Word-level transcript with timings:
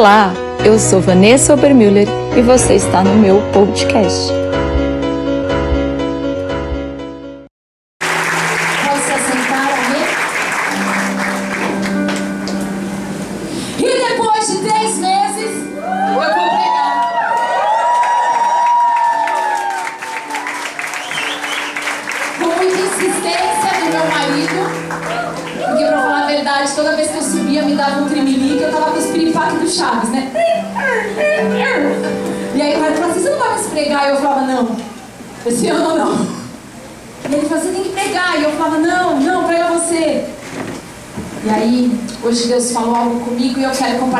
Olá, 0.00 0.32
eu 0.64 0.78
sou 0.78 0.98
Vanessa 0.98 1.52
Obermüller 1.52 2.08
e 2.34 2.40
você 2.40 2.76
está 2.76 3.04
no 3.04 3.14
meu 3.16 3.42
podcast. 3.52 4.32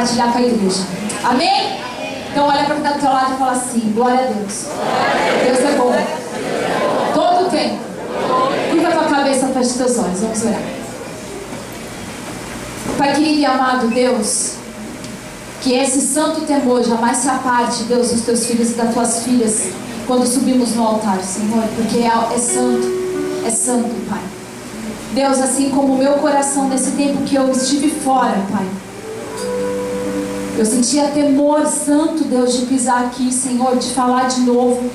Compartilhar 0.00 0.32
com 0.32 0.38
a 0.38 0.42
igreja. 0.42 0.82
Amém? 1.24 1.78
Então 2.30 2.46
olha 2.46 2.64
para 2.64 2.74
quem 2.76 2.84
está 2.84 2.92
do 2.92 3.00
teu 3.00 3.10
lado 3.10 3.34
e 3.34 3.38
fala 3.38 3.52
assim, 3.52 3.92
glória 3.94 4.20
a 4.20 4.32
Deus. 4.32 4.66
Deus 5.44 5.58
é 5.58 5.76
bom. 5.76 5.92
Todo 7.14 7.46
o 7.46 7.50
tempo. 7.50 7.78
Curva 8.70 8.88
a 8.88 8.92
tua 8.92 9.16
cabeça, 9.16 9.48
fecha 9.48 9.74
teus 9.76 9.98
olhos. 9.98 10.20
Vamos 10.20 10.42
orar. 10.44 10.62
Pai 12.96 13.14
querido 13.14 13.38
e 13.40 13.46
amado 13.46 13.88
Deus, 13.88 14.54
que 15.62 15.72
esse 15.74 16.00
santo 16.00 16.42
temor 16.42 16.82
jamais 16.82 17.16
se 17.16 17.28
aparte, 17.28 17.84
Deus, 17.84 18.10
dos 18.10 18.22
teus 18.22 18.44
filhos 18.46 18.70
e 18.70 18.74
das 18.74 18.92
tuas 18.92 19.22
filhas, 19.22 19.68
quando 20.06 20.26
subimos 20.26 20.74
no 20.74 20.86
altar, 20.86 21.18
Senhor, 21.22 21.64
porque 21.76 21.98
é, 21.98 22.08
é 22.08 22.38
santo, 22.38 22.86
é 23.46 23.50
santo, 23.50 24.08
Pai. 24.08 24.20
Deus, 25.14 25.40
assim 25.40 25.70
como 25.70 25.94
o 25.94 25.98
meu 25.98 26.14
coração 26.14 26.68
nesse 26.68 26.92
tempo 26.92 27.22
que 27.22 27.36
eu 27.36 27.50
estive 27.50 27.90
fora, 27.90 28.36
Pai, 28.52 28.66
eu 30.60 30.66
sentia 30.66 31.04
temor 31.04 31.66
santo, 31.66 32.22
Deus, 32.24 32.52
de 32.52 32.66
pisar 32.66 33.04
aqui, 33.04 33.32
Senhor, 33.32 33.78
de 33.78 33.88
falar 33.94 34.28
de 34.28 34.42
novo, 34.42 34.90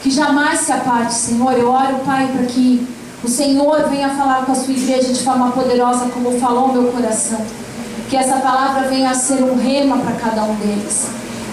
que 0.00 0.08
jamais 0.08 0.60
se 0.60 0.70
aparte, 0.70 1.12
Senhor. 1.12 1.54
Eu 1.54 1.68
oro, 1.68 1.96
Pai, 2.06 2.28
para 2.28 2.46
que 2.46 2.86
o 3.24 3.26
Senhor 3.26 3.88
venha 3.88 4.10
falar 4.10 4.46
com 4.46 4.52
a 4.52 4.54
sua 4.54 4.72
igreja 4.72 5.12
de 5.12 5.24
forma 5.24 5.50
poderosa, 5.50 6.06
como 6.10 6.38
falou 6.38 6.66
o 6.66 6.72
meu 6.72 6.92
coração. 6.92 7.44
Que 8.08 8.16
essa 8.16 8.36
palavra 8.36 8.88
venha 8.88 9.10
a 9.10 9.14
ser 9.14 9.42
um 9.42 9.56
rema 9.56 9.98
para 9.98 10.12
cada 10.12 10.44
um 10.44 10.54
deles. 10.54 11.08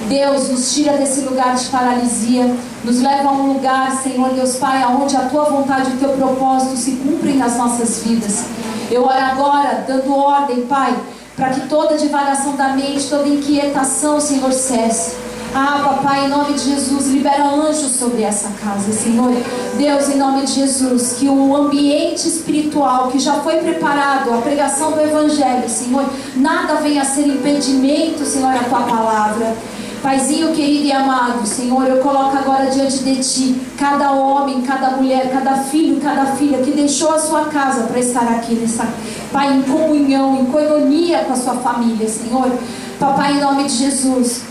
Deus, 0.08 0.50
nos 0.50 0.72
tira 0.72 0.94
desse 0.98 1.22
lugar 1.22 1.56
de 1.56 1.66
paralisia, 1.70 2.56
nos 2.84 3.02
leva 3.02 3.30
a 3.30 3.32
um 3.32 3.54
lugar, 3.54 4.00
Senhor 4.04 4.30
Deus 4.30 4.58
Pai, 4.58 4.84
aonde 4.84 5.18
a 5.18 5.22
tua 5.22 5.46
vontade 5.46 5.90
e 5.90 5.94
o 5.96 5.98
teu 5.98 6.10
propósito 6.10 6.78
se 6.78 6.92
cumprem 6.98 7.38
nas 7.38 7.58
nossas 7.58 8.04
vidas. 8.04 8.44
Eu 8.92 9.06
oro 9.06 9.20
agora, 9.20 9.86
dando 9.88 10.14
ordem, 10.14 10.68
Pai, 10.68 10.96
para 11.40 11.52
que 11.52 11.68
toda 11.68 11.98
divagação 11.98 12.56
da 12.58 12.70
mente, 12.76 13.10
toda 13.10 13.28
inquietação, 13.28 14.20
Senhor, 14.20 14.52
cesse. 14.52 15.16
Ah, 15.56 15.82
papai, 15.84 16.26
em 16.26 16.28
nome 16.28 16.54
de 16.54 16.60
Jesus, 16.60 17.08
libera 17.08 17.44
anjos 17.44 17.94
sobre 17.94 18.22
essa 18.22 18.50
casa, 18.64 18.92
Senhor. 18.92 19.32
Deus, 19.76 20.10
em 20.10 20.18
nome 20.18 20.46
de 20.46 20.52
Jesus, 20.52 21.14
que 21.14 21.28
o 21.28 21.56
ambiente 21.56 22.28
espiritual 22.28 23.08
que 23.08 23.18
já 23.18 23.36
foi 23.36 23.56
preparado, 23.56 24.32
a 24.32 24.38
pregação 24.42 24.92
do 24.92 25.02
Evangelho, 25.02 25.68
Senhor, 25.68 26.06
nada 26.36 26.76
venha 26.76 27.02
a 27.02 27.06
ser 27.06 27.26
impedimento, 27.26 28.24
Senhor, 28.26 28.54
a 28.54 28.64
tua 28.66 28.82
palavra. 28.82 29.56
Paizinho 30.02 30.54
querido 30.54 30.86
e 30.86 30.92
amado, 30.94 31.46
Senhor, 31.46 31.86
eu 31.86 31.98
coloco 31.98 32.38
agora 32.38 32.68
diante 32.68 33.04
de 33.04 33.16
Ti 33.18 33.62
cada 33.78 34.12
homem, 34.12 34.62
cada 34.62 34.92
mulher, 34.92 35.30
cada 35.30 35.58
filho, 35.64 36.00
cada 36.00 36.26
filha 36.38 36.60
que 36.60 36.72
deixou 36.72 37.14
a 37.14 37.20
sua 37.20 37.46
casa 37.46 37.84
para 37.84 38.00
estar 38.00 38.24
aqui 38.24 38.56
nessa, 38.56 38.88
Pai, 39.32 39.54
em 39.54 39.62
comunhão, 39.64 40.40
em 40.40 40.46
coinonia 40.46 41.26
com 41.26 41.34
a 41.34 41.36
sua 41.36 41.56
família, 41.56 42.08
Senhor. 42.08 42.50
Papai, 42.98 43.34
em 43.34 43.42
nome 43.42 43.66
de 43.66 43.78
Jesus, 43.78 44.42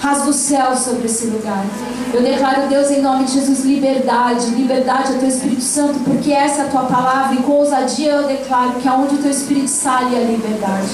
rasga 0.00 0.30
o 0.30 0.32
céu 0.32 0.74
sobre 0.74 1.04
esse 1.04 1.26
lugar. 1.26 1.64
Eu 2.12 2.22
declaro, 2.22 2.68
Deus, 2.68 2.90
em 2.90 3.02
nome 3.02 3.24
de 3.24 3.32
Jesus, 3.32 3.64
liberdade, 3.64 4.46
liberdade 4.46 5.12
ao 5.12 5.18
Teu 5.18 5.28
Espírito 5.28 5.62
Santo, 5.62 6.00
porque 6.00 6.32
essa 6.32 6.62
é 6.62 6.64
a 6.64 6.68
Tua 6.68 6.84
palavra 6.84 7.34
e 7.34 7.42
com 7.42 7.52
ousadia 7.52 8.12
eu 8.12 8.26
declaro 8.26 8.72
que 8.80 8.88
aonde 8.88 9.16
o 9.16 9.18
Teu 9.18 9.30
Espírito 9.30 9.68
sai 9.68 10.14
é 10.14 10.24
liberdade. 10.24 10.88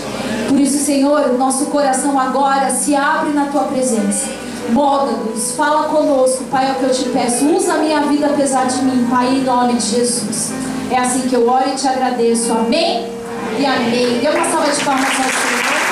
Por 0.49 0.59
isso, 0.59 0.85
Senhor, 0.85 1.21
o 1.31 1.39
nosso 1.39 1.67
coração 1.67 2.19
agora 2.19 2.69
se 2.71 2.97
abre 2.97 3.33
na 3.33 3.47
Tua 3.47 3.63
presença. 3.65 4.29
Molda-nos, 4.73 5.53
fala 5.53 5.85
conosco, 5.85 6.43
Pai, 6.51 6.69
é 6.69 6.73
o 6.73 6.75
que 6.75 6.83
eu 6.85 6.91
te 6.91 7.09
peço. 7.11 7.47
Usa 7.47 7.75
a 7.75 7.79
minha 7.79 8.01
vida 8.01 8.27
apesar 8.27 8.67
de 8.67 8.83
mim, 8.85 9.07
Pai, 9.09 9.29
em 9.29 9.45
nome 9.45 9.75
de 9.75 9.87
Jesus. 9.87 10.53
É 10.91 10.99
assim 10.99 11.21
que 11.29 11.35
eu 11.35 11.49
oro 11.49 11.69
e 11.69 11.77
te 11.77 11.87
agradeço. 11.87 12.53
Amém 12.53 13.09
e 13.57 13.65
amém. 13.65 14.19
Dê 14.21 14.29
uma 14.29 14.45
salva 14.45 14.73
de 14.73 14.85
palmas 14.85 15.07
ao 15.07 15.13
Senhor. 15.13 15.86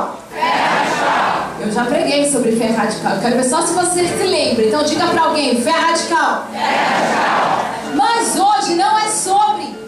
Radical. 0.00 1.50
Eu 1.60 1.70
já 1.70 1.84
preguei 1.84 2.30
sobre 2.30 2.52
fé 2.52 2.66
radical. 2.68 3.14
Eu 3.16 3.20
quero 3.20 3.36
ver 3.36 3.44
só 3.44 3.62
se 3.62 3.74
você 3.74 4.06
se 4.06 4.24
lembra. 4.24 4.64
Então 4.64 4.82
diga 4.82 5.06
para 5.06 5.22
alguém, 5.22 5.60
fé 5.62 5.70
radical. 5.70 6.46
Mas 7.94 8.36
hoje 8.36 8.74
não 8.74 8.98
é 8.98 9.08
sobre 9.08 9.78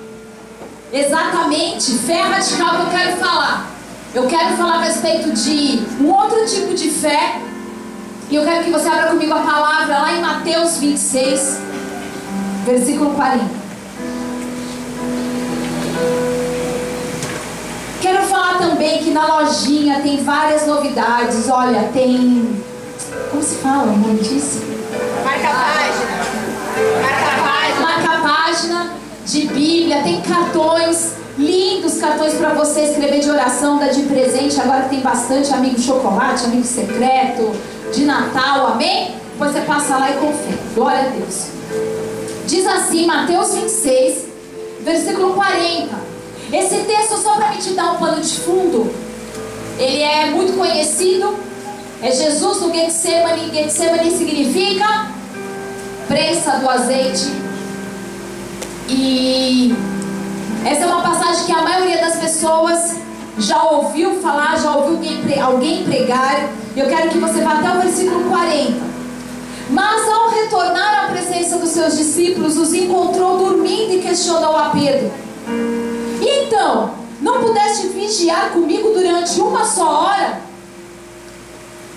exatamente 0.92 1.92
fé 1.98 2.20
radical 2.20 2.76
que 2.76 2.82
eu 2.82 2.98
quero 2.98 3.16
falar. 3.16 3.70
Eu 4.14 4.26
quero 4.26 4.56
falar 4.56 4.74
a 4.74 4.82
respeito 4.82 5.32
de 5.32 5.82
um 6.00 6.10
outro 6.10 6.44
tipo 6.46 6.74
de 6.74 6.90
fé. 6.90 7.40
E 8.30 8.36
eu 8.36 8.44
quero 8.44 8.64
que 8.64 8.70
você 8.70 8.88
abra 8.88 9.10
comigo 9.10 9.32
a 9.32 9.40
palavra 9.40 9.98
lá 9.98 10.12
em 10.12 10.20
Mateus 10.20 10.78
26, 10.78 11.58
versículo 12.64 13.14
40. 13.14 13.62
Quero 18.12 18.26
falar 18.26 18.58
também 18.58 18.98
que 18.98 19.10
na 19.10 19.38
lojinha 19.38 20.00
tem 20.02 20.22
várias 20.22 20.66
novidades. 20.66 21.48
Olha, 21.48 21.88
tem. 21.94 22.62
Como 23.30 23.42
se 23.42 23.54
fala 23.54 23.84
o 23.84 23.96
nome 23.96 24.20
disso? 24.20 24.60
Marca 25.24 25.48
a 25.48 25.54
página. 25.54 26.20
Marca 27.00 27.26
a 27.26 27.48
página. 27.48 27.80
Marca 27.80 28.12
a 28.12 28.20
página 28.20 28.90
de 29.24 29.46
Bíblia, 29.46 30.02
tem 30.02 30.20
cartões, 30.20 31.14
lindos 31.38 31.98
cartões 31.98 32.34
para 32.34 32.50
você 32.50 32.82
escrever 32.82 33.20
de 33.20 33.30
oração, 33.30 33.78
dar 33.78 33.88
de 33.88 34.02
presente. 34.02 34.60
Agora 34.60 34.82
tem 34.90 35.00
bastante 35.00 35.50
amigo 35.54 35.80
chocolate, 35.80 36.44
amigo 36.44 36.64
secreto, 36.64 37.50
de 37.94 38.04
Natal, 38.04 38.66
amém? 38.66 39.14
Depois 39.32 39.52
você 39.52 39.62
passa 39.62 39.96
lá 39.96 40.10
e 40.10 40.14
confere. 40.18 40.58
Glória 40.74 41.00
a 41.00 41.08
Deus. 41.08 41.46
Diz 42.46 42.66
assim, 42.66 43.06
Mateus 43.06 43.54
26, 43.54 44.26
versículo 44.84 45.32
40. 45.32 46.11
Esse 46.52 46.76
texto, 46.84 47.16
só 47.16 47.36
para 47.36 47.50
me 47.50 47.56
te 47.56 47.70
dar 47.70 47.92
um 47.92 47.96
pano 47.96 48.20
de 48.20 48.34
fundo, 48.40 48.92
ele 49.78 50.02
é 50.02 50.26
muito 50.26 50.56
conhecido. 50.56 51.34
É 52.02 52.10
Jesus 52.10 52.60
no 52.60 52.74
Getsemane. 52.74 53.50
Getsemane 53.54 54.10
significa 54.10 55.06
prensa 56.08 56.58
do 56.58 56.68
azeite. 56.68 57.32
E 58.88 59.74
essa 60.66 60.82
é 60.82 60.86
uma 60.86 61.02
passagem 61.02 61.46
que 61.46 61.52
a 61.52 61.62
maioria 61.62 62.02
das 62.02 62.16
pessoas 62.16 62.96
já 63.38 63.62
ouviu 63.62 64.20
falar, 64.20 64.58
já 64.60 64.76
ouviu 64.76 64.98
alguém, 64.98 65.40
alguém 65.40 65.84
pregar. 65.84 66.50
Eu 66.76 66.86
quero 66.86 67.08
que 67.08 67.18
você 67.18 67.40
vá 67.40 67.52
até 67.52 67.70
o 67.70 67.80
versículo 67.80 68.28
40. 68.28 68.92
Mas 69.70 70.06
ao 70.06 70.28
retornar 70.28 71.04
à 71.04 71.08
presença 71.12 71.56
dos 71.56 71.70
seus 71.70 71.96
discípulos, 71.96 72.58
os 72.58 72.74
encontrou 72.74 73.38
dormindo 73.38 73.94
e 73.94 74.02
questionou 74.02 74.54
a 74.54 74.68
Pedro. 74.68 75.10
Então, 76.22 76.94
não 77.20 77.40
pudeste 77.40 77.88
vigiar 77.88 78.50
comigo 78.50 78.90
durante 78.90 79.40
uma 79.40 79.64
só 79.64 80.04
hora? 80.04 80.40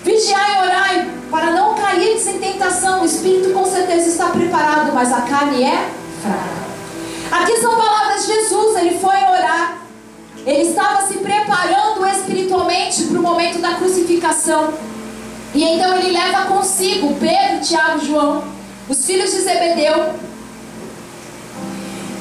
Vigiai 0.02 0.56
e 0.56 0.66
orai 0.66 1.10
para 1.30 1.52
não 1.52 1.74
cair 1.74 2.16
em 2.16 2.38
tentação. 2.38 3.02
O 3.02 3.04
espírito 3.04 3.52
com 3.52 3.64
certeza 3.64 4.08
está 4.08 4.26
preparado, 4.30 4.92
mas 4.92 5.12
a 5.12 5.22
carne 5.22 5.62
é 5.62 5.90
fraca. 6.22 7.42
Aqui 7.42 7.56
são 7.60 7.76
palavras 7.76 8.26
de 8.26 8.32
Jesus. 8.34 8.76
Ele 8.76 8.98
foi 8.98 9.16
orar. 9.16 9.78
Ele 10.44 10.62
estava 10.62 11.06
se 11.06 11.14
preparando 11.14 12.06
espiritualmente 12.06 13.04
para 13.04 13.18
o 13.18 13.22
momento 13.22 13.60
da 13.60 13.74
crucificação. 13.74 14.74
E 15.54 15.62
então 15.62 15.96
ele 15.96 16.12
leva 16.12 16.46
consigo 16.46 17.14
Pedro, 17.14 17.60
Tiago 17.60 18.04
João, 18.04 18.44
os 18.88 19.04
filhos 19.04 19.30
de 19.30 19.40
Zebedeu. 19.40 20.14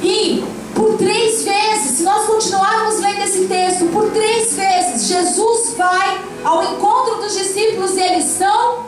E 0.01 0.43
por 0.75 0.97
três 0.97 1.43
vezes, 1.43 1.97
se 1.97 2.03
nós 2.03 2.27
continuarmos 2.27 2.99
lendo 2.99 3.21
esse 3.23 3.45
texto, 3.45 3.85
por 3.93 4.11
três 4.11 4.53
vezes, 4.53 5.07
Jesus 5.07 5.73
vai 5.77 6.21
ao 6.43 6.63
encontro 6.63 7.15
dos 7.15 7.33
discípulos 7.33 7.95
e 7.95 8.01
eles 8.01 8.25
estão 8.33 8.85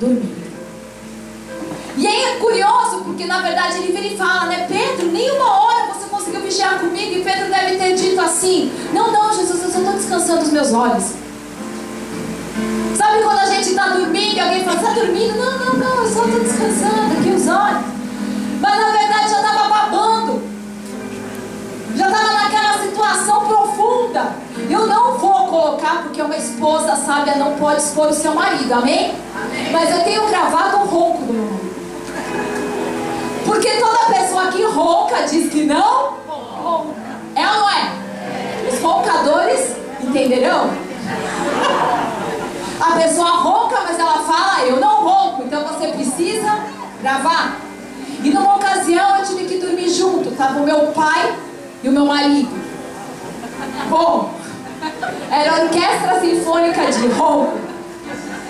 dormindo. 0.00 0.48
E 1.96 2.06
aí 2.06 2.24
é 2.24 2.36
curioso, 2.36 3.02
porque 3.04 3.24
na 3.24 3.40
verdade 3.40 3.78
ele 3.78 3.92
vira 3.92 4.06
e 4.06 4.16
fala, 4.16 4.46
né? 4.46 4.66
Pedro, 4.68 5.06
nem 5.10 5.30
uma 5.30 5.60
hora 5.60 5.94
você 5.94 6.08
conseguiu 6.08 6.40
vigiar 6.40 6.78
comigo. 6.80 7.18
E 7.18 7.22
Pedro 7.22 7.48
deve 7.48 7.76
ter 7.76 7.94
dito 7.94 8.20
assim: 8.20 8.72
Não, 8.92 9.10
não, 9.10 9.34
Jesus, 9.34 9.62
eu 9.62 9.70
só 9.70 9.78
estou 9.78 9.92
descansando 9.94 10.42
os 10.42 10.52
meus 10.52 10.72
olhos. 10.72 11.04
Sabe 12.96 13.22
quando 13.22 13.38
a 13.38 13.46
gente 13.46 13.70
está 13.70 13.88
dormindo 13.88 14.36
e 14.36 14.40
alguém 14.40 14.64
fala, 14.64 14.76
está 14.76 14.92
dormindo? 14.92 15.36
Não, 15.38 15.58
não, 15.58 15.74
não, 15.74 16.04
eu 16.04 16.12
só 16.12 16.24
estou 16.24 16.40
descansando 16.40 17.18
aqui 17.18 17.30
os 17.30 17.48
olhos. 17.48 17.84
Mas 18.60 18.80
na 18.80 18.90
verdade 18.90 19.30
já 19.30 19.36
estava. 19.36 19.67
Já 21.96 22.08
estava 22.08 22.32
naquela 22.32 22.78
situação 22.82 23.46
profunda. 23.46 24.32
Eu 24.68 24.86
não 24.86 25.16
vou 25.18 25.48
colocar, 25.48 26.02
porque 26.02 26.20
uma 26.20 26.36
esposa 26.36 26.96
sábia 26.96 27.36
não 27.36 27.54
pode 27.54 27.80
expor 27.80 28.08
o 28.08 28.14
seu 28.14 28.34
marido, 28.34 28.72
amém? 28.72 29.14
amém. 29.34 29.72
Mas 29.72 29.90
eu 29.90 30.04
tenho 30.04 30.26
gravado 30.28 30.78
o 30.78 30.86
ronco 30.86 31.22
do 31.22 31.32
meu 31.32 31.44
marido. 31.44 31.68
Porque 33.44 33.70
toda 33.78 34.14
pessoa 34.14 34.48
que 34.48 34.62
ronca 34.64 35.22
diz 35.22 35.50
que 35.50 35.64
não 35.64 36.18
ronca. 36.62 36.94
É 37.34 37.46
ou 37.46 37.54
não 37.54 37.70
é? 37.70 37.92
Os 38.70 38.80
roncadores 38.80 39.76
entenderão? 40.02 40.70
A 42.80 42.92
pessoa 42.92 43.30
ronca, 43.30 43.80
mas 43.84 43.98
ela 43.98 44.18
fala, 44.20 44.64
eu 44.66 44.78
não 44.78 45.02
ronco, 45.02 45.42
então 45.44 45.64
você 45.64 45.88
precisa 45.88 46.58
gravar. 47.00 47.56
E 48.22 48.30
numa 48.30 48.56
ocasião 48.56 49.16
eu 49.16 49.24
tive 49.24 49.44
que 49.46 49.58
dormir 49.58 49.88
junto, 49.88 50.30
tava 50.32 50.60
o 50.60 50.64
meu 50.64 50.88
pai 50.88 51.34
e 51.82 51.88
o 51.88 51.92
meu 51.92 52.04
marido. 52.04 52.50
Bom, 53.88 54.32
era 55.30 55.52
a 55.52 55.60
orquestra 55.62 56.20
sinfônica 56.20 56.92
de 56.92 57.08
ronco. 57.08 57.58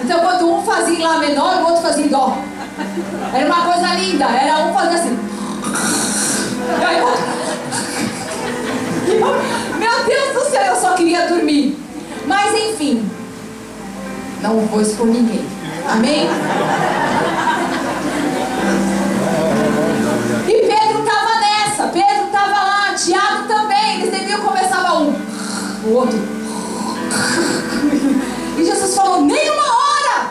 Então 0.02 0.20
quando 0.20 0.48
um 0.50 0.62
fazia 0.62 1.06
Lá 1.06 1.18
menor, 1.18 1.62
o 1.62 1.66
outro 1.66 1.82
fazia 1.82 2.08
Dó. 2.08 2.36
Era 3.34 3.46
uma 3.46 3.72
coisa 3.72 3.94
linda, 3.94 4.24
era 4.24 4.58
um 4.66 4.72
fazia 4.72 4.98
assim. 4.98 5.18
Meu 9.78 10.04
Deus 10.04 10.34
do 10.34 10.50
céu, 10.50 10.74
eu 10.74 10.76
só 10.76 10.94
queria 10.94 11.28
dormir. 11.28 11.76
Mas 12.26 12.54
enfim, 12.54 13.08
não 14.42 14.60
vou 14.60 14.80
expor 14.80 15.06
ninguém. 15.06 15.44
Amém? 15.88 16.28
O 25.84 25.94
outro. 25.94 26.18
E 28.56 28.64
Jesus 28.64 28.94
falou: 28.94 29.22
nem 29.22 29.50
uma 29.50 29.62
hora, 29.62 30.30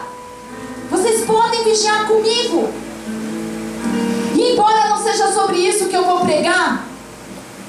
vocês 0.89 1.25
podem 1.25 1.63
vigiar 1.63 2.07
comigo. 2.07 2.69
E 4.35 4.53
embora 4.53 4.89
não 4.89 4.97
seja 4.97 5.31
sobre 5.31 5.57
isso 5.57 5.88
que 5.88 5.95
eu 5.95 6.05
vou 6.05 6.19
pregar, 6.21 6.85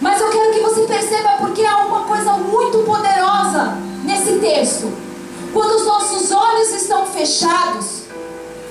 mas 0.00 0.20
eu 0.20 0.28
quero 0.30 0.52
que 0.52 0.60
você 0.60 0.82
perceba 0.82 1.36
porque 1.38 1.64
há 1.64 1.78
uma 1.78 2.04
coisa 2.04 2.32
muito 2.32 2.78
poderosa 2.78 3.76
nesse 4.04 4.38
texto. 4.38 4.92
Quando 5.52 5.76
os 5.76 5.86
nossos 5.86 6.30
olhos 6.30 6.70
estão 6.70 7.06
fechados 7.06 8.02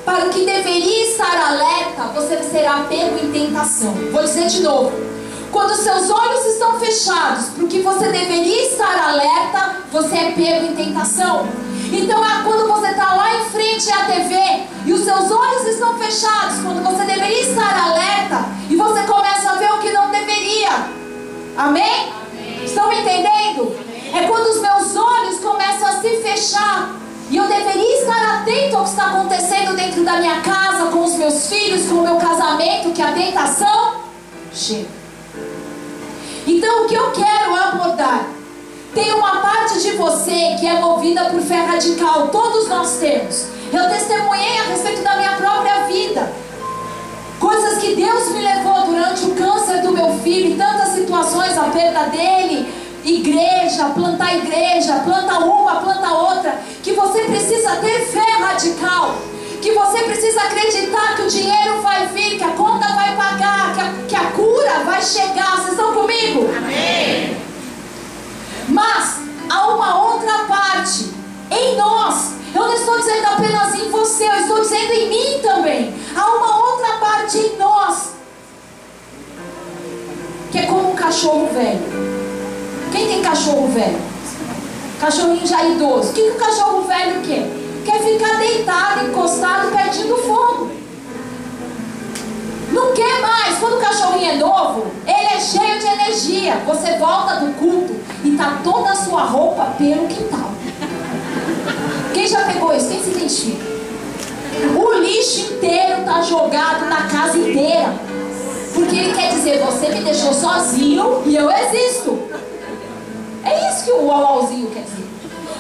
para 0.06 0.28
o 0.28 0.30
que 0.30 0.46
deveria 0.46 1.12
estar 1.12 1.36
alerta, 1.36 2.04
você 2.14 2.42
será 2.44 2.86
pego 2.88 3.18
em 3.18 3.32
tentação. 3.32 3.94
Vou 4.12 4.24
dizer 4.24 4.48
de 4.48 4.62
novo. 4.62 5.07
Quando 5.52 5.76
seus 5.76 6.10
olhos 6.10 6.46
estão 6.46 6.80
fechados 6.80 7.46
para 7.50 7.64
o 7.64 7.68
que 7.68 7.82
você 7.82 8.10
deveria 8.10 8.68
estar 8.68 9.10
alerta, 9.10 9.78
você 9.92 10.16
é 10.16 10.32
pego 10.32 10.66
em 10.68 10.76
tentação. 10.76 11.48
Então 11.92 12.24
é 12.24 12.44
quando 12.44 12.68
você 12.68 12.90
está 12.90 13.16
lá 13.16 13.38
em 13.38 13.46
frente 13.46 13.92
à 13.92 14.06
TV 14.06 14.64
e 14.86 14.94
os 14.94 15.04
seus 15.04 15.32
olhos 15.32 15.68
estão 15.68 15.98
fechados, 15.98 16.60
quando 16.62 16.84
você 16.84 17.06
deveria 17.06 17.42
estar 17.42 17.86
alerta 17.86 18.46
e 18.70 18.76
você 18.76 19.04
começa 19.04 19.52
a 19.52 19.56
ver 19.56 19.72
o 19.72 19.80
que 19.80 19.92
não 19.92 20.12
deveria. 20.12 20.70
Amém? 21.58 22.12
Amém. 22.32 22.64
Estão 22.64 22.90
me 22.90 23.00
entendendo? 23.00 23.76
É 24.14 24.28
quando 24.28 24.48
os 24.48 24.62
meus 24.62 24.96
olhos 24.96 25.40
começam 25.40 25.88
a 25.88 26.02
se 26.02 26.10
fechar. 26.22 26.96
E 27.30 27.36
eu 27.36 27.46
deveria 27.46 28.02
estar 28.02 28.40
atento 28.40 28.78
ao 28.78 28.84
que 28.84 28.90
está 28.90 29.08
acontecendo 29.08 29.76
dentro 29.76 30.04
da 30.06 30.18
minha 30.18 30.40
casa, 30.42 30.86
com 30.92 31.04
os 31.04 31.16
meus 31.16 31.48
filhos, 31.48 31.86
com 31.90 31.96
o 31.96 32.02
meu 32.02 32.16
casamento, 32.16 32.94
que 32.94 33.02
a 33.02 33.12
tentação 33.12 33.96
chega. 34.54 34.97
Então, 36.48 36.86
o 36.86 36.88
que 36.88 36.96
eu 36.96 37.12
quero 37.12 37.54
abordar? 37.54 38.26
Tem 38.94 39.14
uma 39.14 39.42
parte 39.42 39.82
de 39.82 39.92
você 39.92 40.56
que 40.58 40.66
é 40.66 40.80
movida 40.80 41.26
por 41.26 41.42
fé 41.42 41.58
radical, 41.66 42.30
todos 42.30 42.70
nós 42.70 42.98
temos. 43.00 43.48
Eu 43.72 43.90
testemunhei 43.90 44.58
a 44.60 44.64
respeito 44.64 45.04
da 45.04 45.18
minha 45.18 45.34
própria 45.34 45.84
vida. 45.88 46.32
Coisas 47.38 47.80
que 47.80 47.96
Deus 47.98 48.32
me 48.32 48.42
levou 48.42 48.86
durante 48.86 49.26
o 49.26 49.36
câncer 49.36 49.82
do 49.82 49.92
meu 49.92 50.18
filho, 50.20 50.54
em 50.54 50.58
tantas 50.58 50.94
situações, 50.94 51.58
a 51.58 51.66
perda 51.66 52.04
dele, 52.06 52.74
igreja, 53.04 53.90
plantar 53.94 54.34
igreja, 54.38 55.02
planta 55.04 55.40
uma, 55.40 55.82
planta 55.82 56.14
outra, 56.14 56.62
que 56.82 56.94
você 56.94 57.24
precisa 57.24 57.76
ter 57.76 58.06
fé 58.06 58.32
radical, 58.40 59.16
que 59.68 59.74
você 59.74 60.04
precisa 60.04 60.44
acreditar 60.44 61.18
que 61.18 61.24
o 61.24 61.28
dinheiro 61.28 61.82
vai 61.82 62.08
vir, 62.08 62.38
que 62.38 62.44
a 62.44 62.52
conta 62.52 62.88
vai 62.94 63.18
pagar, 63.18 63.76
que 63.76 63.82
a, 63.82 63.94
que 64.08 64.16
a 64.16 64.32
cura 64.32 64.80
vai 64.86 65.02
chegar. 65.02 65.58
Vocês 65.58 65.72
estão 65.72 65.94
comigo? 65.94 66.48
Amém. 66.56 67.36
Mas 68.70 69.18
há 69.50 69.68
uma 69.68 70.04
outra 70.04 70.46
parte 70.46 71.12
em 71.52 71.76
nós. 71.76 72.32
Eu 72.56 72.62
não 72.62 72.74
estou 72.74 72.98
dizendo 72.98 73.26
apenas 73.26 73.76
em 73.76 73.92
você, 73.92 74.30
eu 74.30 74.36
estou 74.36 74.62
dizendo 74.62 74.94
em 74.94 75.10
mim 75.10 75.42
também. 75.42 75.94
Há 76.16 76.26
uma 76.26 76.66
outra 76.70 76.94
parte 77.00 77.38
em 77.38 77.58
nós 77.58 78.14
que 80.50 80.60
é 80.60 80.66
como 80.66 80.94
um 80.94 80.96
cachorro 80.96 81.50
velho. 81.54 81.82
Quem 82.94 83.06
tem 83.06 83.22
cachorro 83.22 83.68
velho? 83.68 84.00
Cachorrinho 85.02 85.46
já 85.46 85.62
idoso. 85.66 86.12
O 86.12 86.14
que, 86.14 86.22
que 86.22 86.30
o 86.30 86.36
cachorro 86.36 86.84
velho 86.84 87.22
quer? 87.22 87.67
Quer 87.88 88.02
ficar 88.02 88.38
deitado, 88.38 89.08
encostado, 89.08 89.72
pertinho 89.72 90.10
do 90.10 90.18
fogo. 90.18 90.70
Não 92.70 92.94
quer 92.94 93.22
mais. 93.22 93.58
Quando 93.60 93.78
o 93.78 93.80
cachorrinho 93.80 94.32
é 94.32 94.36
novo, 94.36 94.88
ele 95.06 95.28
é 95.38 95.40
cheio 95.40 95.80
de 95.80 95.86
energia. 95.86 96.58
Você 96.66 96.98
volta 96.98 97.36
do 97.36 97.54
culto 97.54 97.96
e 98.26 98.36
tá 98.36 98.60
toda 98.62 98.92
a 98.92 98.96
sua 98.96 99.24
roupa 99.24 99.74
pelo 99.78 100.06
quintal. 100.06 100.52
Quem 102.14 102.28
já 102.28 102.42
pegou 102.42 102.76
isso? 102.76 102.90
Quem 102.90 103.02
se 103.02 103.12
identifica? 103.12 103.66
O 104.76 104.94
lixo 105.00 105.54
inteiro 105.54 106.04
tá 106.04 106.22
jogado 106.24 106.90
na 106.90 107.08
casa 107.08 107.38
inteira. 107.38 107.96
Porque 108.74 108.98
ele 108.98 109.14
quer 109.14 109.30
dizer, 109.30 109.64
você 109.64 109.88
me 109.88 110.02
deixou 110.02 110.34
sozinho 110.34 111.24
e 111.26 111.38
eu 111.38 111.50
existo. 111.50 112.20
É 113.46 113.70
isso 113.72 113.86
que 113.86 113.92
o 113.92 114.08
uauzinho 114.08 114.70
quer 114.72 114.82
dizer. 114.82 115.07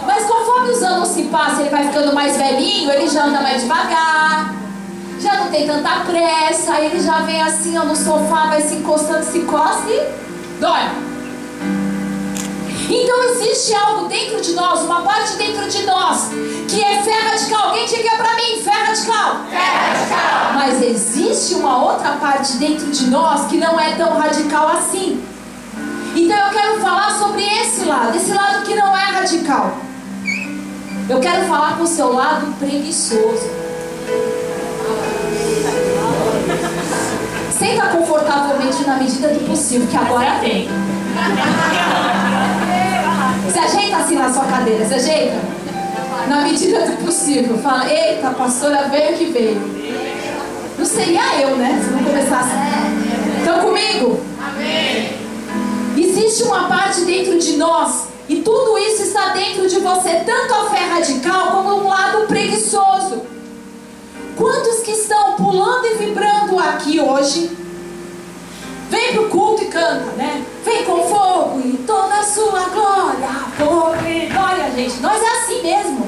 Mas 0.07 0.25
conforme 0.25 0.71
os 0.71 0.81
anos 0.81 1.09
se 1.09 1.23
passam, 1.23 1.59
ele 1.59 1.69
vai 1.69 1.85
ficando 1.85 2.13
mais 2.13 2.37
velhinho, 2.37 2.89
ele 2.89 3.07
já 3.09 3.25
anda 3.25 3.41
mais 3.41 3.61
devagar, 3.61 4.55
já 5.19 5.35
não 5.35 5.51
tem 5.51 5.67
tanta 5.67 5.99
pressa, 6.05 6.79
ele 6.79 6.99
já 7.01 7.19
vem 7.19 7.41
assim 7.41 7.77
ó, 7.77 7.83
no 7.83 7.93
sofá, 7.93 8.47
vai 8.47 8.61
se 8.61 8.75
encostando, 8.75 9.25
se 9.25 9.39
encosta 9.39 9.85
e 9.89 10.09
dorme. 10.61 11.07
Então 12.89 13.23
existe 13.31 13.75
algo 13.75 14.07
dentro 14.07 14.39
de 14.39 14.53
nós, 14.53 14.79
uma 14.79 15.01
parte 15.01 15.35
dentro 15.35 15.67
de 15.67 15.85
nós, 15.85 16.29
que 16.69 16.81
é 16.81 17.01
fé 17.03 17.19
radical. 17.29 17.67
Alguém 17.67 17.85
diga 17.85 18.15
para 18.15 18.33
mim, 18.35 18.61
fé 18.63 18.71
radical. 18.71 19.41
Fé 19.49 19.57
radical. 19.57 20.53
Mas 20.53 20.81
existe 20.81 21.55
uma 21.55 21.83
outra 21.83 22.13
parte 22.13 22.53
dentro 22.53 22.89
de 22.89 23.07
nós 23.07 23.45
que 23.47 23.57
não 23.57 23.77
é 23.77 23.93
tão 23.95 24.17
radical 24.17 24.69
assim. 24.69 25.21
Então 26.15 26.37
eu 26.37 26.49
quero 26.49 26.79
falar 26.79 27.11
sobre 27.19 27.43
esse 27.43 27.83
lado, 27.83 28.15
esse 28.15 28.33
lado 28.33 28.63
que 28.63 28.73
não 28.73 28.95
é 28.95 29.03
radical. 29.03 29.86
Eu 31.09 31.21
quero 31.21 31.45
falar 31.47 31.77
com 31.77 31.83
o 31.83 31.87
seu 31.87 32.11
lado 32.11 32.53
preguiçoso. 32.59 33.49
Senta 37.57 37.87
confortavelmente 37.87 38.85
na 38.85 38.97
medida 38.97 39.29
do 39.29 39.47
possível, 39.47 39.87
que 39.87 39.95
agora 39.95 40.39
tem. 40.41 40.67
Se 43.51 43.57
ajeita 43.57 43.97
assim 43.97 44.15
na 44.15 44.33
sua 44.33 44.43
cadeira, 44.43 44.85
se 44.85 44.93
ajeita? 44.95 45.37
Na 46.27 46.41
medida 46.41 46.85
do 46.87 47.05
possível. 47.05 47.57
Fala, 47.59 47.89
eita, 47.89 48.31
pastora 48.31 48.89
veio 48.89 49.17
que 49.17 49.25
veio. 49.27 49.61
Não 50.77 50.85
seria 50.85 51.39
eu, 51.39 51.55
né? 51.55 51.81
Se 51.83 51.89
não 51.89 52.03
começasse. 52.03 52.51
Estão 53.39 53.59
comigo? 53.61 54.19
Amém. 54.45 55.13
Existe 55.95 56.43
uma 56.43 56.67
parte 56.67 57.05
dentro 57.05 57.39
de 57.39 57.55
nós 57.55 58.16
e 58.29 58.41
tudo 58.41 58.77
isso 58.77 59.03
está 59.03 59.29
dentro 59.29 59.67
de 59.67 59.79
você, 59.79 60.21
tanto 60.25 60.53
a 60.53 60.69
fé 60.69 60.83
radical 60.85 61.51
como 61.51 61.75
um 61.75 61.87
lado 61.87 62.27
preguiçoso. 62.27 63.21
Quantos 64.35 64.79
que 64.79 64.91
estão 64.91 65.35
pulando 65.35 65.85
e 65.87 65.95
vibrando 65.95 66.59
aqui 66.59 66.99
hoje? 66.99 67.49
Vem 68.89 69.13
pro 69.13 69.29
culto 69.29 69.63
e 69.63 69.67
canta, 69.67 70.11
né? 70.17 70.45
Vem 70.63 70.83
com 70.83 71.07
fogo 71.07 71.61
e 71.63 71.77
toda 71.85 72.15
a 72.15 72.23
sua 72.23 72.69
glória, 72.69 73.29
glória, 74.31 74.71
gente. 74.75 74.99
Nós 74.99 75.21
é 75.21 75.27
assim 75.27 75.61
mesmo. 75.61 76.07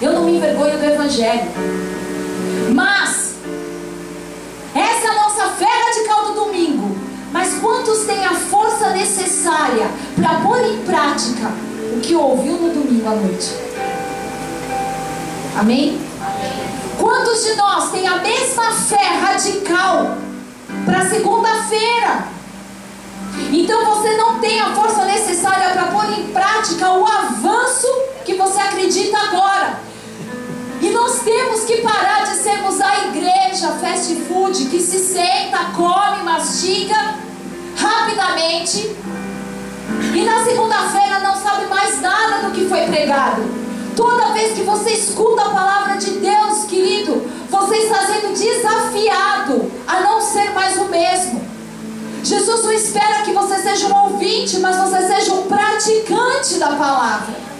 Eu 0.00 0.12
não 0.12 0.24
me 0.24 0.36
envergonho 0.36 0.78
do 0.78 0.84
Evangelho. 0.84 1.50
Mas, 2.74 3.34
essa 4.74 5.06
é 5.06 5.14
nossa 5.14 5.46
fé 5.52 5.66
radical 5.66 6.24
do 6.26 6.32
domingo 6.32 7.03
necessária 8.94 9.90
para 10.16 10.40
pôr 10.40 10.60
em 10.64 10.78
prática 10.84 11.52
o 11.94 12.00
que 12.00 12.14
ouviu 12.14 12.54
no 12.54 12.72
domingo 12.72 13.08
à 13.08 13.14
noite. 13.14 13.54
Amém? 15.56 16.00
Quantos 16.98 17.44
de 17.44 17.54
nós 17.54 17.90
têm 17.90 18.06
a 18.06 18.16
mesma 18.16 18.72
fé 18.72 19.18
radical 19.20 20.16
para 20.84 21.08
segunda-feira? 21.08 22.28
Então 23.52 23.84
você 23.84 24.16
não 24.16 24.38
tem 24.38 24.60
a 24.60 24.74
força 24.74 25.04
necessária 25.04 25.70
para 25.70 25.86
pôr 25.88 26.18
em 26.18 26.28
prática 26.28 26.90
o 26.92 27.06
avanço 27.06 27.86
que 28.24 28.34
você 28.34 28.60
acredita 28.60 29.18
agora. 29.18 29.80
E 30.84 30.90
nós 30.90 31.20
temos 31.20 31.64
que 31.64 31.78
parar 31.78 32.24
de 32.24 32.36
sermos 32.36 32.78
a 32.78 33.06
igreja 33.06 33.68
fast 33.80 34.14
food 34.28 34.66
que 34.66 34.78
se 34.78 34.98
senta, 34.98 35.70
come, 35.74 36.22
mastiga 36.22 37.14
rapidamente 37.74 38.94
e 40.14 40.24
na 40.26 40.44
segunda-feira 40.44 41.20
não 41.20 41.34
sabe 41.36 41.64
mais 41.68 42.02
nada 42.02 42.46
do 42.46 42.50
que 42.52 42.68
foi 42.68 42.82
pregado. 42.82 43.42
Toda 43.96 44.34
vez 44.34 44.52
que 44.52 44.62
você 44.62 44.90
escuta 44.90 45.40
a 45.40 45.48
palavra 45.48 45.96
de 45.96 46.10
Deus, 46.18 46.64
querido, 46.68 47.30
você 47.48 47.76
está 47.76 48.04
sendo 48.04 48.34
desafiado 48.34 49.72
a 49.86 50.00
não 50.02 50.20
ser 50.20 50.52
mais 50.52 50.76
o 50.76 50.84
mesmo. 50.84 51.42
Jesus 52.22 52.62
não 52.62 52.72
espera 52.72 53.22
que 53.22 53.32
você 53.32 53.56
seja 53.56 53.86
um 53.86 54.12
ouvinte, 54.12 54.58
mas 54.58 54.76
você 54.76 55.00
seja 55.14 55.32
um 55.32 55.44
praticante 55.44 56.56
da 56.58 56.76
palavra. 56.76 57.53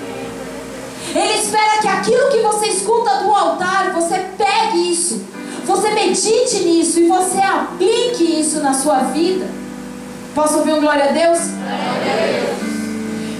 Ele 1.14 1.33
espera 1.35 1.80
que 1.80 1.88
aquilo 1.88 2.28
que 2.30 2.40
você 2.40 2.66
escuta 2.66 3.18
do 3.18 3.33
altar, 3.33 3.92
você 3.92 4.18
pegue 4.37 4.90
isso, 4.90 5.25
você 5.64 5.90
medite 5.90 6.61
nisso 6.64 7.00
e 7.00 7.09
você 7.09 7.40
aplique 7.40 8.40
isso 8.40 8.61
na 8.61 8.75
sua 8.75 8.99
vida. 9.04 9.47
Posso 10.35 10.59
ouvir 10.59 10.73
um 10.73 10.80
glória 10.80 11.04
a 11.04 11.12
Deus? 11.12 11.38
Glória 11.38 12.12
a 12.12 12.26
Deus. 12.26 12.64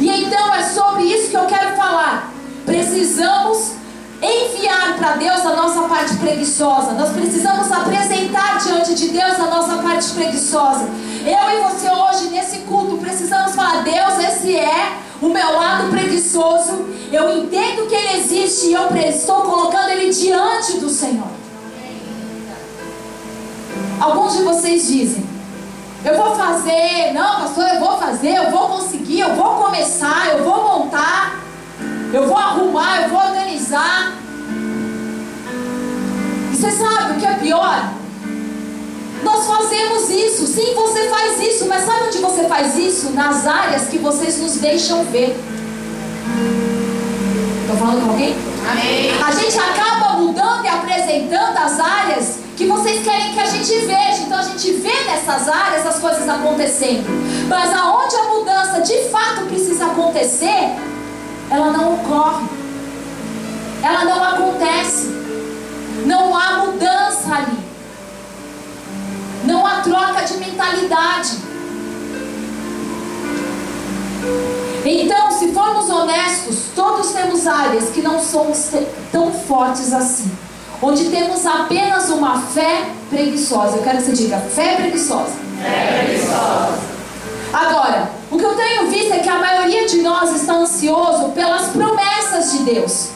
E 0.01 0.09
então 0.09 0.55
é 0.55 0.63
sobre 0.63 1.03
isso 1.05 1.31
que 1.31 1.37
eu 1.37 1.47
quero 1.47 1.75
falar. 1.77 2.33
Precisamos 2.65 3.73
enviar 4.23 4.97
para 4.97 5.17
Deus 5.17 5.45
a 5.45 5.57
nossa 5.57 5.83
parte 5.89 6.17
preguiçosa. 6.17 6.93
Nós 6.93 7.11
precisamos 7.11 7.71
apresentar 7.73 8.59
diante 8.59 8.95
de 8.95 9.09
Deus 9.09 9.35
a 9.35 9.47
nossa 9.47 9.83
parte 9.83 10.11
preguiçosa. 10.11 10.89
Eu 11.27 11.59
e 11.59 11.63
você 11.63 11.91
hoje 11.91 12.29
nesse 12.31 12.59
culto 12.59 12.99
precisamos 12.99 13.55
falar: 13.55 13.83
Deus, 13.83 14.19
esse 14.19 14.57
é 14.57 14.99
o 15.25 15.33
meu 15.33 15.53
lado 15.53 15.91
preguiçoso. 15.91 16.87
Eu 17.11 17.39
entendo 17.39 17.89
que 17.89 17.95
ele 17.95 18.19
existe 18.19 18.67
e 18.67 18.73
eu 18.75 18.95
estou 18.97 19.43
colocando 19.43 19.91
ele 19.91 20.13
diante 20.13 20.79
do 20.79 20.89
Senhor. 20.89 21.29
Alguns 24.01 24.37
de 24.37 24.43
vocês 24.43 24.87
dizem: 24.87 25.25
Eu 26.05 26.17
vou 26.17 26.35
fazer, 26.35 27.13
não, 27.15 27.41
pastor, 27.41 27.65
eu 27.69 27.81
vou 27.81 27.97
fazer, 27.99 28.35
eu 28.35 28.51
vou 28.51 28.69
conseguir, 28.69 29.21
eu 29.21 29.35
vou 29.35 29.63
começar, 29.63 30.29
eu 30.29 30.45
vou 30.45 30.63
montar, 30.63 31.41
eu 32.13 32.27
vou 32.27 32.37
arrumar, 32.37 33.03
eu 33.03 33.09
vou 33.09 33.19
organizar. 33.19 34.13
E 36.53 36.57
você 36.57 36.71
sabe 36.71 37.13
o 37.13 37.21
que 37.21 37.27
é 37.27 37.35
pior? 37.35 38.04
Nós 39.25 39.47
fazemos 39.47 40.11
isso, 40.11 40.47
sim, 40.47 40.75
você 40.75 41.09
faz 41.09 41.41
isso, 41.41 41.67
mas 41.67 41.85
sabe 41.85 42.05
onde 42.09 42.19
você 42.19 42.45
faz 42.45 42.77
isso? 42.77 43.11
Nas 43.11 43.47
áreas 43.47 43.89
que 43.89 43.99
vocês 43.99 44.39
nos 44.39 44.57
deixam 44.57 45.03
ver. 45.05 45.35
Estou 47.63 47.77
falando 47.79 48.05
com 48.05 48.11
alguém? 48.11 48.37
Amém. 48.71 49.11
A 49.23 49.31
gente 49.33 49.59
acaba 49.59 50.19
mudando 50.19 50.65
e 50.65 50.69
apresentando 50.69 51.57
as 51.57 51.81
áreas 51.81 52.39
que 52.55 52.67
vocês 52.67 53.03
querem 53.03 53.33
que 53.33 53.41
a 53.41 53.47
gente 53.47 53.75
veja. 53.87 54.23
Então 54.27 54.39
a 54.39 54.43
gente 54.43 54.73
vê 54.73 55.05
nessas 55.05 55.49
áreas 55.49 55.87
as 55.87 55.99
coisas 55.99 56.29
acontecendo. 56.29 57.07
Mas 57.49 57.75
aonde 57.75 58.15
a 58.17 58.25
mudança 58.25 58.81
de 58.83 59.09
fato 59.09 59.47
precisa 59.47 59.87
acontecer, 59.87 60.77
ela 61.51 61.71
não 61.71 61.95
ocorre. 61.95 62.45
Ela 63.83 64.05
não 64.05 64.23
acontece. 64.23 65.07
Não 66.07 66.37
há 66.37 66.67
mudança 66.67 67.35
ali. 67.35 67.74
Não 69.47 69.67
há 69.67 69.81
troca 69.81 70.23
de 70.23 70.37
mentalidade. 70.39 71.39
Então, 74.85 75.31
se 75.31 75.53
formos 75.53 75.89
honestos, 75.89 76.57
todos 76.75 77.11
temos 77.13 77.47
áreas 77.47 77.91
que 77.91 78.03
não 78.03 78.21
somos 78.21 78.71
tão 79.11 79.33
fortes 79.33 79.93
assim. 79.93 80.31
Onde 80.83 81.05
temos 81.07 81.47
apenas 81.47 82.11
uma 82.11 82.41
fé 82.41 82.91
preguiçosa. 83.09 83.77
Eu 83.77 83.83
quero 83.83 83.99
que 83.99 84.05
você 84.05 84.13
diga 84.13 84.39
fé 84.39 84.77
preguiçosa. 84.77 85.33
Fé 85.63 86.05
preguiçosa. 86.05 86.95
Agora, 87.53 88.11
o 88.31 88.37
que 88.37 88.45
eu 88.45 88.55
tenho 88.57 88.91
visto 88.91 89.13
é 89.13 89.21
que 89.21 89.29
a 89.29 89.39
maioria 89.39 89.87
de 89.87 90.03
nós 90.03 90.35
está 90.35 90.55
ansioso 90.55 91.31
pelas 91.31 91.69
promessas 91.69 92.53
de 92.53 92.59
Deus. 92.65 93.11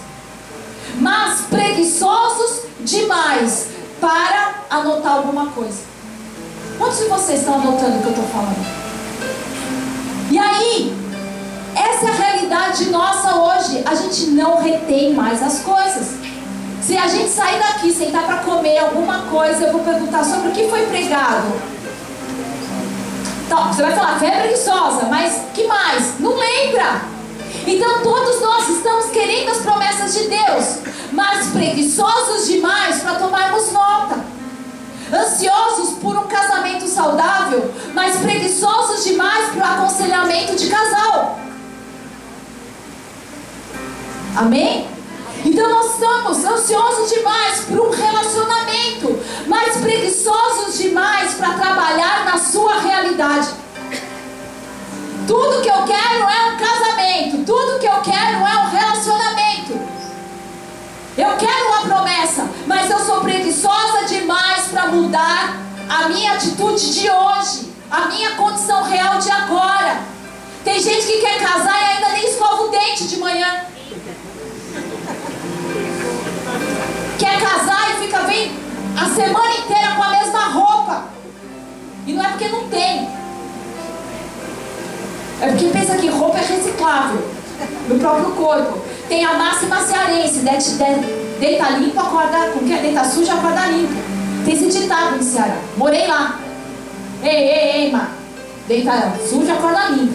Mas 1.01 1.41
preguiçosos 1.51 2.63
demais 2.81 3.69
para 4.01 4.55
anotar 4.71 5.17
alguma 5.17 5.47
coisa. 5.47 5.88
Quantos 6.79 6.99
de 6.99 7.05
vocês 7.07 7.41
estão 7.41 7.55
anotando 7.55 7.99
o 7.99 8.01
que 8.01 8.07
eu 8.07 8.11
estou 8.11 8.25
falando? 8.29 8.65
E 10.31 10.39
aí, 10.39 10.97
essa 11.75 12.07
é 12.07 12.09
a 12.09 12.15
realidade 12.15 12.89
nossa 12.91 13.35
hoje. 13.35 13.83
A 13.85 13.95
gente 13.95 14.27
não 14.27 14.63
retém 14.63 15.13
mais 15.13 15.43
as 15.43 15.61
coisas. 15.61 16.17
Se 16.81 16.97
a 16.97 17.09
gente 17.09 17.31
sair 17.31 17.59
daqui, 17.59 17.93
sentar 17.93 18.25
para 18.25 18.39
comer 18.39 18.79
alguma 18.79 19.23
coisa, 19.23 19.67
eu 19.67 19.73
vou 19.73 19.83
perguntar 19.83 20.25
sobre 20.25 20.49
o 20.49 20.53
que 20.53 20.69
foi 20.69 20.87
pregado. 20.87 21.49
Então, 23.45 23.73
você 23.73 23.83
vai 23.83 23.97
falar, 23.97 24.19
fé 24.21 24.31
preguiçosa, 24.43 25.07
mas 25.07 25.43
que 25.53 25.67
mais? 25.67 26.21
Não 26.21 26.37
lembra. 26.37 27.19
Então 27.67 28.03
todos 28.03 28.41
nós 28.41 28.69
estamos 28.69 29.11
querendo 29.11 29.51
as 29.51 29.59
promessas 29.59 30.15
de 30.15 30.29
Deus, 30.29 30.79
mas 31.13 31.49
preguiçosos 31.49 32.47
demais 32.47 33.01
para 33.01 33.17
tomarmos 33.17 33.73
nota. 33.73 34.28
Ansiosos 35.13 35.99
por 36.01 36.17
um 36.17 36.27
casamento 36.27 36.87
saudável, 36.87 37.73
mas 37.95 38.17
preguiçosos 38.19 39.05
demais 39.05 39.51
para 39.51 39.61
o 39.61 39.75
aconselhamento 39.75 40.55
de 40.57 40.69
casal. 40.69 41.39
Amém? 44.37 44.87
Então 45.45 45.69
nós 45.69 45.95
estamos 45.95 46.45
ansiosos 46.45 47.11
demais 47.11 47.61
por 47.61 47.81
um 47.81 47.91
relacionamento, 47.91 49.19
mas 49.47 49.77
preguiçosos 49.79 50.79
demais 50.79 51.35
para 51.35 51.55
trabalhar 51.55 52.25
na 52.25 52.39
sua 52.39 52.81
realidade. 52.81 53.49
Tudo 55.27 55.63
que 55.63 55.69
eu 55.69 55.85
quero 55.85 56.29
é 56.29 56.53
um 56.53 56.57
casamento, 56.57 57.45
tudo 57.45 57.79
que 57.79 57.87
eu 57.87 58.01
quero 58.03 58.47
é 58.47 58.65
um. 58.65 58.68
Eu 61.19 61.37
quero 61.37 61.67
uma 61.67 61.81
promessa, 61.81 62.49
mas 62.65 62.89
eu 62.89 63.01
sou 63.01 63.21
preguiçosa 63.23 64.05
demais 64.07 64.69
para 64.69 64.87
mudar 64.87 65.57
a 65.89 66.09
minha 66.09 66.35
atitude 66.35 66.95
de 66.95 67.11
hoje, 67.11 67.73
a 67.91 68.07
minha 68.07 68.37
condição 68.37 68.85
real 68.85 69.19
de 69.19 69.29
agora. 69.29 70.01
Tem 70.63 70.81
gente 70.81 71.05
que 71.09 71.19
quer 71.19 71.41
casar 71.41 71.77
e 71.77 71.85
ainda 71.97 72.09
nem 72.11 72.25
escova 72.25 72.63
o 72.63 72.69
dente 72.69 73.09
de 73.09 73.17
manhã. 73.17 73.65
Quer 77.19 77.41
casar 77.41 77.97
e 77.97 78.05
fica 78.05 78.21
bem 78.21 78.57
a 78.97 79.07
semana 79.07 79.55
inteira 79.57 79.97
com 79.97 80.03
a 80.05 80.11
mesma 80.11 80.45
roupa. 80.51 81.05
E 82.07 82.13
não 82.13 82.25
é 82.25 82.29
porque 82.29 82.49
não 82.49 82.69
tem. 82.69 83.09
É 85.41 85.49
porque 85.49 85.67
pensa 85.67 85.97
que 85.97 86.09
roupa 86.11 86.39
é 86.39 86.45
reciclável 86.45 87.29
no 87.89 87.99
próprio 87.99 88.31
corpo. 88.37 88.98
Tem 89.09 89.25
a 89.25 89.35
máxima 89.35 89.81
cearense, 89.81 90.41
né? 90.41 90.59
deita 91.41 91.71
limpo, 91.71 91.99
acorda. 91.99 92.51
Como 92.53 92.67
que 92.67 92.73
é? 92.73 92.83
Deita 92.83 93.05
suja, 93.05 93.35
acorda 93.35 93.67
limpo. 93.67 93.95
Tem 94.45 94.55
esse 94.55 94.81
ditado 94.81 95.17
no 95.17 95.23
Ceará. 95.23 95.57
Morei 95.77 96.07
lá. 96.07 96.39
Ei, 97.23 97.31
ei, 97.31 97.71
ei, 97.85 97.93
ma. 97.93 98.09
Deita 98.67 99.15
suja, 99.29 99.55
acorda 99.55 99.89
limpo. 99.91 100.13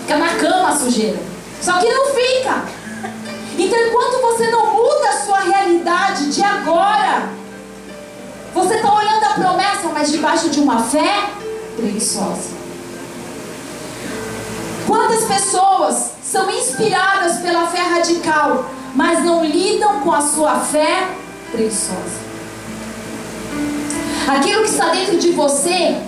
Fica 0.00 0.16
na 0.16 0.28
cama 0.28 0.70
a 0.70 0.76
sujeira. 0.76 1.18
Só 1.60 1.74
que 1.74 1.88
não 1.88 2.06
fica. 2.06 2.64
Então, 3.58 3.78
enquanto 3.86 4.22
você 4.22 4.50
não 4.50 4.74
muda 4.74 5.08
a 5.10 5.20
sua 5.24 5.40
realidade 5.40 6.32
de 6.32 6.42
agora, 6.42 7.28
você 8.54 8.74
está 8.74 8.94
olhando 8.94 9.24
a 9.24 9.34
promessa, 9.34 9.88
mas 9.92 10.10
debaixo 10.10 10.48
de 10.48 10.60
uma 10.60 10.82
fé 10.82 11.28
preguiçosa. 11.76 12.61
Quantas 14.86 15.24
pessoas 15.24 16.12
são 16.22 16.50
inspiradas 16.50 17.38
pela 17.38 17.66
fé 17.68 17.80
radical, 17.80 18.66
mas 18.94 19.24
não 19.24 19.44
lidam 19.44 20.00
com 20.00 20.12
a 20.12 20.20
sua 20.20 20.60
fé 20.60 21.08
preguiçosa? 21.50 22.22
Aquilo 24.28 24.62
que 24.62 24.70
está 24.70 24.88
dentro 24.90 25.18
de 25.18 25.32
você, 25.32 26.00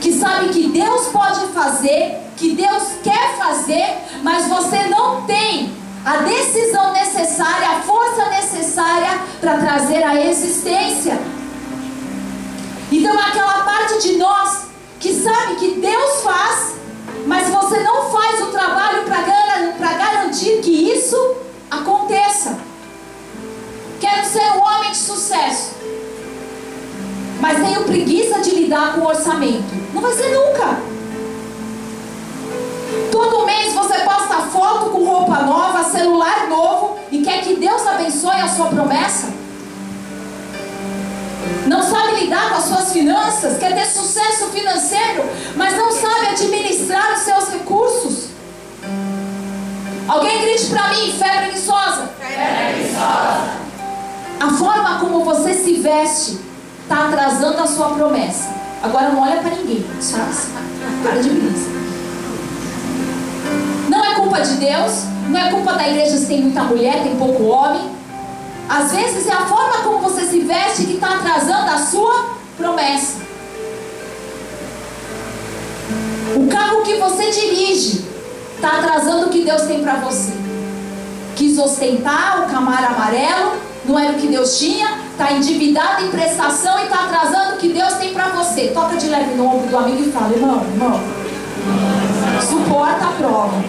que 0.00 0.12
sabe 0.12 0.48
que 0.48 0.68
Deus 0.68 1.06
pode 1.08 1.46
fazer, 1.52 2.18
que 2.36 2.54
Deus 2.54 2.82
quer 3.02 3.36
fazer, 3.38 3.96
mas 4.22 4.46
você 4.46 4.86
não 4.88 5.22
tem 5.22 5.72
a 6.04 6.18
decisão 6.18 6.92
necessária, 6.92 7.78
a 7.78 7.80
força 7.80 8.28
necessária 8.30 9.18
para 9.40 9.58
trazer 9.58 10.04
a 10.04 10.20
existência. 10.20 11.18
Então, 12.92 13.18
aquela 13.18 13.64
parte 13.64 14.00
de 14.02 14.16
nós 14.16 14.66
que 15.00 15.12
sabe 15.12 15.56
que 15.56 15.80
Deus 15.80 16.22
faz, 16.22 16.74
Mas 17.26 17.48
você 17.48 17.80
não 17.80 18.08
faz 18.10 18.40
o 18.40 18.46
trabalho 18.46 19.02
para 19.04 19.92
garantir 19.94 20.60
que 20.62 20.92
isso 20.92 21.36
aconteça. 21.68 22.56
Quero 24.00 24.24
ser 24.24 24.52
um 24.52 24.62
homem 24.62 24.92
de 24.92 24.96
sucesso. 24.96 25.72
Mas 27.40 27.58
tenho 27.58 27.82
preguiça 27.82 28.40
de 28.40 28.50
lidar 28.50 28.94
com 28.94 29.00
o 29.00 29.08
orçamento. 29.08 29.74
Não 29.92 30.00
vai 30.00 30.12
ser 30.14 30.28
nunca. 30.28 30.78
Todo 33.10 33.44
mês 33.44 33.72
você 33.72 33.98
posta 34.00 34.42
foto 34.52 34.90
com 34.90 35.04
roupa 35.04 35.42
nova, 35.42 35.82
celular 35.84 36.46
novo 36.48 36.98
e 37.10 37.22
quer 37.22 37.42
que 37.42 37.56
Deus 37.56 37.84
abençoe 37.86 38.40
a 38.40 38.48
sua 38.48 38.66
promessa? 38.66 39.35
Não 41.66 41.82
sabe 41.82 42.20
lidar 42.20 42.50
com 42.50 42.56
as 42.56 42.64
suas 42.64 42.92
finanças, 42.92 43.58
quer 43.58 43.74
ter 43.74 43.86
sucesso 43.86 44.46
financeiro, 44.46 45.24
mas 45.56 45.76
não 45.76 45.90
sabe 45.92 46.28
administrar 46.28 47.14
os 47.14 47.20
seus 47.20 47.48
recursos? 47.50 48.26
Alguém 50.08 50.42
grite 50.42 50.66
para 50.66 50.88
mim, 50.88 51.12
febre 51.18 51.46
preguiçosa. 51.46 52.10
A 54.38 54.50
forma 54.50 55.00
como 55.00 55.24
você 55.24 55.54
se 55.54 55.74
veste 55.74 56.38
está 56.82 57.06
atrasando 57.08 57.60
a 57.60 57.66
sua 57.66 57.90
promessa. 57.90 58.54
Agora 58.82 59.08
não 59.08 59.22
olha 59.22 59.40
para 59.40 59.50
ninguém, 59.50 59.84
sabe? 60.00 60.32
Para 61.02 61.20
de 61.20 61.30
brisa. 61.30 61.70
Não 63.88 64.04
é 64.04 64.14
culpa 64.14 64.40
de 64.40 64.54
Deus, 64.56 65.04
não 65.28 65.40
é 65.40 65.50
culpa 65.50 65.72
da 65.72 65.88
igreja 65.88 66.16
se 66.16 66.26
tem 66.26 66.42
muita 66.42 66.62
mulher, 66.62 67.02
tem 67.02 67.16
pouco 67.16 67.44
homem. 67.44 67.95
Às 68.68 68.92
vezes 68.92 69.26
é 69.26 69.32
a 69.32 69.46
forma 69.46 69.82
como 69.84 70.00
você 70.00 70.26
se 70.26 70.40
veste 70.40 70.86
que 70.86 70.94
está 70.94 71.16
atrasando 71.16 71.70
a 71.70 71.78
sua 71.78 72.36
promessa. 72.56 73.26
O 76.34 76.48
carro 76.48 76.82
que 76.82 76.96
você 76.96 77.30
dirige 77.30 78.04
está 78.56 78.78
atrasando 78.78 79.26
o 79.26 79.30
que 79.30 79.42
Deus 79.42 79.62
tem 79.62 79.82
para 79.82 79.94
você. 79.96 80.32
Quis 81.36 81.58
ostentar 81.58 82.42
o 82.42 82.50
camaro 82.50 82.86
amarelo, 82.86 83.52
não 83.84 83.98
era 83.98 84.12
o 84.12 84.16
que 84.16 84.26
Deus 84.26 84.58
tinha, 84.58 84.98
está 85.12 85.32
endividado 85.32 86.04
em 86.04 86.10
prestação 86.10 86.78
e 86.80 86.84
está 86.84 87.04
atrasando 87.04 87.54
o 87.54 87.58
que 87.58 87.68
Deus 87.68 87.94
tem 87.94 88.12
para 88.12 88.28
você. 88.30 88.68
Toca 88.74 88.96
de 88.96 89.06
leve 89.06 89.34
no 89.34 89.46
ombro 89.46 89.68
do 89.68 89.78
amigo 89.78 90.02
e 90.02 90.12
fala, 90.12 90.34
irmão, 90.34 90.62
irmão, 90.62 91.00
suporta 92.42 93.04
a 93.04 93.12
prova. 93.12 93.64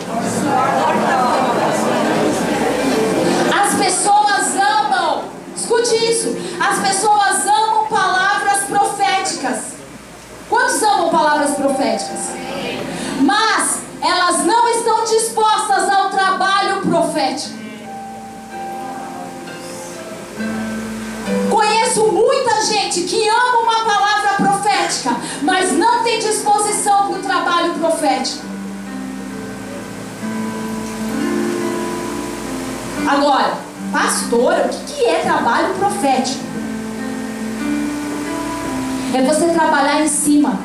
As 3.64 3.76
pessoas 3.76 4.27
escute 5.68 5.96
isso, 6.10 6.36
as 6.62 6.80
pessoas 6.80 7.46
amam 7.46 7.88
palavras 7.88 8.64
proféticas. 8.64 9.74
Quantos 10.50 10.82
amam 10.82 11.10
palavras 11.10 11.56
proféticas? 11.56 12.30
Mas 13.20 13.80
elas 14.02 14.46
não 14.46 14.70
estão 14.70 15.04
dispostas 15.04 15.90
ao 15.90 16.10
trabalho 16.10 16.82
profético. 16.82 17.58
Conheço 21.50 22.08
muita 22.14 22.62
gente 22.64 23.02
que 23.02 23.28
ama 23.28 23.60
uma 23.60 23.86
palavra 23.86 24.36
profética, 24.38 25.16
mas 25.42 25.74
não 25.74 26.02
tem 26.04 26.20
disposição 26.20 27.08
para 27.08 27.20
o 27.20 27.22
trabalho 27.22 27.74
profético. 27.74 28.46
Agora, 33.06 33.68
pastora, 33.92 34.70
o 34.72 34.86
que 34.86 35.06
é 35.06 35.20
trabalho 35.20 35.74
profético? 35.76 36.44
É 39.14 39.22
você 39.22 39.48
trabalhar 39.48 40.02
em 40.02 40.08
cima 40.08 40.60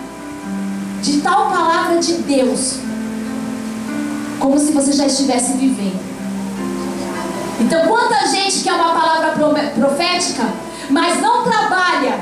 de 1.01 1.21
tal 1.21 1.51
palavra 1.51 1.99
de 1.99 2.15
Deus, 2.15 2.79
como 4.39 4.59
se 4.59 4.73
você 4.73 4.93
já 4.93 5.07
estivesse 5.07 5.53
vivendo. 5.55 6.01
Então, 7.61 7.87
quanta 7.87 8.27
gente 8.27 8.63
quer 8.63 8.73
uma 8.73 8.93
palavra 8.93 9.33
profética, 9.75 10.45
mas 10.91 11.21
não 11.21 11.45
trabalha 11.45 12.19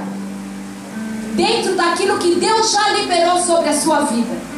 dentro 1.34 1.74
daquilo 1.74 2.18
que 2.18 2.34
Deus 2.34 2.72
já 2.72 2.90
liberou 2.90 3.38
sobre 3.38 3.70
a 3.70 3.72
sua 3.72 4.00
vida. 4.00 4.50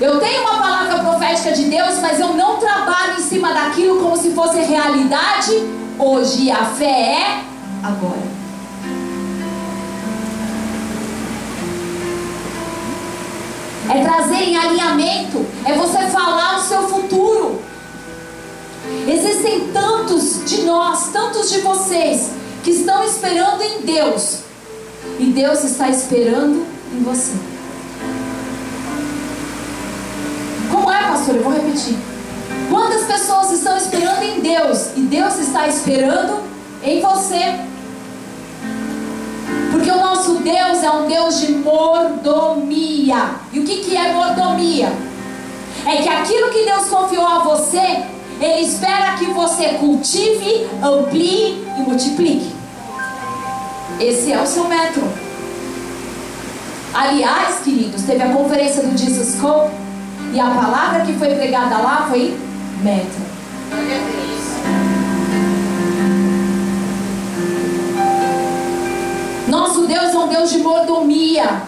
Eu 0.00 0.18
tenho 0.18 0.42
uma 0.42 0.58
palavra 0.58 1.04
profética 1.04 1.52
de 1.52 1.64
Deus, 1.64 1.98
mas 1.98 2.18
eu 2.18 2.32
não 2.34 2.56
trabalho 2.56 3.18
em 3.18 3.22
cima 3.22 3.39
fosse 4.40 4.60
realidade 4.62 5.52
hoje. 5.98 6.50
A 6.50 6.64
fé 6.64 6.86
é 6.86 7.44
agora. 7.82 8.40
É 13.90 14.02
trazer 14.02 14.44
em 14.44 14.56
alinhamento, 14.56 15.44
é 15.64 15.74
você 15.74 16.06
falar 16.06 16.58
o 16.58 16.62
seu 16.62 16.88
futuro. 16.88 17.60
Existem 19.06 19.68
tantos 19.72 20.44
de 20.46 20.62
nós, 20.62 21.08
tantos 21.12 21.50
de 21.50 21.60
vocês, 21.60 22.30
que 22.64 22.70
estão 22.70 23.04
esperando 23.04 23.62
em 23.62 23.82
Deus, 23.82 24.38
e 25.18 25.26
Deus 25.26 25.64
está 25.64 25.88
esperando 25.90 26.64
em 26.94 27.02
você. 27.02 27.32
Como 30.70 30.90
é, 30.90 31.02
pastor? 31.08 31.36
Eu 31.36 31.42
vou 31.42 31.52
repetir. 31.52 32.09
Quantas 32.70 33.02
pessoas 33.02 33.50
estão 33.50 33.76
esperando 33.76 34.22
em 34.22 34.40
Deus 34.40 34.92
e 34.96 35.00
Deus 35.00 35.38
está 35.38 35.66
esperando 35.66 36.40
em 36.84 37.00
você? 37.00 37.58
Porque 39.72 39.90
o 39.90 39.96
nosso 39.96 40.34
Deus 40.36 40.82
é 40.82 40.90
um 40.90 41.08
Deus 41.08 41.40
de 41.40 41.52
mordomia. 41.52 43.30
E 43.52 43.58
o 43.58 43.64
que, 43.64 43.78
que 43.78 43.96
é 43.96 44.12
mordomia? 44.12 44.92
É 45.84 45.96
que 45.96 46.08
aquilo 46.08 46.50
que 46.50 46.64
Deus 46.64 46.88
confiou 46.88 47.26
a 47.26 47.40
você, 47.40 48.04
Ele 48.40 48.60
espera 48.60 49.16
que 49.18 49.26
você 49.26 49.70
cultive, 49.80 50.68
amplie 50.80 51.66
e 51.76 51.80
multiplique. 51.80 52.54
Esse 53.98 54.32
é 54.32 54.40
o 54.40 54.46
seu 54.46 54.68
método. 54.68 55.10
Aliás, 56.94 57.60
queridos, 57.64 58.02
teve 58.02 58.22
a 58.22 58.32
conferência 58.32 58.82
do 58.84 58.96
Jesus 58.96 59.36
e 60.32 60.38
a 60.38 60.50
palavra 60.50 61.04
que 61.04 61.14
foi 61.14 61.34
pregada 61.34 61.78
lá 61.78 62.06
foi 62.08 62.49
método. 62.82 63.40
Nosso 69.48 69.86
Deus 69.86 70.14
é 70.14 70.18
um 70.18 70.28
Deus 70.28 70.50
de 70.50 70.58
mordomia. 70.58 71.62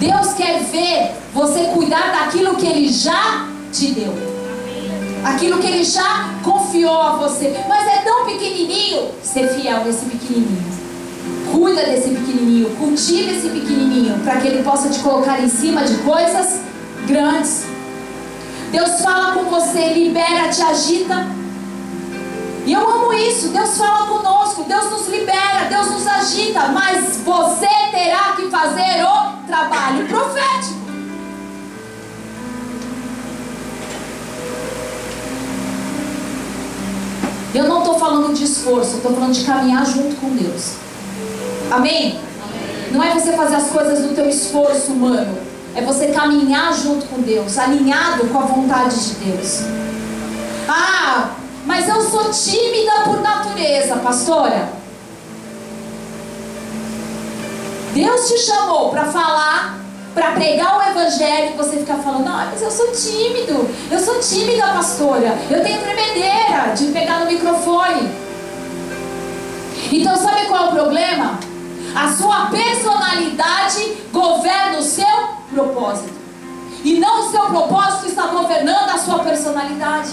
Deus 0.00 0.32
quer 0.34 0.60
ver 0.64 1.12
você 1.32 1.64
cuidar 1.74 2.12
daquilo 2.12 2.56
que 2.56 2.66
Ele 2.66 2.88
já 2.88 3.48
te 3.72 3.92
deu 3.92 4.32
aquilo 5.24 5.58
que 5.58 5.66
Ele 5.66 5.84
já 5.84 6.34
confiou 6.42 7.00
a 7.00 7.16
você. 7.16 7.54
Mas 7.68 7.86
é 7.86 7.98
tão 8.02 8.24
pequenininho, 8.24 9.10
ser 9.22 9.48
fiel 9.48 9.84
nesse 9.84 10.04
pequenininho. 10.06 10.72
Cuida 11.50 11.84
desse 11.84 12.08
pequenininho, 12.10 12.70
cultiva 12.76 13.30
esse 13.30 13.48
pequenininho, 13.48 14.18
para 14.24 14.40
que 14.40 14.48
Ele 14.48 14.62
possa 14.62 14.88
te 14.88 15.00
colocar 15.00 15.40
em 15.40 15.48
cima 15.48 15.84
de 15.84 15.96
coisas 15.98 16.60
grandes. 17.06 17.71
Deus 18.72 19.02
fala 19.02 19.34
com 19.34 19.44
você, 19.50 19.92
libera, 19.92 20.48
te 20.48 20.62
agita. 20.62 21.26
E 22.64 22.72
eu 22.72 22.80
amo 22.88 23.12
isso. 23.12 23.48
Deus 23.48 23.76
fala 23.76 24.06
conosco, 24.06 24.64
Deus 24.64 24.90
nos 24.90 25.08
libera, 25.08 25.66
Deus 25.68 25.90
nos 25.90 26.06
agita, 26.06 26.68
mas 26.68 27.18
você 27.18 27.68
terá 27.90 28.32
que 28.34 28.48
fazer 28.48 29.04
o 29.04 29.46
trabalho 29.46 30.08
profético. 30.08 30.80
Eu 37.54 37.68
não 37.68 37.80
estou 37.80 37.98
falando 37.98 38.32
de 38.32 38.44
esforço, 38.44 38.96
estou 38.96 39.12
falando 39.12 39.34
de 39.34 39.44
caminhar 39.44 39.84
junto 39.84 40.16
com 40.16 40.30
Deus. 40.30 40.76
Amém? 41.70 42.18
Amém? 42.42 42.90
Não 42.90 43.02
é 43.02 43.12
você 43.12 43.32
fazer 43.34 43.56
as 43.56 43.68
coisas 43.68 44.00
no 44.00 44.14
teu 44.14 44.26
esforço 44.26 44.92
humano. 44.92 45.51
É 45.74 45.80
você 45.80 46.08
caminhar 46.08 46.72
junto 46.74 47.06
com 47.06 47.20
Deus, 47.20 47.58
alinhado 47.58 48.26
com 48.28 48.38
a 48.38 48.42
vontade 48.42 48.94
de 48.94 49.14
Deus. 49.14 49.60
Ah, 50.68 51.30
mas 51.64 51.88
eu 51.88 52.02
sou 52.02 52.30
tímida 52.30 52.92
por 53.04 53.20
natureza, 53.20 53.96
pastora. 53.96 54.68
Deus 57.94 58.28
te 58.28 58.38
chamou 58.38 58.90
para 58.90 59.04
falar 59.06 59.82
para 60.14 60.32
pregar 60.32 60.78
o 60.78 60.90
evangelho, 60.90 61.56
você 61.56 61.78
ficar 61.78 61.96
falando, 61.96 62.28
ah, 62.28 62.48
mas 62.50 62.60
eu 62.60 62.70
sou 62.70 62.92
tímido, 62.92 63.68
eu 63.90 63.98
sou 63.98 64.20
tímida, 64.20 64.66
pastora, 64.68 65.38
eu 65.50 65.62
tenho 65.62 65.80
tremedeira 65.80 66.74
de 66.76 66.86
pegar 66.86 67.20
no 67.20 67.26
microfone. 67.26 68.10
Então, 69.90 70.16
sabe 70.16 70.46
qual 70.46 70.66
é 70.66 70.68
o 70.68 70.72
problema? 70.72 71.38
A 71.94 72.12
sua 72.12 72.46
personalidade 72.46 73.96
governa 74.12 74.78
o 74.78 74.82
seu 74.82 75.21
propósito. 75.54 76.12
E 76.84 76.98
não 76.98 77.20
o 77.20 77.30
seu 77.30 77.42
propósito 77.42 78.06
está 78.08 78.26
governando 78.26 78.90
a 78.90 78.98
sua 78.98 79.20
personalidade. 79.20 80.10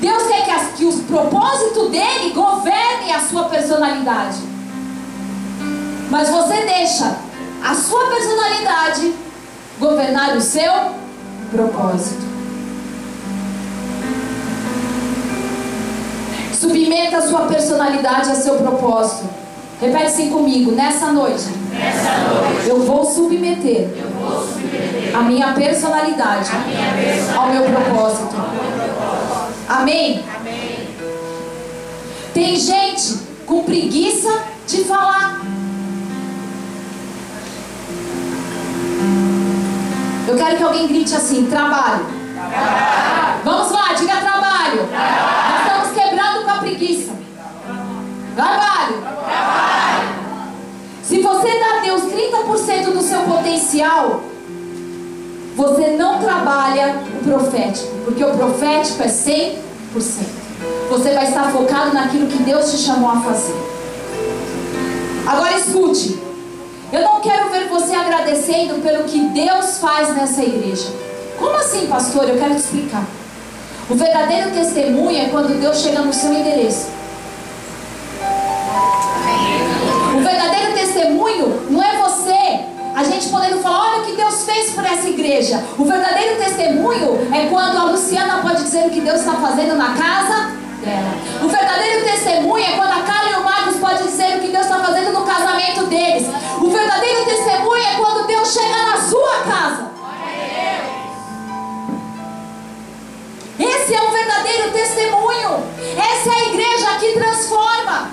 Deus 0.00 0.22
quer 0.28 0.44
que, 0.44 0.50
as, 0.50 0.68
que 0.74 0.84
os 0.84 1.02
propósitos 1.02 1.90
dele 1.90 2.32
governem 2.32 3.12
a 3.12 3.20
sua 3.20 3.44
personalidade. 3.44 4.38
Mas 6.10 6.30
você 6.30 6.64
deixa 6.64 7.18
a 7.62 7.74
sua 7.74 8.06
personalidade 8.06 9.14
governar 9.78 10.36
o 10.36 10.40
seu 10.40 10.72
propósito. 11.50 12.26
Submeta 16.54 17.18
a 17.18 17.22
sua 17.22 17.42
personalidade 17.42 18.30
a 18.30 18.34
seu 18.34 18.56
propósito. 18.56 19.47
Repete 19.80 20.04
assim 20.04 20.30
comigo, 20.30 20.72
nessa 20.72 21.12
noite. 21.12 21.44
Nessa 21.72 22.18
noite. 22.18 22.68
Eu 22.68 22.82
vou 22.82 23.04
submeter, 23.04 23.88
Eu 23.96 24.10
vou 24.10 24.40
submeter 24.42 25.16
a 25.16 25.22
minha 25.22 25.52
personalidade, 25.52 26.50
a 26.50 26.58
minha 26.66 26.92
personalidade 26.92 27.38
ao 27.38 27.48
meu 27.50 27.62
propósito. 27.62 28.36
ao 28.36 28.48
meu 28.50 28.72
propósito. 28.72 29.54
Amém? 29.68 30.24
Amém. 30.36 30.88
Tem 32.34 32.56
gente 32.56 33.18
com 33.46 33.62
preguiça 33.62 34.42
de 34.66 34.84
falar. 34.84 35.40
Eu 40.26 40.36
quero 40.36 40.56
que 40.56 40.62
alguém 40.62 40.88
grite 40.88 41.14
assim: 41.14 41.46
trabalho. 41.46 42.04
Vamos 43.44 43.70
lá, 43.70 43.94
diga 43.94 44.16
trabalho. 44.16 44.88
Nós 44.90 45.47
Trabalho. 48.38 49.02
Se 51.02 51.20
você 51.20 51.58
dá 51.58 51.78
a 51.78 51.80
Deus 51.80 52.02
30% 52.02 52.92
do 52.92 53.02
seu 53.02 53.22
potencial, 53.22 54.20
você 55.56 55.96
não 55.96 56.20
trabalha 56.20 57.02
o 57.20 57.24
profético, 57.24 57.88
porque 58.04 58.22
o 58.22 58.32
profético 58.36 59.02
é 59.02 59.08
100%. 59.08 59.56
Você 60.88 61.14
vai 61.14 61.26
estar 61.26 61.50
focado 61.50 61.92
naquilo 61.92 62.28
que 62.28 62.40
Deus 62.44 62.70
te 62.70 62.78
chamou 62.78 63.10
a 63.10 63.20
fazer. 63.22 63.56
Agora 65.26 65.58
escute. 65.58 66.16
Eu 66.92 67.02
não 67.02 67.20
quero 67.20 67.50
ver 67.50 67.66
você 67.66 67.92
agradecendo 67.92 68.80
pelo 68.80 69.02
que 69.02 69.18
Deus 69.30 69.78
faz 69.78 70.14
nessa 70.14 70.44
igreja. 70.44 70.86
Como 71.40 71.56
assim, 71.56 71.88
pastor? 71.88 72.28
Eu 72.28 72.38
quero 72.38 72.54
te 72.54 72.60
explicar. 72.60 73.04
O 73.90 73.96
verdadeiro 73.96 74.52
testemunho 74.52 75.18
é 75.18 75.28
quando 75.28 75.60
Deus 75.60 75.78
chega 75.78 76.02
no 76.02 76.12
seu 76.12 76.32
endereço. 76.32 76.98
O 80.16 80.20
verdadeiro 80.20 80.72
testemunho 80.72 81.66
não 81.70 81.82
é 81.82 81.96
você, 81.98 82.60
a 82.94 83.04
gente 83.04 83.28
podendo 83.28 83.62
falar, 83.62 83.92
olha 83.92 84.02
o 84.02 84.06
que 84.06 84.16
Deus 84.16 84.44
fez 84.44 84.72
por 84.72 84.84
essa 84.84 85.08
igreja. 85.08 85.64
O 85.78 85.84
verdadeiro 85.84 86.36
testemunho 86.42 87.28
é 87.32 87.46
quando 87.46 87.76
a 87.76 87.84
Luciana 87.84 88.42
pode 88.42 88.62
dizer 88.62 88.86
o 88.86 88.90
que 88.90 89.00
Deus 89.00 89.20
está 89.20 89.34
fazendo 89.34 89.76
na 89.76 89.94
casa 89.94 90.50
dela. 90.82 91.14
O 91.42 91.48
verdadeiro 91.48 92.04
testemunho 92.04 92.64
é 92.64 92.76
quando 92.76 92.90
a 92.90 93.02
Carla 93.02 93.30
e 93.30 93.34
o 93.34 93.44
Marcos 93.44 93.76
podem 93.76 94.06
dizer 94.06 94.36
o 94.36 94.40
que 94.40 94.48
Deus 94.48 94.64
está 94.64 94.80
fazendo 94.80 95.12
no 95.12 95.24
casamento 95.24 95.86
deles. 95.86 96.26
O 96.60 96.70
verdadeiro 96.70 97.24
testemunho 97.24 97.82
é 97.82 97.94
quando 97.96 98.26
Deus 98.26 98.52
chega 98.52 98.82
na 98.86 99.00
sua 99.00 99.38
casa. 99.44 99.88
Esse 103.58 103.94
é 103.94 104.02
o 104.02 104.10
verdadeiro 104.10 104.70
testemunho. 104.72 105.62
Essa 105.96 106.30
é 106.30 106.32
a 106.32 106.46
igreja 106.48 106.86
que 106.98 107.12
transforma. 107.12 108.10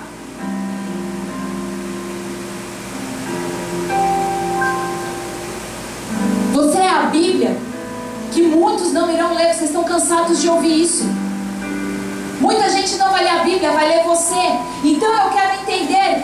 Cansados 9.96 10.42
de 10.42 10.48
ouvir 10.50 10.82
isso. 10.82 11.04
Muita 12.38 12.68
gente 12.68 12.96
não 12.96 13.10
vai 13.10 13.24
ler 13.24 13.30
a 13.30 13.44
Bíblia, 13.44 13.72
vai 13.72 13.88
ler 13.88 14.04
você. 14.04 14.34
Então 14.84 15.08
eu 15.08 15.30
quero 15.30 15.54
entender, 15.62 16.22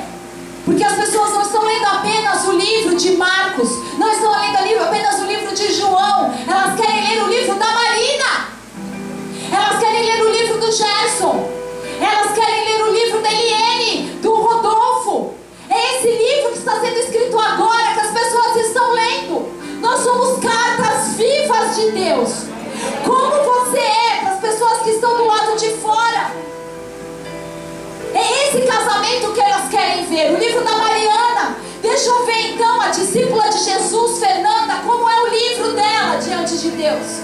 porque 0.67 0.85
as 0.85 0.93
pessoas 0.93 1.31
não 1.31 1.41
estão 1.41 1.65
lendo 1.65 1.87
apenas 1.87 2.47
o 2.49 2.53
livro 2.53 2.95
de 2.97 3.17
Marcos, 3.17 3.71
não 3.97 4.13
estão 4.13 4.31
lendo 4.31 4.83
apenas 4.83 5.21
o 5.21 5.25
livro 5.25 5.55
de 5.55 5.73
João, 5.73 6.35
elas 6.47 6.79
querem 6.79 7.15
ler 7.15 7.25
o 7.25 7.29
livro 7.29 7.55
da 7.55 7.65
Marina. 7.65 8.49
Elas 9.51 9.79
querem 9.79 10.05
ler 10.05 10.23
o 10.23 10.31
livro 10.31 10.61
do 10.61 10.71
Gerson. 10.71 11.51
Elas 11.99 12.33
querem 12.33 12.65
ler 12.67 12.85
o 12.85 12.93
livro 12.93 13.23
da 13.23 13.33
Eliane, 13.33 14.19
do 14.21 14.35
Rodolfo. 14.35 15.33
É 15.71 15.97
esse 15.97 16.09
livro 16.09 16.53
que 16.53 16.59
está 16.59 16.79
sendo 16.79 16.99
escrito 16.99 17.39
agora 17.39 17.95
que 17.95 18.01
as 18.01 18.11
pessoas 18.11 18.67
estão 18.67 18.93
lendo. 18.93 19.51
Nós 19.81 20.01
somos 20.01 20.39
cartas 20.41 21.15
vivas 21.17 21.77
de 21.77 21.91
Deus. 21.93 22.52
Elas 30.13 30.19
querem 30.19 30.33
ver. 30.33 30.35
O 30.35 30.39
livro 30.39 30.65
da 30.65 30.77
Mariana. 30.77 31.57
Deixa 31.81 32.09
eu 32.09 32.27
ver 32.27 32.53
então 32.53 32.81
a 32.81 32.89
discípula 32.89 33.49
de 33.49 33.59
Jesus, 33.59 34.19
Fernanda, 34.19 34.77
como 34.87 35.09
é 35.09 35.23
o 35.23 35.29
livro 35.29 35.73
dela 35.73 36.17
diante 36.17 36.57
de 36.59 36.71
Deus. 36.71 37.23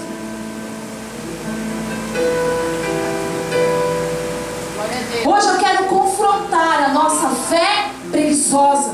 Hoje 5.25 5.47
eu 5.47 5.57
quero 5.57 5.83
confrontar 5.85 6.83
a 6.83 6.89
nossa 6.89 7.29
fé 7.29 7.89
preguiçosa. 8.11 8.91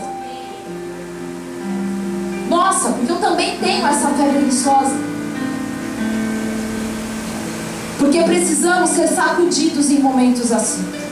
Nossa, 2.48 2.90
porque 2.90 3.12
eu 3.12 3.20
também 3.20 3.58
tenho 3.58 3.88
essa 3.88 4.10
fé 4.10 4.30
preguiçosa. 4.30 4.96
Porque 7.98 8.22
precisamos 8.24 8.92
ser 8.92 9.08
sacudidos 9.08 9.90
em 9.90 10.00
momentos 10.00 10.52
assim. 10.52 11.05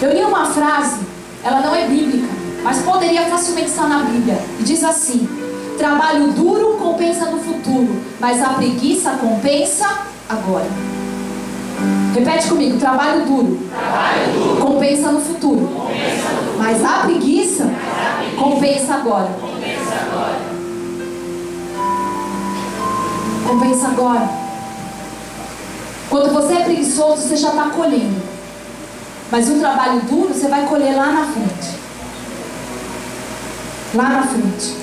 Eu 0.00 0.12
li 0.12 0.22
uma 0.22 0.44
frase, 0.46 1.00
ela 1.42 1.60
não 1.60 1.74
é 1.74 1.86
bíblica, 1.86 2.28
mas 2.62 2.82
poderia 2.82 3.22
facilmente 3.26 3.68
estar 3.68 3.88
na 3.88 4.00
Bíblia. 4.00 4.38
E 4.60 4.62
diz 4.62 4.84
assim: 4.84 5.26
Trabalho 5.78 6.32
duro 6.32 6.76
compensa 6.78 7.26
no 7.26 7.38
futuro, 7.38 8.02
mas 8.20 8.42
a 8.42 8.50
preguiça 8.50 9.12
compensa 9.12 9.86
agora. 10.28 10.66
Repete 12.14 12.48
comigo: 12.48 12.78
trabalho 12.78 13.24
duro, 13.24 13.58
Trabalho 13.70 14.32
duro. 14.32 14.60
compensa 14.60 15.12
no 15.12 15.20
futuro, 15.20 15.66
Compensa 15.66 16.28
no 16.30 16.58
mas 16.58 16.84
a 16.84 16.98
preguiça 17.00 17.70
compensa 18.38 18.94
agora. 18.94 19.30
Compensa 19.40 19.94
agora. 19.94 20.56
Compensa 23.48 23.88
agora. 23.88 24.28
Quando 26.10 26.32
você 26.34 26.54
é 26.54 26.64
preguiçoso, 26.64 27.22
você 27.22 27.36
já 27.36 27.48
está 27.50 27.70
colhendo. 27.70 28.35
Mas 29.30 29.48
o 29.48 29.58
trabalho 29.58 30.00
duro 30.02 30.32
você 30.32 30.48
vai 30.48 30.66
colher 30.66 30.96
lá 30.96 31.06
na 31.06 31.26
frente. 31.26 31.76
Lá 33.94 34.08
na 34.08 34.22
frente. 34.22 34.76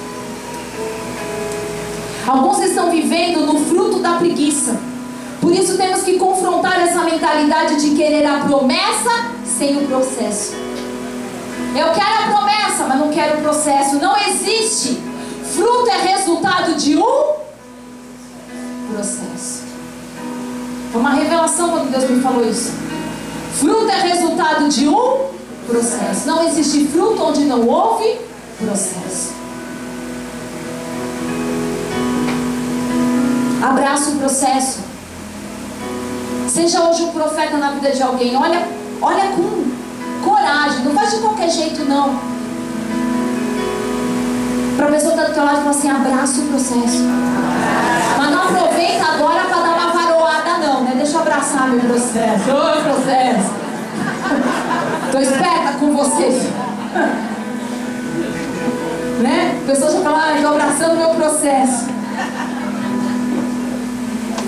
Alguns 2.28 2.60
estão 2.60 2.90
vivendo 2.90 3.46
no 3.46 3.60
fruto 3.66 4.00
da 4.00 4.14
preguiça. 4.14 4.78
Por 5.42 5.54
isso 5.54 5.78
temos 5.78 6.04
que 6.04 6.18
confrontar 6.18 6.80
essa 6.82 7.04
mentalidade 7.04 7.82
de 7.82 7.96
querer 7.96 8.26
a 8.26 8.40
promessa 8.40 9.32
sem 9.46 9.78
o 9.78 9.88
processo. 9.88 10.54
Eu 11.76 11.92
quero 11.92 12.24
a 12.24 12.36
promessa, 12.36 12.86
mas 12.88 13.00
não 13.00 13.10
quero 13.10 13.40
o 13.40 13.42
processo. 13.42 13.96
Não 13.96 14.16
existe. 14.18 15.02
Fruto 15.54 15.90
é 15.90 16.14
resultado 16.14 16.76
de 16.76 16.96
um 16.98 17.34
processo. 18.94 19.64
Foi 20.92 21.02
uma 21.02 21.12
revelação 21.12 21.72
quando 21.72 21.92
Deus 21.92 22.10
me 22.10 22.22
falou 22.22 22.48
isso. 22.48 22.72
Fruto 23.54 23.90
é 23.90 24.02
resultado 24.02 24.68
de 24.68 24.88
um 24.88 25.28
processo. 25.68 26.28
Não 26.28 26.48
existe 26.48 26.88
fruto 26.88 27.24
onde 27.24 27.42
não 27.42 27.68
houve 27.68 28.20
processo. 28.58 29.34
Abraça 33.62 34.10
o 34.12 34.16
processo. 34.16 34.80
Seja 36.48 36.84
hoje 36.84 37.04
um 37.04 37.12
profeta 37.12 37.58
na 37.58 37.72
vida 37.72 37.92
de 37.92 38.04
alguém. 38.04 38.36
Olha, 38.36 38.68
olha 39.02 39.28
com 39.28 39.66
coragem. 40.24 40.84
Não 40.84 40.94
faz 40.94 41.12
de 41.12 41.18
qualquer 41.18 41.50
jeito, 41.50 41.86
não. 41.86 42.20
Para 44.76 44.88
a 44.88 44.92
pessoa 44.92 45.14
que 45.14 45.20
está 45.20 45.30
do 45.30 45.34
teu 45.34 45.46
lado 45.46 45.58
falar 45.60 45.70
assim, 45.70 45.90
abraça 45.90 46.42
o 46.42 46.48
processo. 46.48 47.04
Mas 48.18 48.32
não 48.32 48.44
aproveita 48.44 49.06
agora 49.06 49.46
para 49.46 49.62
dar 49.62 49.78
uma 49.78 49.94
varoada, 49.94 50.58
não, 50.58 50.84
né? 50.84 50.94
Meu 51.68 51.80
processo. 51.80 52.52
Ô, 52.52 52.82
processo. 52.84 53.52
Tô 55.12 55.20
esperta 55.20 55.74
com 55.80 55.96
vocês. 55.96 56.44
né? 59.22 59.62
A 59.64 59.68
pessoa 59.68 59.92
já 59.92 60.02
fala, 60.02 60.18
ah, 60.18 60.42
tô 60.42 60.48
abraçando 60.48 60.98
meu 60.98 61.10
processo. 61.10 61.86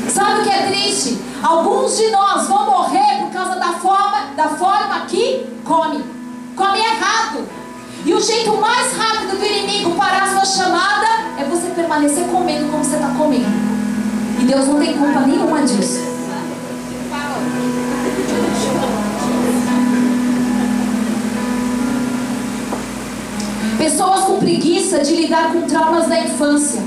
Sabe 0.09 0.41
o 0.41 0.43
que 0.43 0.49
é 0.49 0.67
triste? 0.67 1.21
Alguns 1.41 1.97
de 1.97 2.11
nós 2.11 2.47
vão 2.47 2.65
morrer 2.65 3.19
por 3.21 3.31
causa 3.31 3.55
da 3.59 3.73
forma, 3.73 4.33
da 4.35 4.49
forma 4.49 5.05
que 5.07 5.45
come. 5.63 6.03
Come 6.55 6.79
errado. 6.79 7.47
E 8.05 8.13
o 8.13 8.21
jeito 8.21 8.55
mais 8.57 8.95
rápido 8.97 9.39
do 9.39 9.45
inimigo 9.45 9.95
parar 9.95 10.23
a 10.23 10.27
sua 10.27 10.45
chamada 10.45 11.07
é 11.39 11.43
você 11.45 11.69
permanecer 11.69 12.25
comendo 12.27 12.69
como 12.71 12.83
você 12.83 12.95
está 12.95 13.09
comendo. 13.17 13.75
E 14.39 14.45
Deus 14.45 14.67
não 14.67 14.79
tem 14.79 14.97
culpa 14.97 15.21
nenhuma 15.21 15.61
disso. 15.63 16.14
Pessoas 23.85 24.21
com 24.21 24.39
preguiça 24.39 24.97
de 24.97 25.15
lidar 25.15 25.53
com 25.53 25.61
traumas 25.61 26.07
da 26.07 26.19
infância. 26.19 26.81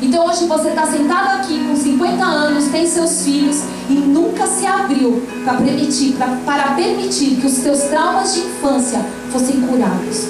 Então 0.00 0.26
hoje 0.26 0.46
você 0.46 0.70
está 0.70 0.86
sentado 0.86 1.40
aqui 1.40 1.62
com 1.68 1.76
50 1.76 2.24
anos, 2.24 2.68
tem 2.68 2.86
seus 2.86 3.22
filhos 3.22 3.64
e 3.90 3.92
nunca 3.92 4.46
se 4.46 4.66
abriu 4.66 5.22
para 5.44 5.58
permitir, 5.58 6.14
pra, 6.14 6.38
para 6.46 6.72
permitir 6.72 7.36
que 7.36 7.46
os 7.46 7.52
seus 7.52 7.80
traumas 7.80 8.32
de 8.32 8.40
infância 8.40 9.04
fossem 9.30 9.60
curados. 9.60 10.28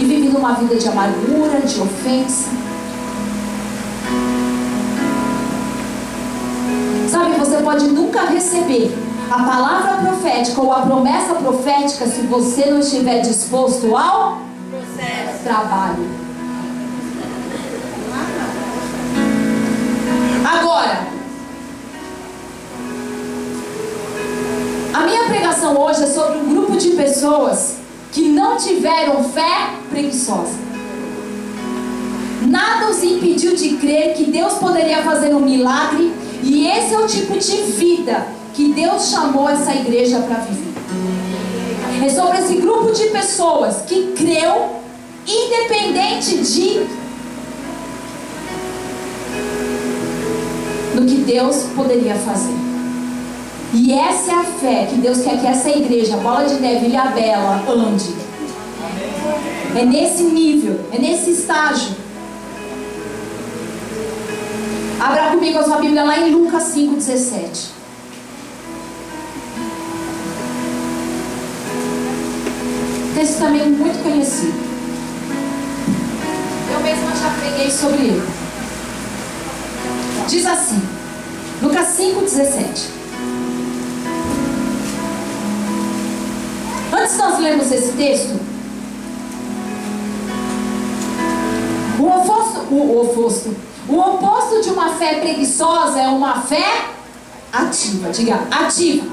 E 0.00 0.06
vive 0.06 0.30
numa 0.30 0.54
vida 0.54 0.76
de 0.76 0.88
amargura, 0.88 1.60
de 1.60 1.78
ofensa. 1.78 2.48
Sabe, 7.10 7.38
você 7.38 7.58
pode 7.58 7.84
nunca 7.88 8.22
receber 8.22 8.96
a 9.30 9.42
palavra 9.42 10.08
profética 10.08 10.62
ou 10.62 10.72
a 10.72 10.80
promessa 10.80 11.34
profética 11.34 12.06
se 12.06 12.22
você 12.22 12.70
não 12.70 12.78
estiver 12.78 13.20
disposto 13.20 13.94
ao. 13.94 14.53
Trabalho. 15.44 16.08
Agora, 20.42 21.06
a 24.92 25.00
minha 25.00 25.24
pregação 25.24 25.78
hoje 25.78 26.02
é 26.02 26.06
sobre 26.06 26.38
um 26.38 26.54
grupo 26.54 26.76
de 26.78 26.90
pessoas 26.90 27.76
que 28.10 28.28
não 28.28 28.56
tiveram 28.56 29.22
fé 29.24 29.70
preguiçosa. 29.90 30.64
Nada 32.46 32.90
os 32.90 33.02
impediu 33.02 33.54
de 33.54 33.76
crer 33.76 34.14
que 34.14 34.24
Deus 34.24 34.54
poderia 34.54 35.02
fazer 35.02 35.34
um 35.34 35.40
milagre, 35.40 36.12
e 36.42 36.66
esse 36.66 36.94
é 36.94 36.98
o 36.98 37.06
tipo 37.06 37.38
de 37.38 37.56
vida 37.72 38.26
que 38.54 38.72
Deus 38.72 39.10
chamou 39.10 39.48
essa 39.48 39.74
igreja 39.74 40.20
para 40.20 40.38
viver. 40.38 40.72
É 42.04 42.08
sobre 42.08 42.38
esse 42.38 42.56
grupo 42.56 42.92
de 42.92 43.06
pessoas 43.06 43.82
que 43.86 44.12
creu, 44.12 44.83
independente 45.26 46.38
de 46.38 46.86
no 50.94 51.06
que 51.06 51.16
Deus 51.16 51.64
poderia 51.74 52.14
fazer. 52.14 52.54
E 53.72 53.92
essa 53.92 54.30
é 54.30 54.34
a 54.34 54.44
fé 54.44 54.86
que 54.88 54.96
Deus 54.96 55.22
quer 55.22 55.40
que 55.40 55.46
essa 55.46 55.68
igreja, 55.68 56.16
Bola 56.18 56.44
de 56.44 56.54
Neve, 56.60 56.86
Ilha 56.86 57.06
Bela, 57.06 57.64
ande. 57.68 58.14
É 59.76 59.84
nesse 59.84 60.22
nível, 60.22 60.78
é 60.92 60.98
nesse 60.98 61.32
estágio. 61.32 61.96
Abra 65.00 65.30
comigo 65.32 65.58
a 65.58 65.64
sua 65.64 65.78
Bíblia 65.78 66.04
lá 66.04 66.18
em 66.18 66.30
Lucas 66.30 66.72
5,17. 66.74 67.70
Texto 73.16 73.38
também 73.38 73.68
muito 73.70 74.02
conhecido. 74.02 74.73
Eu 76.84 76.90
mesma 76.90 77.16
já 77.16 77.30
preguei 77.40 77.70
sobre 77.70 78.08
ele. 78.08 78.28
Diz 80.28 80.44
assim, 80.44 80.82
Lucas 81.62 81.86
5,17. 81.98 82.90
Antes 86.92 87.16
nós 87.16 87.38
lemos 87.38 87.72
esse 87.72 87.92
texto, 87.92 88.38
o 91.98 92.06
oposto, 92.06 92.60
o 92.70 93.00
oposto, 93.00 93.56
o 93.88 93.98
oposto 93.98 94.60
de 94.60 94.68
uma 94.68 94.90
fé 94.90 95.20
preguiçosa 95.20 96.00
é 96.00 96.08
uma 96.08 96.42
fé 96.42 96.84
ativa. 97.50 98.10
Diga, 98.10 98.46
ativa. 98.50 99.06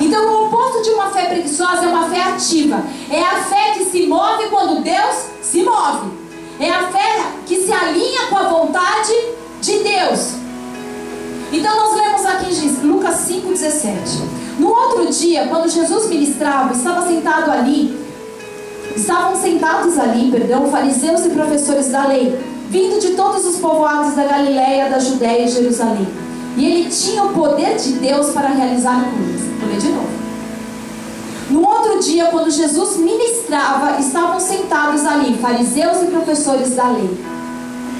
Então, 0.00 0.26
o 0.26 0.46
oposto 0.46 0.82
de 0.82 0.90
uma 0.90 1.10
fé 1.10 1.26
preguiçosa 1.26 1.84
é 1.84 1.86
uma 1.86 2.10
fé 2.10 2.22
ativa. 2.24 2.82
É 3.08 3.22
a 3.22 3.36
fé 3.44 3.74
que 3.74 3.84
se 3.84 4.04
move 4.08 4.48
quando 4.50 4.82
Deus 4.82 5.26
se 5.40 5.62
move. 5.62 6.21
É 6.62 6.70
a 6.70 6.86
fé 6.92 7.32
que 7.44 7.56
se 7.56 7.72
alinha 7.72 8.28
com 8.30 8.36
a 8.36 8.44
vontade 8.44 9.12
de 9.60 9.80
Deus. 9.80 10.34
Então, 11.50 11.74
nós 11.74 11.96
lemos 11.96 12.24
aqui 12.24 12.54
em 12.54 12.86
Lucas 12.86 13.16
5,17. 13.28 13.88
No 14.60 14.68
outro 14.68 15.10
dia, 15.10 15.48
quando 15.48 15.68
Jesus 15.68 16.08
ministrava, 16.08 16.72
estava 16.72 17.04
sentado 17.04 17.50
ali, 17.50 17.98
estavam 18.94 19.34
sentados 19.34 19.98
ali, 19.98 20.30
perdão, 20.30 20.70
fariseus 20.70 21.26
e 21.26 21.30
professores 21.30 21.88
da 21.88 22.06
lei, 22.06 22.38
vindo 22.70 23.00
de 23.00 23.14
todos 23.14 23.44
os 23.44 23.56
povoados 23.56 24.14
da 24.14 24.24
Galiléia, 24.24 24.88
da 24.88 25.00
Judéia 25.00 25.44
e 25.44 25.48
Jerusalém. 25.48 26.06
E 26.56 26.64
ele 26.64 26.90
tinha 26.90 27.24
o 27.24 27.32
poder 27.32 27.76
de 27.76 27.94
Deus 27.94 28.30
para 28.30 28.48
realizar 28.48 29.04
curas. 29.10 29.40
Vou 29.58 29.68
ler 29.68 29.78
de 29.78 29.88
novo. 29.88 30.11
Dia, 32.04 32.26
quando 32.26 32.50
Jesus 32.50 32.96
ministrava, 32.96 34.00
estavam 34.00 34.40
sentados 34.40 35.06
ali 35.06 35.38
fariseus 35.38 36.02
e 36.02 36.06
professores 36.06 36.74
da 36.74 36.88
lei. 36.88 37.16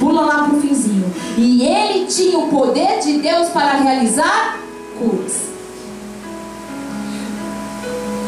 Pula 0.00 0.22
lá 0.22 0.44
para 0.44 0.56
o 0.56 0.60
finzinho. 0.60 1.14
E 1.38 1.64
ele 1.64 2.06
tinha 2.06 2.36
o 2.36 2.48
poder 2.48 2.98
de 2.98 3.18
Deus 3.18 3.48
para 3.50 3.74
realizar 3.74 4.58
curas. 4.98 5.42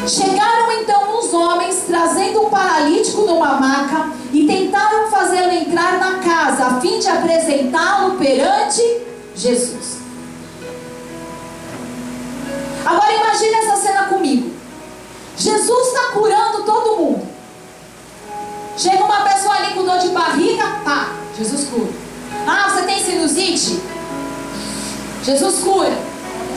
Chegaram 0.07 0.71
então 0.81 1.19
uns 1.19 1.33
homens 1.33 1.83
trazendo 1.85 2.43
um 2.43 2.49
paralítico 2.49 3.23
numa 3.23 3.59
maca 3.59 4.11
e 4.31 4.47
tentaram 4.47 5.11
fazê-lo 5.11 5.51
entrar 5.51 5.99
na 5.99 6.19
casa 6.19 6.67
a 6.67 6.79
fim 6.79 6.99
de 6.99 7.07
apresentá-lo 7.09 8.15
perante 8.17 8.81
Jesus. 9.35 9.97
Agora 12.85 13.13
imagine 13.13 13.55
essa 13.55 13.75
cena 13.75 14.03
comigo. 14.03 14.54
Jesus 15.37 15.87
está 15.87 16.11
curando 16.13 16.63
todo 16.63 16.97
mundo. 16.97 17.27
Chega 18.77 19.03
uma 19.03 19.21
pessoa 19.21 19.55
ali 19.55 19.73
com 19.73 19.85
dor 19.85 19.99
de 19.99 20.09
barriga, 20.09 20.63
pá, 20.83 21.09
Jesus 21.37 21.69
cura. 21.69 21.89
Ah, 22.47 22.69
você 22.69 22.83
tem 22.83 23.03
sinusite? 23.03 23.81
Jesus 25.23 25.59
cura. 25.59 25.97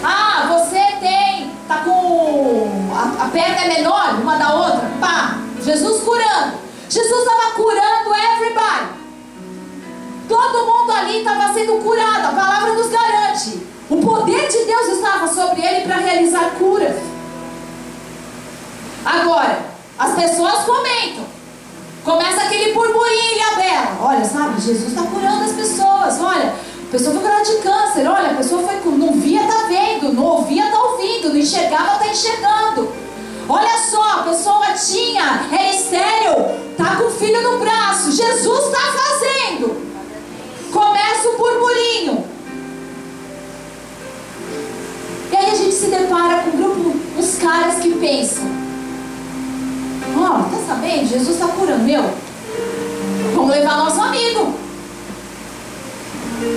Ah, 0.03 0.47
você 0.49 0.81
tem, 1.01 1.51
tá 1.67 1.79
com 1.85 2.69
a, 2.93 3.25
a 3.25 3.29
perna 3.29 3.65
é 3.65 3.69
menor 3.69 4.15
uma 4.21 4.37
da 4.37 4.55
outra, 4.55 4.91
pá, 5.01 5.39
Jesus 5.63 6.03
curando. 6.03 6.59
Jesus 6.89 7.21
estava 7.21 7.53
curando 7.53 8.15
everybody. 8.15 8.99
Todo 10.29 10.67
mundo 10.67 10.93
ali 10.93 11.19
estava 11.19 11.53
sendo 11.55 11.83
curado, 11.83 12.27
a 12.27 12.41
palavra 12.41 12.75
nos 12.75 12.89
garante. 12.89 13.67
O 13.89 13.97
poder 13.97 14.49
de 14.49 14.65
Deus 14.65 14.89
estava 14.89 15.27
sobre 15.29 15.65
ele 15.65 15.87
para 15.87 15.97
realizar 15.97 16.51
curas. 16.59 16.97
Agora, 19.05 19.59
as 19.99 20.15
pessoas 20.15 20.65
comentam. 20.65 21.25
Começa 22.05 22.43
aquele 22.43 22.73
burburinho 22.73 23.33
e 23.35 23.57
bela. 23.57 23.99
Olha, 24.01 24.25
sabe, 24.25 24.61
Jesus 24.61 24.89
está 24.89 25.03
curando 25.03 25.45
as 25.45 25.53
pessoas. 25.53 26.21
Olha, 26.21 26.55
a 26.89 26.91
pessoa 26.91 27.13
foi 27.13 27.23
curada 27.23 27.45
de 27.45 27.57
câncer. 27.59 28.09
Olha, 28.09 28.31
a 28.31 28.35
pessoa 28.35 28.63
foi 28.63 28.79
não 28.97 29.13
via, 29.15 29.43
está 29.43 29.67
vendo. 29.67 30.13
Não 30.13 30.25
ouvia, 30.25 30.67
está 30.67 30.83
ouvindo. 30.83 31.29
Não 31.29 31.37
enxergava, 31.37 31.93
está 31.95 32.09
enxergando. 32.09 32.93
Olha 33.49 33.79
só, 33.79 34.21
a 34.21 34.23
pessoa 34.25 34.67
tinha, 34.75 35.49
é 35.51 35.75
estéreo, 35.75 36.71
está 36.71 36.97
com 36.97 37.05
o 37.05 37.11
filho 37.11 37.43
no 37.43 37.59
braço. 37.59 38.13
Jesus 38.13 38.65
está 38.67 38.81
fazendo. 38.93 39.89
Começa 40.71 41.29
o 41.31 41.39
burburinho. 41.39 42.25
E 45.33 45.37
aí 45.37 45.51
a 45.51 45.55
gente 45.55 45.75
se 45.75 45.87
depara 45.87 46.43
com 46.43 46.51
um 46.51 46.57
grupo, 46.63 46.97
uns 47.19 47.39
caras 47.39 47.79
que 47.79 47.95
pensam: 47.95 48.45
Ó, 50.19 50.41
oh, 50.41 50.43
tá 50.51 50.59
sabendo? 50.67 51.09
Jesus 51.09 51.37
está 51.37 51.47
curando, 51.49 51.85
meu. 51.85 52.03
Vamos 53.35 53.51
levar 53.51 53.77
nosso 53.77 54.01
amigo. 54.01 54.55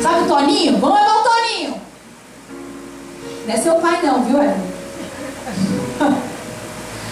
Sabe 0.01 0.23
o 0.23 0.27
Toninho? 0.27 0.77
Vamos 0.79 0.99
levar 0.99 1.15
o 1.15 1.23
Toninho. 1.23 1.81
Não 3.45 3.53
é 3.53 3.57
seu 3.57 3.75
pai, 3.75 4.01
não, 4.03 4.23
viu, 4.23 4.41
Evan? 4.41 4.71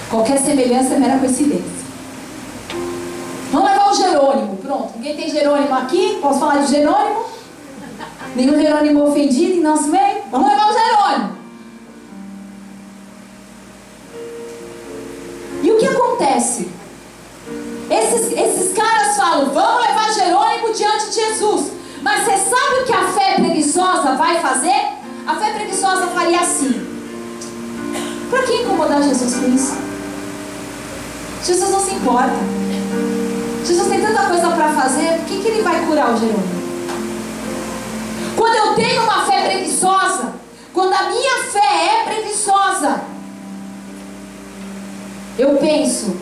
Qualquer 0.10 0.40
semelhança 0.40 0.96
é 0.96 1.00
mera 1.00 1.20
coincidência. 1.20 1.80
Vamos 3.52 3.70
levar 3.70 3.92
o 3.92 3.96
Jerônimo. 3.96 4.58
Pronto. 4.58 4.94
Ninguém 4.96 5.16
tem 5.16 5.30
Jerônimo 5.30 5.74
aqui? 5.74 6.18
Posso 6.22 6.40
falar 6.40 6.58
de 6.58 6.72
Jerônimo? 6.72 7.26
Nenhum 8.36 8.60
Jerônimo 8.60 9.08
ofendido 9.08 9.54
em 9.54 9.62
nosso 9.62 9.88
meio? 9.88 10.24
Vamos 10.32 10.50
levar 10.50 10.70
o 10.70 10.74
Jerônimo. 10.74 11.39
Acontece? 16.20 16.68
Esses, 17.90 18.32
esses 18.32 18.74
caras 18.74 19.16
falam, 19.16 19.52
vamos 19.52 19.88
levar 19.88 20.14
Jerônimo 20.14 20.74
diante 20.74 21.08
de 21.08 21.16
Jesus. 21.16 21.72
Mas 22.02 22.24
você 22.24 22.38
sabe 22.38 22.82
o 22.82 22.86
que 22.86 22.94
a 22.94 23.08
fé 23.08 23.36
preguiçosa 23.36 24.16
vai 24.16 24.40
fazer? 24.40 24.90
A 25.26 25.36
fé 25.36 25.54
preguiçosa 25.54 26.08
faria 26.08 26.42
assim. 26.42 26.88
Para 28.30 28.44
que 28.44 28.54
incomodar 28.54 29.02
Jesus 29.02 29.36
com 29.36 29.56
isso? 29.56 29.78
Jesus 31.44 31.72
não 31.72 31.80
se 31.80 31.96
importa. 31.96 32.36
Jesus 33.66 33.88
tem 33.88 34.02
tanta 34.02 34.24
coisa 34.24 34.50
para 34.50 34.70
fazer, 34.74 35.18
por 35.18 35.26
que, 35.26 35.42
que 35.42 35.48
ele 35.48 35.62
vai 35.62 35.86
curar 35.86 36.14
o 36.14 36.18
Jerônimo? 36.18 36.60
Quando 38.36 38.56
eu 38.56 38.76
tenho 38.76 39.04
uma 39.04 39.26
fé 39.26 39.50
preguiçosa, 39.50 40.34
quando 40.74 40.94
a 40.94 41.10
minha 41.10 41.44
fé 41.52 41.60
é 41.60 42.04
preguiçosa, 42.06 43.02
eu 45.40 45.56
penso, 45.56 46.18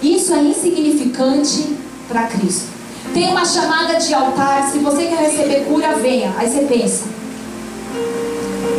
Isso 0.00 0.32
é 0.32 0.42
insignificante 0.42 1.76
para 2.08 2.24
Cristo. 2.24 2.66
Tem 3.12 3.28
uma 3.28 3.44
chamada 3.44 3.94
de 3.96 4.14
altar, 4.14 4.70
se 4.70 4.78
você 4.78 5.06
quer 5.06 5.18
receber 5.18 5.64
cura, 5.64 5.94
venha. 5.94 6.32
Aí 6.36 6.48
você 6.48 6.60
pensa: 6.60 7.04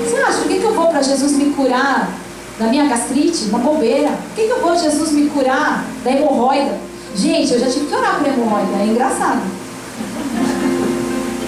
Você 0.06 0.16
acha, 0.18 0.38
por 0.40 0.48
que, 0.48 0.60
que 0.60 0.66
eu 0.66 0.74
vou 0.74 0.88
para 0.88 1.02
Jesus 1.02 1.34
me 1.34 1.54
curar 1.54 2.10
da 2.58 2.68
minha 2.68 2.86
gastrite? 2.88 3.46
Uma 3.50 3.60
bobeira. 3.60 4.10
Por 4.10 4.36
que, 4.36 4.48
que 4.48 4.52
eu 4.52 4.62
vou 4.62 4.78
Jesus 4.78 5.12
me 5.12 5.30
curar 5.30 5.86
da 6.04 6.12
hemorroida? 6.12 6.78
Gente, 7.16 7.54
eu 7.54 7.60
já 7.60 7.68
tive 7.68 7.86
que 7.86 7.96
orar 7.96 8.20
por 8.20 8.28
hemorroida, 8.28 8.82
é 8.82 8.86
engraçado. 8.86 9.42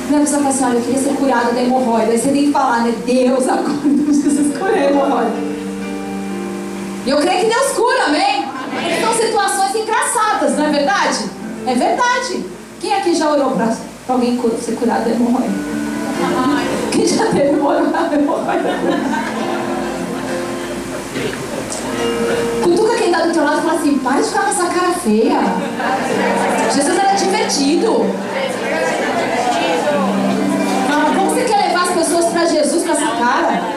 Não, 0.09 0.17
a 0.17 0.21
pessoa 0.21 0.39
fala 0.43 0.53
assim, 0.53 0.63
olha, 0.65 0.77
eu 0.77 0.81
queria 0.81 1.01
ser 1.01 1.15
curada 1.15 1.51
da 1.51 1.61
hemorroida. 1.61 2.11
Aí 2.11 2.19
você 2.19 2.29
tem 2.29 2.45
que 2.45 2.51
falar, 2.51 2.83
né? 2.83 2.93
Deus, 3.05 3.47
acorda, 3.47 4.13
Jesus 4.13 4.57
cura 4.57 4.73
a 4.73 4.85
hemorroida. 4.85 5.54
E 7.05 7.09
eu 7.11 7.17
creio 7.17 7.41
que 7.41 7.53
Deus 7.53 7.71
cura, 7.73 8.05
amém? 8.05 8.45
amém? 8.45 8.99
São 8.99 9.13
situações 9.13 9.75
engraçadas, 9.75 10.57
não 10.57 10.65
é 10.65 10.69
verdade? 10.71 11.29
É 11.67 11.75
verdade. 11.75 12.45
Quem 12.81 12.95
aqui 12.95 13.13
já 13.13 13.29
orou 13.29 13.51
para 13.51 13.75
alguém 14.07 14.41
ser 14.59 14.75
curado 14.75 15.03
da 15.03 15.11
hemorroida? 15.11 15.53
Quem 16.91 17.05
já 17.07 17.25
teve 17.25 17.49
hemorroida? 17.49 17.91
Cutuca 22.63 22.95
quem 22.95 23.11
está 23.11 23.19
do 23.19 23.33
teu 23.33 23.43
lado 23.43 23.59
e 23.59 23.61
fala 23.61 23.79
assim, 23.79 23.99
para 23.99 24.21
de 24.21 24.27
ficar 24.27 24.41
com 24.41 24.49
essa 24.49 24.65
cara 24.65 24.93
feia. 24.93 25.39
Jesus 26.73 26.97
era 26.97 27.13
divertido. 27.13 28.05
Como 31.15 31.29
você 31.29 31.43
quer 31.43 31.67
levar 31.67 31.83
as 31.83 31.91
pessoas 31.91 32.25
para 32.25 32.45
Jesus 32.45 32.83
com 32.83 32.91
essa 32.91 33.15
cara? 33.15 33.75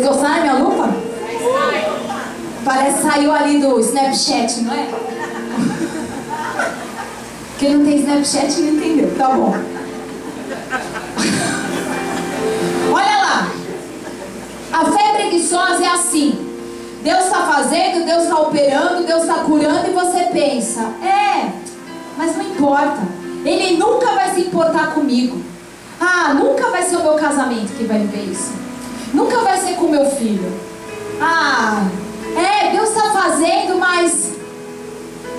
Vocês 0.00 0.14
gostaram 0.14 0.34
da 0.34 0.40
minha 0.40 0.54
lupa? 0.54 0.88
Parece 2.64 3.02
saiu 3.02 3.32
ali 3.32 3.60
do 3.60 3.78
Snapchat, 3.80 4.62
não 4.62 4.72
é? 4.72 4.88
Quem 7.58 7.76
não 7.76 7.84
tem 7.84 7.98
Snapchat 7.98 8.62
não 8.62 8.68
entendeu, 8.70 9.14
tá 9.18 9.28
bom. 9.28 9.54
Olha 12.90 13.16
lá. 13.18 13.52
A 14.72 14.84
fé 14.86 15.12
preguiçosa 15.16 15.84
é 15.84 15.88
assim. 15.88 16.46
Deus 17.02 17.26
está 17.26 17.42
fazendo, 17.42 18.06
Deus 18.06 18.22
está 18.22 18.40
operando, 18.40 19.04
Deus 19.06 19.22
está 19.22 19.34
curando 19.40 19.86
e 19.86 19.92
você 19.92 20.24
pensa, 20.32 20.80
é, 21.02 21.50
mas 22.16 22.36
não 22.36 22.44
importa. 22.46 23.00
Ele 23.44 23.76
nunca 23.76 24.12
vai 24.12 24.34
se 24.34 24.40
importar 24.40 24.94
comigo. 24.94 25.38
Ah, 26.00 26.32
nunca 26.32 26.70
vai 26.70 26.82
ser 26.84 26.96
o 26.96 27.02
meu 27.02 27.14
casamento 27.16 27.76
que 27.76 27.84
vai 27.84 27.98
ver 27.98 28.30
isso. 28.30 28.59
Nunca 29.12 29.38
vai 29.38 29.58
ser 29.58 29.74
com 29.74 29.88
meu 29.88 30.06
filho. 30.10 30.52
Ah, 31.20 31.86
é, 32.36 32.70
Deus 32.70 32.90
está 32.90 33.10
fazendo, 33.10 33.78
mas 33.78 34.32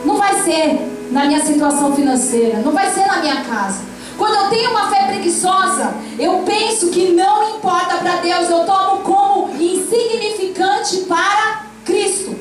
não 0.06 0.18
vai 0.18 0.42
ser 0.44 1.08
na 1.12 1.26
minha 1.26 1.44
situação 1.44 1.96
financeira, 1.96 2.60
não 2.60 2.72
vai 2.72 2.90
ser 2.92 3.06
na 3.06 3.18
minha 3.18 3.44
casa. 3.44 3.92
Quando 4.18 4.36
eu 4.36 4.50
tenho 4.50 4.72
uma 4.72 4.90
fé 4.90 5.08
preguiçosa, 5.08 5.94
eu 6.20 6.44
penso 6.46 6.90
que 6.90 7.12
não 7.14 7.58
importa 7.58 7.98
para 7.98 8.18
Deus, 8.18 8.50
eu 8.50 8.66
tomo 8.66 9.02
como 9.02 9.56
insignificante 9.56 10.98
para 11.08 11.66
Cristo. 11.86 12.36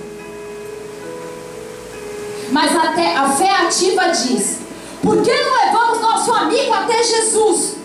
Mas 2.51 2.77
até 2.77 3.17
a 3.17 3.29
fé 3.31 3.51
ativa 3.51 4.09
diz: 4.09 4.59
por 5.03 5.23
que 5.23 5.33
não 5.33 5.67
levamos 5.67 6.01
nosso 6.01 6.33
amigo 6.33 6.73
até 6.73 7.03
Jesus? 7.03 7.77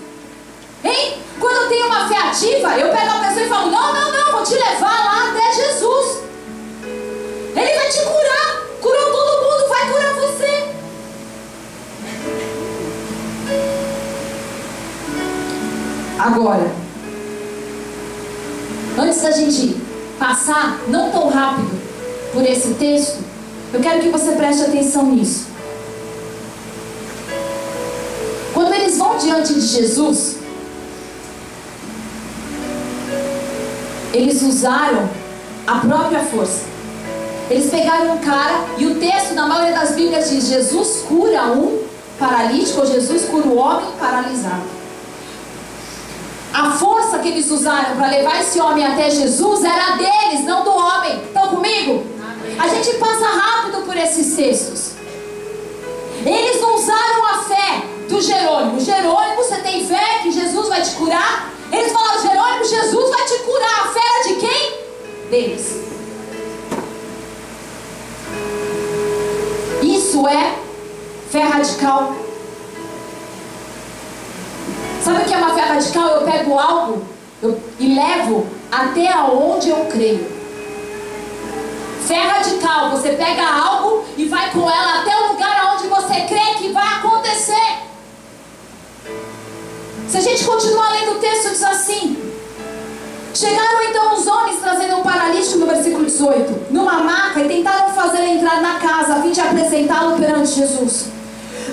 Hein? 0.83 1.24
Quando 1.39 1.55
eu 1.63 1.69
tenho 1.69 1.87
uma 1.87 2.07
fé 2.07 2.17
ativa, 2.17 2.77
eu 2.77 2.89
pego 2.89 3.11
a 3.11 3.27
pessoa 3.27 3.45
e 3.45 3.49
falo: 3.49 3.71
não, 3.71 3.93
não, 3.93 4.11
não, 4.11 4.31
vou 4.31 4.43
te 4.43 4.53
levar 4.53 5.05
lá 5.05 5.29
até 5.29 5.53
Jesus. 5.53 6.19
Ele 7.55 7.73
vai 7.73 7.89
te 7.89 7.99
curar. 8.03 8.65
Curou 8.81 9.11
todo 9.11 9.41
mundo, 9.43 9.69
vai 9.69 9.91
curar 9.91 10.13
você. 10.13 10.69
Agora, 16.19 16.71
antes 18.97 19.21
da 19.21 19.31
gente 19.31 19.75
passar, 20.17 20.79
não 20.87 21.11
tão 21.11 21.29
rápido, 21.29 21.81
por 22.33 22.43
esse 22.45 22.73
texto, 22.75 23.19
eu 23.73 23.79
quero 23.81 24.01
que 24.01 24.09
você 24.09 24.31
preste 24.31 24.63
atenção 24.63 25.05
nisso. 25.07 25.47
Quando 28.53 28.73
eles 28.73 28.97
vão 28.97 29.17
diante 29.17 29.53
de 29.53 29.61
Jesus, 29.61 30.34
eles 34.15 34.41
usaram 34.41 35.09
a 35.67 35.79
própria 35.79 36.19
força. 36.19 36.63
Eles 37.49 37.69
pegaram 37.69 38.15
um 38.15 38.17
cara 38.19 38.65
e 38.77 38.85
o 38.85 38.95
texto, 38.99 39.33
na 39.33 39.45
maioria 39.45 39.77
das 39.77 39.91
Bíblias, 39.91 40.29
diz: 40.29 40.47
Jesus 40.47 41.03
cura 41.07 41.43
um 41.47 41.83
paralítico, 42.17 42.79
ou 42.79 42.87
Jesus 42.87 43.25
cura 43.25 43.47
o 43.47 43.57
homem 43.57 43.87
paralisado. 43.99 44.63
A 46.53 46.71
força 46.71 47.19
que 47.19 47.27
eles 47.27 47.51
usaram 47.51 47.97
para 47.97 48.07
levar 48.07 48.39
esse 48.39 48.59
homem 48.61 48.85
até 48.85 49.09
Jesus 49.09 49.63
era 49.63 49.97
deles, 49.97 50.45
não 50.45 50.63
do 50.63 50.71
homem. 50.71 51.21
Estão 51.25 51.49
comigo? 51.49 52.05
A 52.57 52.67
gente 52.69 52.93
passa 52.97 53.25
rápido 53.25 53.85
por 53.85 53.97
esses 53.97 54.35
textos. 54.35 54.91
Eles 56.25 56.61
não 56.61 56.75
usaram 56.75 57.25
a 57.25 57.43
fé 57.43 57.83
do 58.07 58.21
Jerônimo. 58.21 58.79
Jerônimo, 58.79 59.35
você 59.35 59.57
tem 59.57 59.85
fé 59.85 60.19
que 60.23 60.31
Jesus 60.31 60.69
vai 60.69 60.81
te 60.81 60.91
curar? 60.91 61.54
Eles 61.71 61.91
falaram, 61.91 62.21
Jerônimo, 62.21 62.65
Jesus 62.65 63.09
vai 63.09 63.25
te 63.25 63.39
curar. 63.39 63.79
A 63.81 63.87
fé 63.89 63.99
era 63.99 64.27
de 64.27 64.35
quem? 64.35 65.29
Deles. 65.29 65.85
Isso 69.81 70.27
é 70.27 70.55
fé 71.29 71.43
radical. 71.43 72.15
Sabe 75.03 75.21
o 75.21 75.25
que 75.25 75.33
é 75.33 75.37
uma 75.37 75.53
fé 75.53 75.61
radical? 75.61 76.07
Eu 76.07 76.21
pego 76.21 76.57
algo 76.57 77.05
eu, 77.41 77.59
e 77.79 77.95
levo 77.95 78.47
até 78.71 79.11
aonde 79.11 79.69
eu 79.69 79.85
creio. 79.85 80.35
Fé 82.07 82.21
radical, 82.21 82.91
você 82.91 83.09
pega 83.09 83.43
algo 83.43 84.05
e 84.15 84.25
vai 84.25 84.51
com 84.51 84.61
ela 84.61 85.01
até 85.01 85.15
o 85.15 85.33
lugar 85.33 85.65
aonde 85.65 85.87
você 85.87 86.21
crê 86.21 86.53
que 86.57 86.71
vai 86.71 86.87
acontecer. 86.99 87.94
Se 90.07 90.17
a 90.17 90.21
gente 90.21 90.43
continuar 90.43 90.91
lendo 90.91 91.13
o 91.13 91.19
texto, 91.19 91.49
diz 91.49 91.63
assim: 91.63 92.17
Chegaram 93.33 93.83
então 93.83 94.13
os 94.13 94.27
homens 94.27 94.59
trazendo 94.61 94.97
um 94.97 95.03
paralítico 95.03 95.57
no 95.57 95.65
versículo 95.65 96.05
18, 96.05 96.71
numa 96.71 97.03
maca, 97.03 97.41
e 97.41 97.47
tentaram 97.47 97.93
fazê-lo 97.93 98.25
entrar 98.25 98.61
na 98.61 98.79
casa 98.79 99.15
a 99.15 99.21
fim 99.21 99.31
de 99.31 99.41
apresentá-lo 99.41 100.17
perante 100.17 100.51
Jesus. 100.51 101.07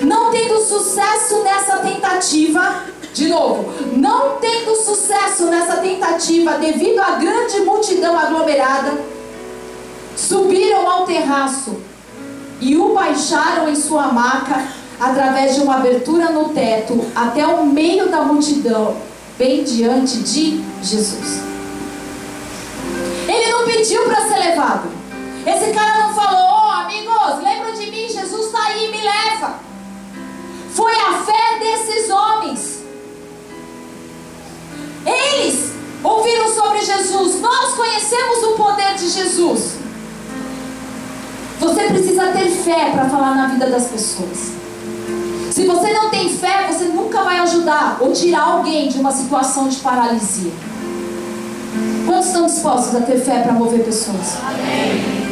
Não 0.01 0.31
tendo 0.31 0.59
sucesso 0.59 1.43
nessa 1.43 1.77
tentativa, 1.77 2.83
de 3.13 3.29
novo, 3.29 3.71
não 3.95 4.37
tendo 4.39 4.75
sucesso 4.75 5.45
nessa 5.45 5.77
tentativa 5.77 6.57
devido 6.57 6.99
à 6.99 7.11
grande 7.11 7.61
multidão 7.61 8.19
aglomerada, 8.19 8.91
subiram 10.17 10.89
ao 10.89 11.05
terraço 11.05 11.77
e 12.59 12.75
o 12.75 12.93
baixaram 12.93 13.69
em 13.69 13.75
sua 13.75 14.07
maca 14.07 14.82
através 14.99 15.55
de 15.55 15.61
uma 15.61 15.75
abertura 15.75 16.31
no 16.31 16.49
teto 16.49 17.05
até 17.15 17.45
o 17.45 17.65
meio 17.65 18.09
da 18.09 18.21
multidão, 18.21 18.95
bem 19.37 19.63
diante 19.63 20.19
de 20.19 20.63
Jesus. 20.81 21.41
Ele 23.27 23.51
não 23.51 23.65
pediu 23.65 24.03
para 24.03 24.21
ser 24.27 24.37
levado. 24.37 24.89
Esse 25.45 25.71
cara 25.73 26.07
não 26.07 26.15
falou, 26.15 26.47
oh, 26.47 26.71
amigos, 26.81 27.43
lembra 27.43 27.73
de 27.73 27.91
mim, 27.91 28.07
Jesus 28.07 28.45
está 28.45 28.63
aí, 28.67 28.91
me 28.91 29.01
leva. 29.01 29.59
Foi 30.73 30.93
a 30.93 31.23
fé 31.23 31.59
desses 31.59 32.09
homens. 32.09 32.83
Eles 35.05 35.73
ouviram 36.03 36.53
sobre 36.53 36.79
Jesus. 36.79 37.41
Nós 37.41 37.73
conhecemos 37.75 38.43
o 38.43 38.51
poder 38.53 38.95
de 38.95 39.09
Jesus. 39.09 39.73
Você 41.59 41.83
precisa 41.85 42.27
ter 42.27 42.49
fé 42.49 42.91
para 42.91 43.09
falar 43.09 43.35
na 43.35 43.47
vida 43.47 43.67
das 43.67 43.87
pessoas. 43.87 44.62
Se 45.53 45.67
você 45.67 45.93
não 45.93 46.09
tem 46.09 46.35
fé, 46.35 46.67
você 46.67 46.85
nunca 46.85 47.21
vai 47.21 47.37
ajudar 47.37 47.97
ou 48.01 48.11
tirar 48.11 48.41
alguém 48.41 48.87
de 48.87 48.97
uma 48.97 49.11
situação 49.11 49.67
de 49.67 49.77
paralisia. 49.77 50.51
Quantos 52.07 52.25
estão 52.25 52.47
dispostos 52.47 52.95
a 52.95 53.01
ter 53.01 53.19
fé 53.19 53.43
para 53.43 53.51
mover 53.51 53.83
pessoas? 53.83 54.39
Amém. 54.43 55.27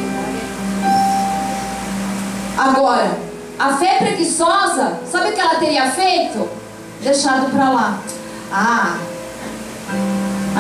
Agora, 2.55 3.17
a 3.57 3.78
fé 3.78 3.97
preguiçosa, 3.97 4.99
sabe 5.11 5.32
o 5.32 5.34
que 5.34 5.39
ela 5.39 5.55
teria 5.55 5.89
feito? 5.89 6.47
Deixado 7.01 7.49
para 7.49 7.72
lá. 7.72 7.99
Ah, 8.53 8.97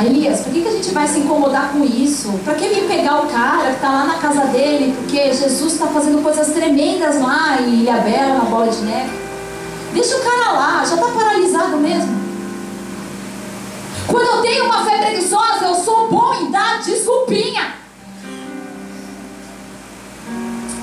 Elias, 0.03 0.39
por 0.39 0.53
que, 0.53 0.61
que 0.63 0.67
a 0.69 0.71
gente 0.71 0.89
vai 0.89 1.07
se 1.07 1.19
incomodar 1.19 1.71
com 1.71 1.83
isso? 1.83 2.31
Para 2.43 2.55
que 2.55 2.67
vir 2.67 2.87
pegar 2.87 3.21
o 3.21 3.27
cara 3.27 3.69
que 3.69 3.75
está 3.75 3.91
lá 3.91 4.05
na 4.05 4.15
casa 4.15 4.45
dele? 4.47 4.95
Porque 4.97 5.31
Jesus 5.31 5.73
está 5.73 5.85
fazendo 5.85 6.23
coisas 6.23 6.47
tremendas 6.47 7.21
lá 7.21 7.61
em 7.61 7.81
Ilhabela, 7.81 8.39
na 8.39 8.45
bola 8.45 8.67
de 8.67 8.81
neve. 8.81 9.20
Deixa 9.93 10.15
o 10.15 10.21
cara 10.21 10.51
lá, 10.53 10.85
já 10.85 10.95
está 10.95 11.07
paralisado 11.07 11.77
mesmo. 11.77 12.21
Quando 14.07 14.25
eu 14.25 14.41
tenho 14.41 14.65
uma 14.65 14.85
fé 14.85 14.97
preguiçosa, 14.97 15.65
eu 15.65 15.75
sou 15.75 16.07
bom 16.09 16.33
em 16.33 16.49
dar 16.49 16.81
desculpinha. 16.81 17.75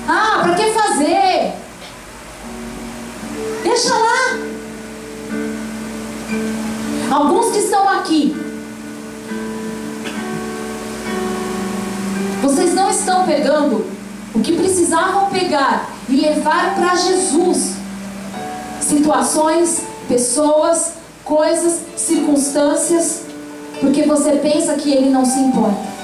Ah, 0.07 0.39
para 0.43 0.55
que 0.55 0.71
fazer? 0.71 1.53
Deixa 3.63 3.93
lá. 3.93 4.39
Alguns 7.11 7.51
que 7.51 7.59
estão 7.59 7.89
aqui, 7.89 8.35
vocês 12.41 12.73
não 12.75 12.89
estão 12.89 13.25
pegando 13.25 13.85
o 14.33 14.41
que 14.41 14.55
precisavam 14.55 15.29
pegar 15.31 15.89
e 16.07 16.15
levar 16.15 16.75
para 16.75 16.95
Jesus 16.95 17.78
situações, 18.89 19.81
pessoas, 20.07 20.93
coisas, 21.23 21.79
circunstâncias, 21.95 23.21
porque 23.79 24.03
você 24.03 24.31
pensa 24.31 24.73
que 24.73 24.91
Ele 24.91 25.09
não 25.09 25.23
se 25.23 25.39
importa. 25.39 25.99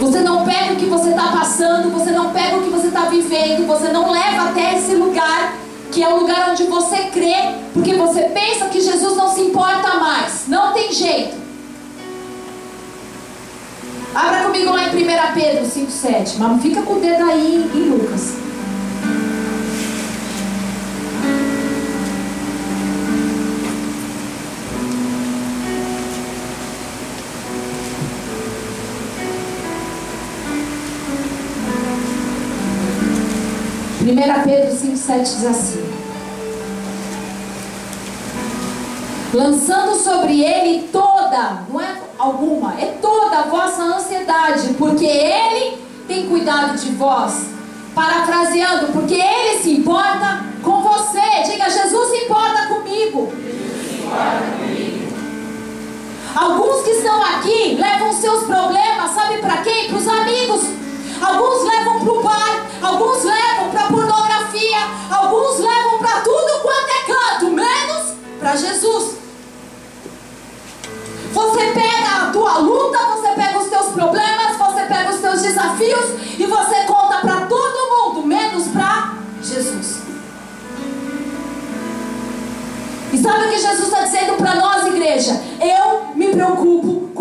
Você 0.00 0.20
não 0.20 0.44
pega 0.44 0.72
o 0.72 0.76
que 0.76 0.86
você 0.86 1.10
está 1.10 1.28
passando, 1.28 1.90
você 1.90 2.10
não 2.10 2.30
pega 2.32 2.56
o 2.56 2.62
que 2.62 2.70
você 2.70 2.88
está 2.88 3.02
vivendo, 3.02 3.66
você 3.66 3.88
não 3.88 4.10
leva 4.10 4.50
até 4.50 4.78
esse 4.78 4.94
lugar 4.94 5.54
que 5.92 6.02
é 6.02 6.08
o 6.08 6.18
lugar 6.20 6.50
onde 6.50 6.64
você 6.64 7.04
crê, 7.12 7.36
porque 7.72 7.94
você 7.94 8.22
pensa 8.22 8.66
que 8.66 8.80
Jesus 8.80 9.16
não 9.16 9.32
se 9.32 9.42
importa 9.42 9.94
mais. 9.94 10.44
Não 10.48 10.72
tem 10.72 10.92
jeito. 10.92 11.36
Abra 14.12 14.44
comigo 14.44 14.70
lá 14.72 14.88
em 14.88 14.90
1 14.90 14.92
Pedro 15.34 15.64
5,7. 15.64 16.34
Mas 16.38 16.62
fica 16.62 16.82
com 16.82 16.94
o 16.94 17.00
dedo 17.00 17.24
aí 17.24 17.70
em 17.74 17.90
Lucas. 17.90 18.43
7 35.04 35.18
diz 35.22 35.44
assim: 35.44 35.94
Lançando 39.34 39.96
sobre 39.96 40.42
ele 40.42 40.88
toda, 40.90 41.64
não 41.68 41.78
é 41.78 41.94
alguma, 42.18 42.74
é 42.80 42.86
toda 43.02 43.40
a 43.40 43.42
vossa 43.42 43.82
ansiedade, 43.82 44.74
porque 44.78 45.04
ele 45.04 45.76
tem 46.08 46.26
cuidado 46.26 46.78
de 46.78 46.90
vós. 46.92 47.52
Parafraseando, 47.94 48.92
porque 48.92 49.14
ele 49.14 49.58
se 49.58 49.72
importa 49.72 50.44
com 50.62 50.80
você. 50.80 51.20
Diga, 51.44 51.70
Jesus 51.70 52.08
se 52.08 52.24
importa 52.24 52.66
comigo. 52.66 53.30
Se 53.30 53.94
importa 53.96 54.42
comigo. 54.58 55.04
Alguns 56.34 56.82
que 56.82 56.90
estão 56.90 57.22
aqui 57.22 57.76
levam 57.78 58.12
seus 58.12 58.44
problemas, 58.44 59.10
sabe 59.12 59.38
para 59.38 59.58
quem? 59.58 59.88
Para 59.88 59.98
os 59.98 60.08
amigos. 60.08 60.62
Alguns 61.20 61.62
levam 61.64 62.00
para 62.00 62.12
o 62.12 62.22
bar, 62.22 62.66
alguns 62.82 63.22
levam 63.22 63.53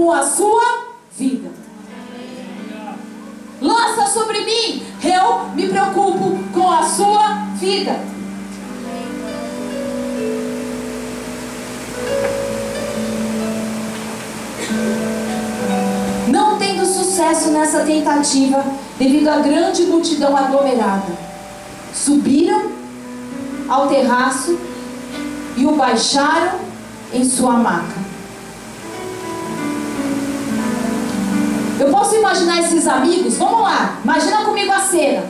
com 0.03 0.11
a 0.11 0.21
sua 0.21 0.83
vida. 1.17 1.49
Lança 3.61 4.05
sobre 4.07 4.41
mim, 4.41 4.83
eu 5.01 5.45
me 5.55 5.69
preocupo 5.69 6.39
com 6.53 6.69
a 6.69 6.83
sua 6.83 7.35
vida. 7.55 8.11
sucesso 16.85 17.51
nessa 17.51 17.83
tentativa 17.83 18.63
devido 18.99 19.27
à 19.29 19.37
grande 19.37 19.83
multidão 19.83 20.35
aglomerada. 20.35 21.13
Subiram 21.93 22.71
ao 23.69 23.87
terraço 23.87 24.57
e 25.55 25.65
o 25.65 25.75
baixaram 25.75 26.59
em 27.13 27.23
sua 27.23 27.53
maca. 27.53 27.92
Eu 31.83 31.89
posso 31.91 32.15
imaginar 32.15 32.61
esses 32.61 32.87
amigos, 32.87 33.35
vamos 33.35 33.59
lá, 33.59 33.97
imagina 34.01 34.45
comigo 34.45 34.71
a 34.71 34.79
cena. 34.79 35.25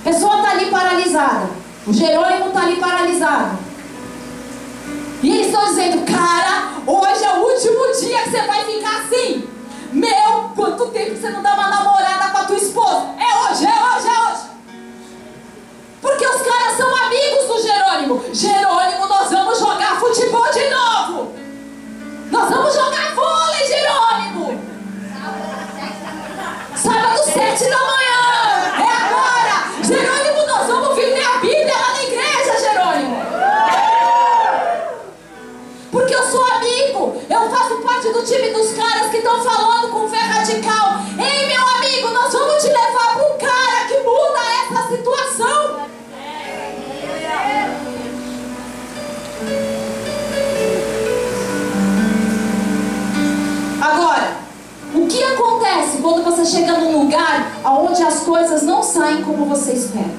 A 0.00 0.04
pessoa 0.08 0.36
está 0.36 0.50
ali 0.52 0.66
paralisada, 0.66 1.50
o 1.88 1.92
Jerônimo 1.92 2.46
está 2.46 2.60
ali 2.60 2.76
paralisado. 2.76 3.58
E 5.20 5.28
eles 5.28 5.46
estão 5.46 5.64
dizendo, 5.64 6.06
cara, 6.06 6.74
hoje 6.86 7.24
é 7.24 7.32
o 7.32 7.40
último 7.40 8.00
dia 8.00 8.22
que 8.22 8.30
você 8.30 8.42
vai 8.42 8.64
ficar 8.64 9.00
assim. 9.00 9.48
Meu, 9.92 10.52
quanto 10.54 10.86
tempo 10.92 11.16
você 11.16 11.30
não 11.30 11.42
dá 11.42 11.54
uma 11.54 11.68
namorada 11.68 12.28
com 12.28 12.38
a 12.38 12.44
tua 12.44 12.56
esposa? 12.56 13.08
É 13.18 13.50
hoje, 13.50 13.66
é 13.66 13.96
hoje, 13.96 14.06
é 14.06 14.30
hoje. 14.30 14.42
Porque 16.00 16.26
os 16.28 16.42
caras 16.42 16.76
são 16.76 16.94
amigos 16.94 17.48
do 17.48 17.60
Jerônimo. 17.60 18.24
Jerônimo, 18.32 19.06
nós 19.06 19.28
vamos 19.28 19.58
jogar 19.58 19.98
futebol 19.98 20.48
de 20.52 20.70
novo. 20.70 21.34
Nós 22.30 22.48
vamos 22.48 22.72
jogar 22.72 23.14
vôlei, 23.16 23.49
sete 27.60 27.68
da 27.68 27.78
manhã. 27.78 28.72
É 28.78 28.90
agora. 29.04 29.84
Jerônimo, 29.84 30.46
nós 30.46 30.66
vamos 30.66 30.96
vender 30.96 31.22
a 31.22 31.38
Bíblia 31.38 31.74
lá 31.76 31.92
na 31.92 32.02
igreja, 32.02 32.58
Jerônimo. 32.58 33.16
Porque 35.90 36.14
eu 36.14 36.22
sou 36.22 36.44
amigo. 36.52 37.22
Eu 37.28 37.50
faço 37.50 37.76
parte 37.82 38.08
do 38.12 38.22
time 38.22 38.50
dos 38.50 38.72
caras 38.72 39.10
que 39.10 39.18
estão 39.18 39.42
falando 39.44 39.70
radical. 40.50 40.89
Acontece 55.70 55.98
quando 55.98 56.24
você 56.24 56.44
chega 56.44 56.72
num 56.72 57.00
lugar 57.00 57.52
onde 57.64 58.02
as 58.02 58.20
coisas 58.20 58.62
não 58.62 58.82
saem 58.82 59.22
como 59.22 59.44
você 59.44 59.72
espera? 59.72 60.10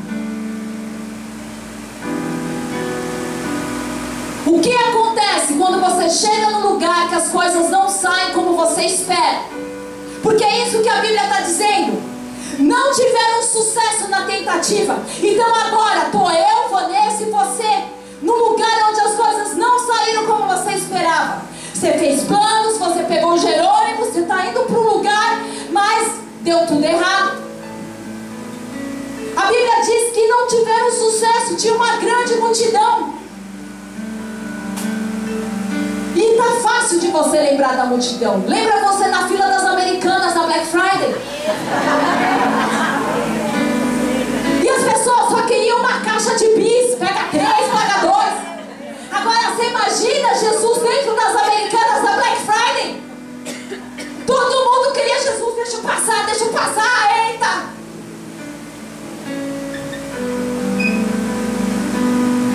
O 4.45 4.59
que 4.59 4.73
acontece 4.73 5.53
quando 5.53 5.79
você 5.79 6.09
chega 6.09 6.49
num 6.51 6.73
lugar 6.73 7.09
que 7.09 7.15
as 7.15 7.29
coisas 7.29 7.69
não 7.69 7.89
saem 7.89 8.33
como 8.33 8.55
você 8.55 8.83
espera? 8.83 9.41
Porque 10.23 10.43
é 10.43 10.67
isso 10.67 10.81
que 10.81 10.89
a 10.89 11.01
Bíblia 11.01 11.23
está 11.23 11.41
dizendo. 11.41 12.11
Não 12.59 12.91
tiveram 12.93 13.43
sucesso 13.43 14.09
na 14.09 14.25
tentativa. 14.25 14.99
Então 15.21 15.55
agora 15.55 16.05
estou 16.05 16.31
eu, 16.31 16.69
Vanessa 16.69 17.23
e 17.23 17.29
você 17.29 17.83
no 18.21 18.35
lugar 18.49 18.89
onde 18.89 18.99
as 18.99 19.15
coisas 19.15 19.57
não 19.57 19.79
saíram 19.79 20.25
como 20.27 20.47
você 20.47 20.73
esperava. 20.73 21.41
Você 21.73 21.93
fez 21.93 22.23
planos, 22.23 22.77
você 22.77 23.03
pegou 23.03 23.33
o 23.33 23.37
deu 26.41 26.65
tudo 26.65 26.83
errado. 26.83 27.41
A 29.35 29.45
Bíblia 29.45 29.81
diz 29.85 30.13
que 30.13 30.27
não 30.27 30.47
tiveram 30.47 30.91
sucesso, 30.91 31.55
tinha 31.55 31.73
uma 31.73 31.97
grande 31.97 32.35
multidão. 32.35 33.13
E 36.15 36.37
tá 36.37 36.51
fácil 36.61 36.99
de 36.99 37.07
você 37.07 37.39
lembrar 37.39 37.75
da 37.77 37.85
multidão. 37.85 38.43
Lembra 38.45 38.81
você 38.81 39.07
na 39.07 39.27
fila 39.27 39.47
das 39.47 39.63
americanas 39.63 40.33
da 40.33 40.43
Black 40.43 40.65
Friday? 40.67 41.15
E 44.61 44.69
as 44.69 44.83
pessoas 44.83 45.29
só 45.29 45.41
queriam 45.43 45.79
uma 45.79 46.01
caixa 46.01 46.35
de 46.35 46.47
bis, 46.55 46.95
pega 46.95 47.25
três, 47.31 47.69
paga 47.71 48.01
dois. 48.01 48.33
Agora 49.11 49.55
você 49.55 49.69
imagina 49.69 50.35
Jesus 50.35 50.77
dentro 50.79 51.15
das 51.15 51.35
americanas 51.35 52.03
da 52.03 52.13
Black 52.13 52.37
Friday? 52.41 53.01
Todo 54.27 54.65
mundo 54.65 54.93
queria 54.93 55.19
Jesus, 55.21 55.55
deixa 55.55 55.77
eu 55.77 55.81
passar, 55.81 56.10
passar, 56.61 57.09
eita! 57.27 57.71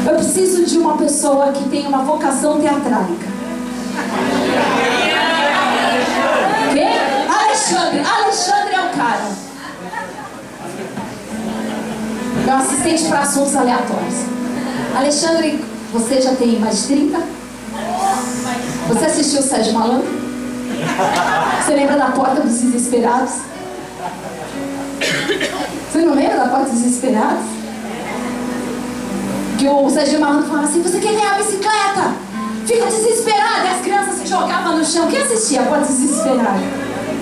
Eu 0.08 0.14
preciso 0.14 0.64
de 0.64 0.78
uma 0.78 0.96
pessoa 0.96 1.52
que 1.52 1.68
tenha 1.68 1.88
uma 1.88 2.04
vocação 2.04 2.60
teatrálica. 2.60 3.26
Quem? 6.72 6.98
Alexandre. 7.28 8.00
Alexandre 8.00 8.74
é 8.74 8.80
o 8.80 8.90
cara. 8.96 9.46
Meu 12.44 12.54
assistente 12.54 13.08
para 13.08 13.20
assuntos 13.20 13.56
aleatórios. 13.56 14.14
Alexandre, 14.96 15.64
você 15.92 16.22
já 16.22 16.36
tem 16.36 16.60
mais 16.60 16.82
de 16.82 16.86
30? 16.86 17.18
Você 18.88 19.04
assistiu 19.04 19.40
o 19.40 19.42
Sérgio 19.42 19.72
Malandro? 19.74 20.06
Você 21.64 21.74
lembra 21.74 21.96
da 21.96 22.10
Porta 22.12 22.40
dos 22.42 22.60
Desesperados? 22.60 23.55
Você 25.90 25.98
não 25.98 26.14
lembra 26.14 26.38
da 26.38 26.48
Porta 26.48 26.70
dos 26.70 26.80
Desesperados? 26.80 27.44
Que 29.58 29.68
o 29.68 29.90
Sérgio 29.90 30.20
Malandro 30.20 30.48
falava 30.48 30.66
assim: 30.66 30.82
Você 30.82 30.98
quer 30.98 31.12
ganhar 31.12 31.34
a 31.34 31.38
bicicleta? 31.38 32.14
Fica 32.66 32.86
desesperado. 32.86 33.66
E 33.66 33.68
as 33.68 33.80
crianças 33.80 34.14
se 34.16 34.26
jogavam 34.26 34.76
no 34.76 34.84
chão. 34.84 35.08
Quem 35.08 35.20
assistia 35.20 35.62
a 35.62 35.66
Porta 35.66 35.86
dos 35.86 35.96
Desesperados? 35.96 36.62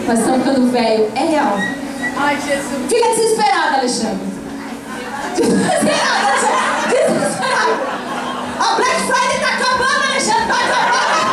Nós 0.06 0.18
estamos 0.18 0.38
ficando 0.38 0.70
velho. 0.70 1.10
É 1.14 1.24
real. 1.24 1.58
Ai, 2.16 2.36
Jesus. 2.40 2.88
Fica 2.88 3.08
desesperado, 3.08 3.76
Alexandre. 3.76 4.18
Desesperado, 5.36 6.26
Alexandre. 6.26 6.88
Desesperado. 6.88 7.94
A 8.58 8.74
Black 8.76 9.00
Friday 9.02 9.40
tá 9.40 9.48
acabando, 9.54 10.10
Alexandre. 10.10 10.46
Tá 10.46 10.54
acabando. 10.54 11.23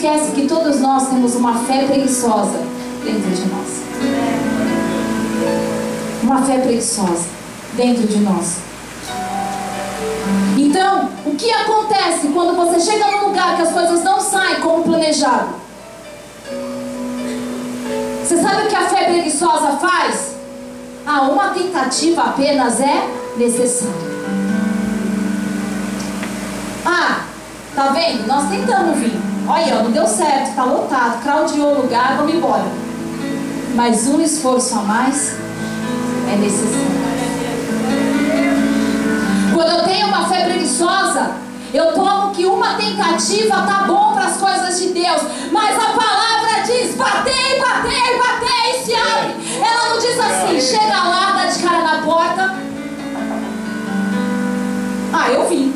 Esquece 0.00 0.32
que 0.32 0.46
todos 0.46 0.80
nós 0.80 1.08
temos 1.10 1.34
uma 1.34 1.58
fé 1.64 1.84
preguiçosa 1.84 2.58
dentro 3.04 3.30
de 3.32 3.46
nós. 3.48 3.82
Uma 6.22 6.40
fé 6.42 6.58
preguiçosa 6.58 7.26
dentro 7.74 8.06
de 8.06 8.18
nós. 8.20 8.56
Então, 10.56 11.10
o 11.26 11.34
que 11.36 11.50
acontece 11.52 12.28
quando 12.28 12.56
você 12.56 12.80
chega 12.80 13.10
num 13.10 13.28
lugar 13.28 13.56
que 13.56 13.62
as 13.62 13.72
coisas 13.72 14.02
não 14.02 14.18
saem 14.18 14.62
como 14.62 14.84
planejado? 14.84 15.50
Você 18.24 18.40
sabe 18.40 18.62
o 18.62 18.68
que 18.68 18.76
a 18.76 18.88
fé 18.88 19.04
preguiçosa 19.04 19.72
faz? 19.72 20.34
Ah, 21.06 21.22
uma 21.22 21.50
tentativa 21.50 22.22
apenas 22.22 22.80
é 22.80 23.06
necessária. 23.36 24.10
Ah, 26.86 27.24
tá 27.74 27.88
vendo? 27.88 28.26
Nós 28.26 28.48
tentamos 28.48 28.98
vir. 28.98 29.29
Olha, 29.52 29.82
não 29.82 29.90
deu 29.90 30.06
certo, 30.06 30.54
tá 30.54 30.62
lotado, 30.62 31.24
claudiou 31.24 31.72
o 31.72 31.82
lugar, 31.82 32.16
vamos 32.18 32.34
embora. 32.34 32.66
Mas 33.74 34.06
um 34.06 34.20
esforço 34.20 34.78
a 34.78 34.82
mais 34.82 35.34
é 36.32 36.36
necessário. 36.36 37.00
Quando 39.52 39.70
eu 39.70 39.82
tenho 39.82 40.06
uma 40.06 40.28
fé 40.28 40.44
preguiçosa, 40.44 41.32
eu 41.74 41.92
tomo 41.94 42.30
que 42.32 42.46
uma 42.46 42.74
tentativa 42.74 43.62
tá 43.62 43.84
bom 43.88 44.12
para 44.12 44.26
as 44.26 44.36
coisas 44.36 44.78
de 44.78 44.90
Deus, 44.90 45.22
mas 45.50 45.76
a 45.76 45.94
palavra 45.94 46.62
diz: 46.64 46.94
batei, 46.94 47.58
batei, 47.58 48.18
batei 48.18 48.84
se 48.84 48.94
abre. 48.94 49.34
Ela 49.60 49.88
não 49.88 49.98
diz 49.98 50.16
assim: 50.16 50.60
chega 50.60 50.94
lá, 50.94 51.32
dá 51.32 51.46
de 51.46 51.58
cara 51.58 51.82
na 51.82 52.02
porta. 52.02 52.54
Ah, 55.12 55.28
eu 55.32 55.48
vim. 55.48 55.69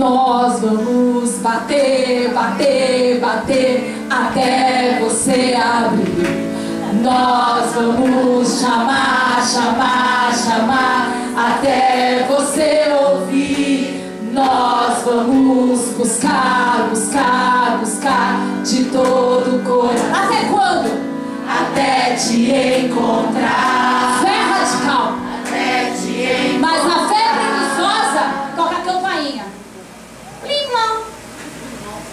Nós 0.00 0.60
vamos 0.60 1.32
bater, 1.40 2.32
bater, 2.32 3.20
bater 3.20 3.94
até 4.08 4.98
você 4.98 5.54
abrir. 5.54 7.02
Nós 7.02 7.74
vamos 7.74 8.60
chamar, 8.60 9.46
chamar, 9.46 10.32
chamar 10.34 11.12
até 11.36 12.26
você 12.30 12.90
ouvir. 12.98 14.02
Nós 14.32 15.02
vamos 15.04 15.80
buscar, 15.98 16.88
buscar, 16.88 17.76
buscar 17.80 18.40
de 18.64 18.84
todo 18.84 19.56
o 19.56 19.62
coração. 19.64 20.14
Até 20.14 20.48
quando? 20.48 20.98
Até 21.46 22.14
te 22.14 22.86
encontrar. 22.86 23.99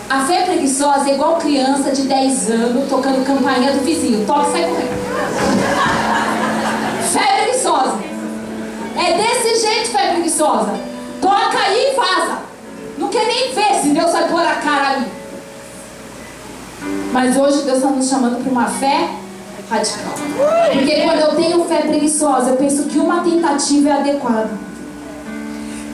A 0.09 0.21
fé 0.21 0.43
preguiçosa 0.43 1.09
é 1.09 1.15
igual 1.15 1.35
criança 1.35 1.91
de 1.91 2.03
10 2.03 2.49
anos 2.49 2.89
tocando 2.89 3.25
campainha 3.25 3.73
do 3.73 3.83
vizinho. 3.83 4.25
Toca 4.25 4.47
e 4.47 4.51
sai 4.51 4.63
correndo. 4.63 4.97
Fé 7.11 7.43
preguiçosa. 7.43 7.99
É 8.95 9.13
desse 9.17 9.67
jeito 9.67 9.89
fé 9.89 10.13
preguiçosa. 10.13 10.79
Toca 11.21 11.57
aí 11.57 11.91
e 11.91 11.95
vaza. 11.95 12.39
Não 12.97 13.09
quer 13.09 13.25
nem 13.25 13.53
ver 13.53 13.81
se 13.81 13.89
Deus 13.89 14.11
vai 14.11 14.29
pôr 14.29 14.41
a 14.41 14.55
cara 14.55 14.89
ali. 14.91 15.07
Mas 17.11 17.35
hoje 17.35 17.63
Deus 17.63 17.77
está 17.77 17.89
nos 17.89 18.09
chamando 18.09 18.41
para 18.41 18.51
uma 18.51 18.67
fé 18.67 19.09
radical. 19.69 20.13
Porque 20.71 21.01
quando 21.01 21.19
eu 21.19 21.35
tenho 21.35 21.65
fé 21.65 21.81
preguiçosa, 21.81 22.51
eu 22.51 22.55
penso 22.55 22.83
que 22.83 22.97
uma 22.97 23.23
tentativa 23.23 23.89
é 23.89 23.91
adequada. 23.91 24.66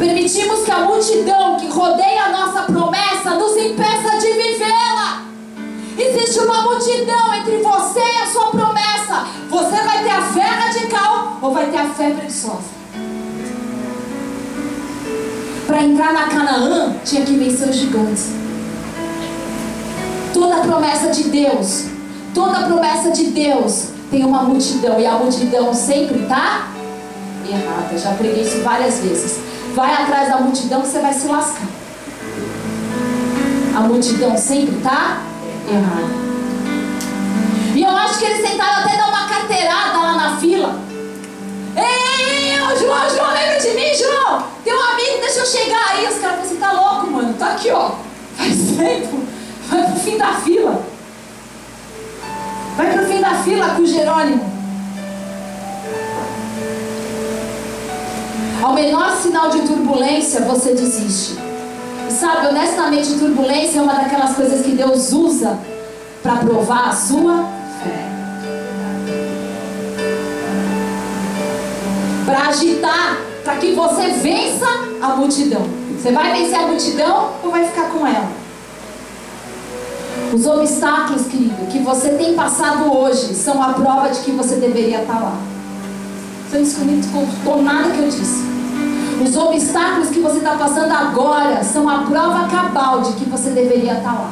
Permitimos 0.03 0.65
que 0.65 0.71
a 0.71 0.79
multidão 0.79 1.55
que 1.55 1.67
rodeia 1.67 2.25
a 2.25 2.29
nossa 2.29 2.63
promessa 2.63 3.35
nos 3.35 3.55
impeça 3.55 4.17
de 4.19 4.33
vivê-la. 4.33 5.23
Existe 5.97 6.39
uma 6.39 6.61
multidão 6.63 7.33
entre 7.33 7.59
você 7.59 8.01
e 8.01 8.21
a 8.21 8.27
sua 8.27 8.47
promessa. 8.47 9.25
Você 9.49 9.81
vai 9.81 10.03
ter 10.03 10.09
a 10.09 10.21
fé 10.23 10.41
radical 10.41 11.37
ou 11.41 11.53
vai 11.53 11.67
ter 11.67 11.77
a 11.77 11.89
fé 11.91 12.09
preguiçosa? 12.09 12.73
Para 15.65 15.83
entrar 15.83 16.11
na 16.11 16.27
Canaã, 16.27 16.97
tinha 17.05 17.25
que 17.25 17.37
vencer 17.37 17.69
os 17.69 17.75
gigantes. 17.77 18.33
Toda 20.33 20.57
promessa 20.57 21.11
de 21.11 21.23
Deus, 21.29 21.85
toda 22.33 22.63
promessa 22.63 23.09
de 23.09 23.27
Deus 23.27 23.85
tem 24.11 24.25
uma 24.25 24.43
multidão 24.43 24.99
e 24.99 25.05
a 25.05 25.13
multidão 25.13 25.73
sempre 25.73 26.23
está 26.23 26.67
errada. 27.49 27.97
Já 27.97 28.11
preguei 28.15 28.43
isso 28.43 28.61
várias 28.63 28.99
vezes. 28.99 29.52
Vai 29.73 29.91
atrás 29.91 30.29
da 30.29 30.37
multidão 30.37 30.81
que 30.81 30.87
você 30.87 30.99
vai 30.99 31.13
se 31.13 31.27
lascar. 31.27 31.67
A 33.75 33.79
multidão 33.79 34.37
sempre 34.37 34.77
está 34.77 35.23
errada. 35.67 36.23
E 37.73 37.81
eu 37.81 37.89
acho 37.89 38.19
que 38.19 38.25
eles 38.25 38.47
tentaram 38.47 38.83
até 38.83 38.95
dar 38.95 39.07
uma 39.07 39.27
carteirada 39.27 39.97
lá 39.97 40.13
na 40.15 40.37
fila. 40.37 40.79
Ei, 41.75 42.61
ô 42.61 42.75
João, 42.77 43.09
João, 43.09 43.33
lembra 43.33 43.59
de 43.59 43.69
mim, 43.69 43.95
João? 43.95 44.43
Tem 44.63 44.75
um 44.75 44.79
amigo, 44.79 45.21
deixa 45.21 45.39
eu 45.39 45.45
chegar 45.47 45.89
aí. 45.89 46.07
Os 46.07 46.19
caras 46.19 46.21
falaram 46.21 46.41
assim, 46.43 46.55
tá 46.57 46.71
louco, 46.71 47.07
mano. 47.09 47.33
Tá 47.33 47.47
aqui, 47.53 47.71
ó. 47.71 47.93
Faz 48.37 48.77
tempo. 48.77 49.23
Vai 49.69 49.83
pro 49.85 49.99
fim 49.99 50.17
da 50.19 50.33
fila. 50.33 50.85
Vai 52.77 52.93
pro 52.93 53.07
fim 53.07 53.21
da 53.21 53.35
fila 53.43 53.69
com 53.69 53.81
o 53.81 53.87
Jerônimo. 53.87 54.53
Ao 58.63 58.73
menor 58.73 59.11
sinal 59.17 59.49
de 59.49 59.59
turbulência, 59.63 60.39
você 60.43 60.73
desiste. 60.73 61.37
E 62.07 62.11
sabe, 62.13 62.47
honestamente, 62.47 63.19
turbulência 63.19 63.79
é 63.79 63.81
uma 63.81 63.93
daquelas 63.93 64.37
coisas 64.37 64.61
que 64.65 64.71
Deus 64.71 65.11
usa 65.11 65.59
para 66.21 66.37
provar 66.37 66.87
a 66.87 66.95
sua 66.95 67.43
fé. 67.83 68.07
Para 72.25 72.47
agitar, 72.47 73.17
para 73.43 73.57
que 73.57 73.73
você 73.73 74.07
vença 74.11 74.65
a 75.01 75.09
multidão. 75.09 75.67
Você 75.99 76.13
vai 76.13 76.31
vencer 76.31 76.55
a 76.55 76.67
multidão 76.67 77.31
ou 77.43 77.51
vai 77.51 77.67
ficar 77.67 77.89
com 77.89 78.07
ela? 78.07 78.31
Os 80.33 80.45
obstáculos, 80.45 81.27
querido, 81.27 81.67
que 81.69 81.79
você 81.79 82.11
tem 82.11 82.33
passado 82.33 82.97
hoje 82.97 83.35
são 83.35 83.61
a 83.61 83.73
prova 83.73 84.07
de 84.07 84.21
que 84.21 84.31
você 84.31 84.55
deveria 84.55 85.01
estar 85.01 85.19
lá. 85.19 85.52
Você 86.53 86.83
não 86.83 86.99
escutou 86.99 87.63
nada 87.63 87.89
que 87.89 87.97
eu 87.97 88.05
disse. 88.05 88.43
Os 89.23 89.35
obstáculos 89.35 90.09
que 90.09 90.19
você 90.19 90.37
está 90.37 90.51
passando 90.51 90.91
agora 90.91 91.63
são 91.63 91.89
a 91.89 92.03
prova 92.03 92.47
cabal 92.47 93.01
de 93.01 93.13
que 93.13 93.27
você 93.27 93.49
deveria 93.49 93.93
estar 93.93 94.13
lá. 94.13 94.31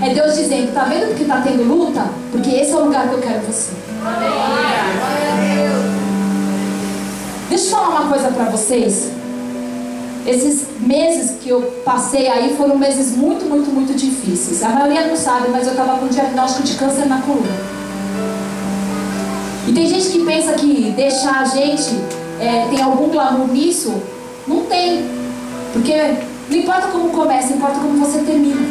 É 0.00 0.14
Deus 0.14 0.34
dizendo, 0.34 0.72
tá 0.72 0.84
vendo 0.84 1.14
que 1.14 1.22
está 1.22 1.42
tendo 1.42 1.64
luta? 1.64 2.06
Porque 2.32 2.50
esse 2.50 2.72
é 2.72 2.76
o 2.76 2.84
lugar 2.86 3.08
que 3.08 3.14
eu 3.14 3.20
quero 3.20 3.40
você. 3.40 3.72
Deixa 7.50 7.64
eu 7.66 7.70
falar 7.70 7.88
uma 7.88 8.08
coisa 8.08 8.28
para 8.28 8.44
vocês. 8.44 9.10
Esses 10.26 10.66
meses 10.80 11.36
que 11.42 11.50
eu 11.50 11.60
passei 11.84 12.28
aí 12.28 12.56
foram 12.56 12.78
meses 12.78 13.14
muito, 13.14 13.44
muito, 13.44 13.70
muito 13.70 13.94
difíceis. 13.94 14.62
A 14.62 14.70
maioria 14.70 15.06
não 15.06 15.16
sabe, 15.16 15.48
mas 15.50 15.66
eu 15.66 15.72
estava 15.72 15.98
com 15.98 16.06
diagnóstico 16.06 16.62
de 16.62 16.74
câncer 16.76 17.06
na 17.06 17.20
coluna. 17.20 17.78
E 19.68 19.72
tem 19.74 19.86
gente 19.86 20.08
que 20.08 20.24
pensa 20.24 20.54
que 20.54 20.94
deixar 20.96 21.42
a 21.42 21.44
gente 21.44 21.90
é, 22.40 22.68
tem 22.70 22.82
algum 22.82 23.10
glamour 23.10 23.48
nisso? 23.48 24.02
Não 24.46 24.64
tem. 24.64 25.04
Porque 25.74 25.94
não 26.48 26.56
importa 26.56 26.88
como 26.88 27.10
começa, 27.10 27.52
importa 27.52 27.78
como 27.78 27.98
você 27.98 28.20
termina. 28.20 28.66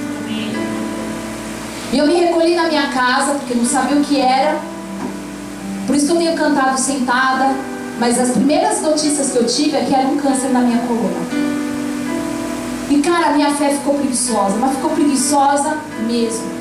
E 1.94 1.98
eu 2.00 2.08
me 2.08 2.16
recolhi 2.16 2.56
na 2.56 2.68
minha 2.68 2.88
casa, 2.88 3.34
porque 3.34 3.54
não 3.54 3.64
sabia 3.64 3.96
o 3.96 4.04
que 4.04 4.20
era. 4.20 4.60
Por 5.86 5.96
isso 5.96 6.08
que 6.08 6.14
eu 6.14 6.18
tenho 6.18 6.36
cantado 6.36 6.80
sentada. 6.80 7.54
Mas 8.00 8.20
as 8.20 8.32
primeiras 8.32 8.82
notícias 8.82 9.32
que 9.32 9.38
eu 9.38 9.46
tive 9.46 9.78
é 9.78 9.86
que 9.86 9.94
era 9.94 10.08
um 10.08 10.18
câncer 10.18 10.50
na 10.50 10.62
minha 10.62 10.80
coluna. 10.80 11.58
E 12.90 12.98
cara, 13.02 13.34
minha 13.34 13.52
fé 13.54 13.70
ficou 13.70 13.94
preguiçosa, 13.94 14.58
mas 14.60 14.76
ficou 14.76 14.90
preguiçosa 14.92 15.78
mesmo. 16.08 16.57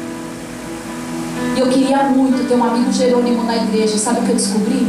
E 1.57 1.61
eu 1.61 1.68
queria 1.68 2.02
muito 2.02 2.46
ter 2.46 2.54
um 2.54 2.64
amigo 2.64 2.92
Jerônimo 2.92 3.42
na 3.44 3.57
igreja. 3.57 3.96
Sabe 3.96 4.20
o 4.20 4.22
que 4.24 4.28
eu 4.28 4.36
descobri? 4.36 4.86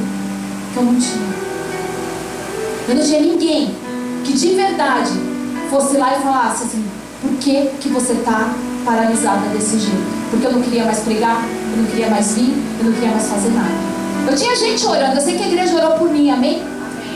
Que 0.74 0.78
eu 0.78 0.84
não 0.84 1.00
tinha. 1.00 1.30
Eu 2.90 2.96
não 2.96 3.04
tinha 3.04 3.22
ninguém 3.22 3.74
que 4.26 4.34
de 4.34 4.54
verdade 4.54 5.14
fosse 5.70 5.96
lá 5.96 6.18
e 6.18 6.22
falasse 6.22 6.66
assim: 6.66 6.86
por 7.22 7.32
que, 7.38 7.70
que 7.80 7.88
você 7.88 8.12
está 8.12 8.54
paralisada 8.84 9.48
desse 9.54 9.80
jeito? 9.80 10.30
Porque 10.30 10.46
eu 10.46 10.52
não 10.52 10.62
queria 10.62 10.84
mais 10.84 11.00
pregar, 11.00 11.42
eu 11.72 11.84
não 11.84 11.86
queria 11.86 12.10
mais 12.10 12.36
vir, 12.36 12.54
eu 12.80 12.86
não 12.86 12.92
queria 12.92 13.12
mais 13.12 13.28
fazer 13.28 13.50
nada. 13.50 13.88
Eu 14.30 14.36
tinha 14.36 14.54
gente 14.54 14.86
orando, 14.86 15.16
eu 15.16 15.22
sei 15.22 15.38
que 15.38 15.44
a 15.44 15.48
igreja 15.48 15.74
orou 15.74 15.92
por 15.98 16.10
mim, 16.10 16.30
amém? 16.30 16.62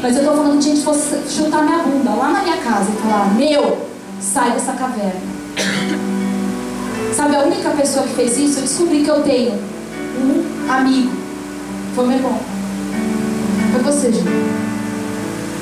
Mas 0.01 0.15
eu 0.15 0.21
estou 0.21 0.37
falando 0.37 0.59
de 0.59 0.65
gente 0.65 0.81
fosse 0.81 1.17
chutar 1.29 1.63
minha 1.63 1.79
bunda 1.79 2.11
lá 2.11 2.29
na 2.29 2.41
minha 2.41 2.57
casa 2.57 2.89
e 2.89 3.01
falar: 3.01 3.33
Meu, 3.35 3.85
sai 4.21 4.51
dessa 4.51 4.71
caverna. 4.71 5.40
Sabe, 7.21 7.35
a 7.35 7.43
única 7.43 7.69
pessoa 7.69 8.07
que 8.07 8.15
fez 8.15 8.35
isso, 8.35 8.57
eu 8.57 8.63
descobri 8.63 9.03
que 9.03 9.09
eu 9.11 9.21
tenho 9.21 9.51
um 9.53 10.71
amigo. 10.71 11.11
Foi 11.93 12.07
meu 12.07 12.17
irmão. 12.17 12.39
Foi 13.71 13.83
você, 13.83 14.11
Júlio. 14.11 14.31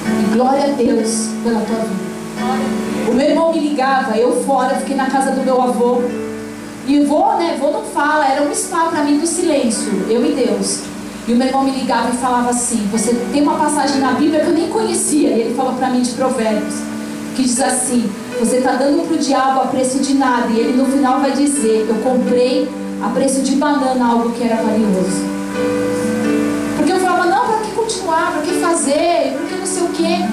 E 0.07 0.33
glória 0.33 0.63
a 0.63 0.67
Deus 0.67 1.27
pela 1.43 1.59
tua 1.59 1.79
vida. 1.79 3.11
O 3.11 3.13
meu 3.13 3.29
irmão 3.29 3.51
me 3.51 3.59
ligava, 3.59 4.15
eu 4.15 4.41
fora, 4.45 4.77
fiquei 4.77 4.95
na 4.95 5.07
casa 5.07 5.31
do 5.31 5.43
meu 5.43 5.61
avô. 5.61 6.01
E 6.87 7.01
vou, 7.01 7.35
né? 7.37 7.57
Vou 7.59 7.73
não 7.73 7.83
fala, 7.83 8.25
era 8.25 8.41
um 8.41 8.55
spa 8.55 8.85
para 8.85 9.03
mim 9.03 9.19
do 9.19 9.27
silêncio, 9.27 9.91
eu 10.07 10.25
e 10.25 10.31
Deus. 10.31 10.83
E 11.27 11.33
o 11.33 11.35
meu 11.35 11.47
irmão 11.47 11.65
me 11.65 11.71
ligava 11.71 12.09
e 12.09 12.17
falava 12.19 12.51
assim: 12.51 12.87
Você 12.93 13.13
tem 13.33 13.41
uma 13.41 13.57
passagem 13.57 13.99
na 13.99 14.13
Bíblia 14.13 14.39
que 14.39 14.47
eu 14.47 14.53
nem 14.53 14.69
conhecia. 14.69 15.27
E 15.31 15.41
ele 15.41 15.55
falou 15.55 15.73
para 15.73 15.89
mim 15.89 16.03
de 16.03 16.11
Provérbios, 16.11 16.75
que 17.35 17.43
diz 17.43 17.59
assim: 17.59 18.09
Você 18.39 18.59
está 18.59 18.71
dando 18.71 19.05
para 19.05 19.17
o 19.17 19.19
diabo 19.19 19.59
a 19.59 19.65
preço 19.65 19.99
de 19.99 20.13
nada. 20.13 20.47
E 20.47 20.59
ele 20.59 20.77
no 20.77 20.85
final 20.85 21.19
vai 21.19 21.33
dizer: 21.33 21.85
Eu 21.89 21.95
comprei 21.95 22.69
a 23.03 23.09
preço 23.09 23.41
de 23.41 23.55
banana 23.55 24.13
algo 24.13 24.29
que 24.31 24.41
era 24.45 24.55
valioso. 24.55 25.27
Porque 26.77 26.89
eu 26.89 26.99
falava: 26.99 27.25
Não, 27.25 27.47
para 27.47 27.57
que 27.59 27.71
continuar? 27.73 28.31
Para 28.31 28.41
que 28.43 28.53
fazer? 28.53 29.33
Para 29.33 29.45
que 29.45 29.55
não 29.55 29.65
sei 29.65 29.83
o 29.83 29.89
quê? 29.89 30.25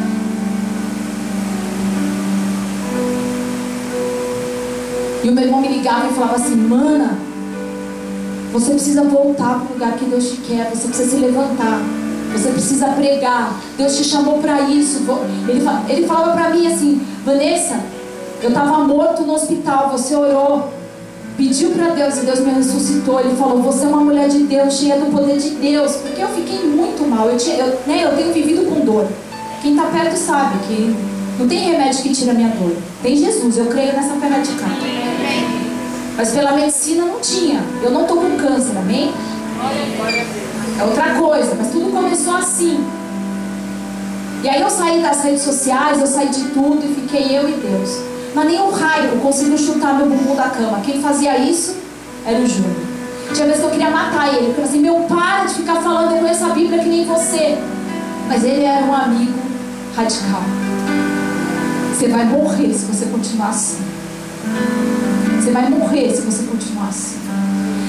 E 5.25 5.29
o 5.29 5.33
meu 5.33 5.43
irmão 5.43 5.61
me 5.61 5.69
ligava 5.69 6.07
e 6.07 6.15
falava 6.15 6.37
assim: 6.37 6.55
Mana, 6.55 7.19
você 8.53 8.71
precisa 8.71 9.03
voltar 9.03 9.59
para 9.59 9.69
o 9.69 9.73
lugar 9.73 9.95
que 9.95 10.05
Deus 10.05 10.31
te 10.31 10.37
quer. 10.43 10.71
Você 10.71 10.87
precisa 10.87 11.11
se 11.11 11.17
levantar. 11.17 11.81
Você 12.33 12.51
precisa 12.51 12.87
pregar. 12.89 13.53
Deus 13.77 13.97
te 13.97 14.05
chamou 14.05 14.39
para 14.39 14.61
isso. 14.61 15.03
Ele, 15.49 15.65
ele 15.89 16.07
falava 16.07 16.35
para 16.35 16.51
mim 16.51 16.69
assim: 16.69 17.05
Vanessa, 17.25 17.96
eu 18.47 18.51
estava 18.51 18.79
morto 18.85 19.23
no 19.23 19.35
hospital. 19.35 19.91
Você 19.91 20.15
orou. 20.15 20.71
Pediu 21.37 21.71
para 21.71 21.89
Deus 21.89 22.17
e 22.17 22.21
Deus 22.21 22.41
me 22.41 22.53
ressuscitou. 22.53 23.21
Ele 23.21 23.37
falou: 23.37 23.61
Você 23.63 23.85
é 23.85 23.89
uma 23.89 24.01
mulher 24.01 24.29
de 24.29 24.45
Deus, 24.45 24.75
cheia 24.75 24.97
do 24.97 25.11
poder 25.11 25.37
de 25.37 25.51
Deus. 25.51 25.97
Porque 25.97 26.23
eu 26.23 26.29
fiquei 26.29 26.65
muito 26.67 27.07
mal. 27.09 27.29
Eu, 27.29 27.37
tinha, 27.37 27.57
eu, 27.57 27.79
né, 27.87 28.05
eu 28.05 28.17
tenho 28.17 28.33
vivido 28.33 28.65
com 28.71 28.85
dor. 28.85 29.07
Quem 29.61 29.73
está 29.73 29.89
perto 29.89 30.17
sabe 30.17 30.59
que 30.67 30.97
não 31.39 31.49
tem 31.49 31.59
remédio 31.71 32.03
que 32.03 32.15
tira 32.15 32.31
a 32.31 32.35
minha 32.35 32.49
dor. 32.51 32.77
Tem 33.03 33.17
Jesus. 33.17 33.59
Eu 33.59 33.67
creio 33.67 33.93
nessa 33.93 34.15
fé 34.15 34.29
radical. 34.29 34.71
Mas 36.17 36.31
pela 36.31 36.53
medicina 36.53 37.05
não 37.05 37.21
tinha. 37.21 37.63
Eu 37.83 37.91
não 37.91 38.03
estou 38.03 38.17
com 38.17 38.37
câncer, 38.37 38.79
amém? 38.79 39.13
É 40.79 40.85
outra 40.85 41.15
coisa, 41.15 41.55
mas 41.59 41.71
tudo 41.71 41.91
começou 41.91 42.37
assim. 42.37 42.83
E 44.43 44.49
aí 44.49 44.61
eu 44.61 44.71
saí 44.71 45.03
das 45.03 45.25
redes 45.25 45.43
sociais, 45.43 46.01
eu 46.01 46.07
saí 46.07 46.29
de 46.29 46.45
tudo 46.51 46.81
e 46.85 46.95
fiquei 46.95 47.37
eu 47.37 47.49
e 47.49 47.53
Deus. 47.53 48.16
Mas 48.37 48.49
nem 48.49 48.61
um 48.61 48.71
raio 48.71 49.19
conseguiu 49.23 49.57
chutar 49.57 49.95
meu 49.95 50.11
bumbum 50.11 50.37
da 50.37 50.51
cama. 50.51 50.81
Quem 50.81 51.01
fazia 51.01 51.39
isso 51.39 51.75
era 52.23 52.39
o 52.39 52.47
Júnior. 52.47 52.77
Tinha 53.33 53.47
vezes 53.47 53.61
que 53.63 53.67
eu 53.67 53.71
queria 53.71 53.89
matar 53.89 54.29
ele. 54.29 54.49
Eu 54.49 54.53
falei 54.53 54.69
assim, 54.69 54.81
meu, 54.81 54.95
para 55.09 55.47
de 55.47 55.55
ficar 55.55 55.77
falando, 55.77 56.13
eu 56.13 56.19
conheço 56.19 56.45
a 56.45 56.51
Bíblia 56.51 56.79
que 56.81 56.89
nem 56.91 57.07
você. 57.07 57.57
Mas 58.29 58.45
ele 58.45 58.63
era 58.63 58.85
um 58.85 58.95
amigo 58.95 59.39
radical. 59.97 60.43
Você 61.95 62.09
vai 62.09 62.27
morrer 62.27 62.75
se 62.75 62.85
você 62.85 63.07
continuar 63.07 63.49
assim. 63.49 63.83
Você 65.41 65.51
vai 65.51 65.71
morrer 65.71 66.15
se 66.15 66.21
você 66.21 66.43
continuar 66.43 66.89
assim. 66.89 67.17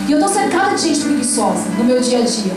E 0.08 0.12
eu 0.14 0.18
estou 0.18 0.34
cercada 0.34 0.76
de 0.76 0.82
gente 0.82 1.02
preguiçosa 1.02 1.66
no 1.78 1.84
meu 1.84 2.00
dia 2.00 2.20
a 2.20 2.22
dia. 2.22 2.54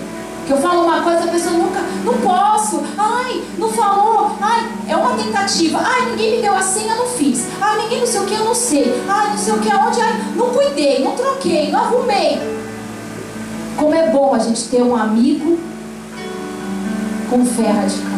Eu 0.51 0.57
falo 0.57 0.82
uma 0.82 1.01
coisa, 1.01 1.24
a 1.24 1.28
pessoa 1.28 1.53
nunca, 1.53 1.80
não 2.05 2.14
posso, 2.14 2.82
ai, 2.98 3.40
não 3.57 3.70
falou, 3.70 4.32
ai, 4.40 4.68
é 4.88 4.96
uma 4.96 5.12
tentativa, 5.12 5.78
ai, 5.80 6.11
ninguém 6.11 6.36
me 6.36 6.42
deu 6.42 6.53
a 6.53 6.61
senha, 6.61 6.96
não 6.96 7.07
fiz, 7.07 7.46
ai, 7.61 7.82
ninguém 7.82 8.01
não 8.01 8.07
sei 8.09 8.20
o 8.20 8.26
que, 8.26 8.34
eu 8.34 8.44
não 8.44 8.55
sei, 8.55 9.01
ai, 9.09 9.30
não 9.30 9.38
sei 9.38 9.55
o 9.55 9.59
que, 9.59 9.70
aonde, 9.70 10.01
ai, 10.01 10.20
não 10.34 10.51
cuidei, 10.51 11.05
não 11.05 11.12
troquei, 11.12 11.70
não 11.70 11.78
arrumei. 11.78 12.40
Como 13.76 13.94
é 13.94 14.11
bom 14.11 14.34
a 14.34 14.40
gente 14.40 14.64
ter 14.64 14.82
um 14.82 14.96
amigo 14.96 15.57
com 17.30 17.46
fé 17.46 17.70
radical. 17.70 18.11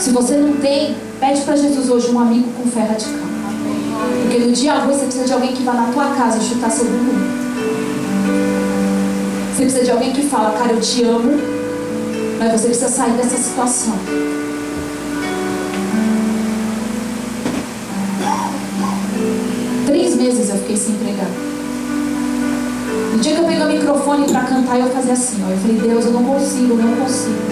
Se 0.00 0.10
você 0.10 0.36
não 0.36 0.54
tem, 0.54 0.96
pede 1.20 1.42
para 1.42 1.54
Jesus 1.54 1.88
hoje 1.88 2.10
um 2.10 2.18
amigo 2.18 2.50
com 2.54 2.68
fé 2.68 2.80
radical. 2.80 3.28
Porque 4.22 4.38
no 4.38 4.52
dia 4.52 4.74
ruim 4.74 4.94
você 4.94 5.04
precisa 5.04 5.26
de 5.26 5.32
alguém 5.32 5.52
que 5.52 5.62
vá 5.62 5.74
na 5.74 5.92
tua 5.92 6.06
casa 6.16 6.40
chutar 6.40 6.70
seu 6.70 6.86
bumbum. 6.86 7.47
Você 9.58 9.64
precisa 9.64 9.84
de 9.86 9.90
alguém 9.90 10.12
que 10.12 10.22
fala, 10.22 10.56
cara, 10.56 10.70
eu 10.70 10.80
te 10.80 11.02
amo, 11.02 11.32
mas 12.38 12.52
você 12.52 12.68
precisa 12.68 12.88
sair 12.88 13.10
dessa 13.14 13.36
situação. 13.36 13.92
Três 19.84 20.14
meses 20.14 20.48
eu 20.48 20.58
fiquei 20.58 20.76
sem 20.76 20.94
pregar. 20.94 21.26
No 23.12 23.18
dia 23.18 23.34
que 23.34 23.40
eu 23.40 23.46
peguei 23.46 23.64
o 23.64 23.68
microfone 23.68 24.30
para 24.30 24.42
cantar, 24.42 24.78
eu 24.78 24.90
fazia 24.90 25.14
assim, 25.14 25.44
ó. 25.44 25.50
Eu 25.50 25.58
falei, 25.58 25.76
Deus, 25.76 26.04
eu 26.04 26.12
não 26.12 26.22
consigo, 26.22 26.74
eu 26.74 26.76
não 26.76 26.96
consigo. 27.04 27.42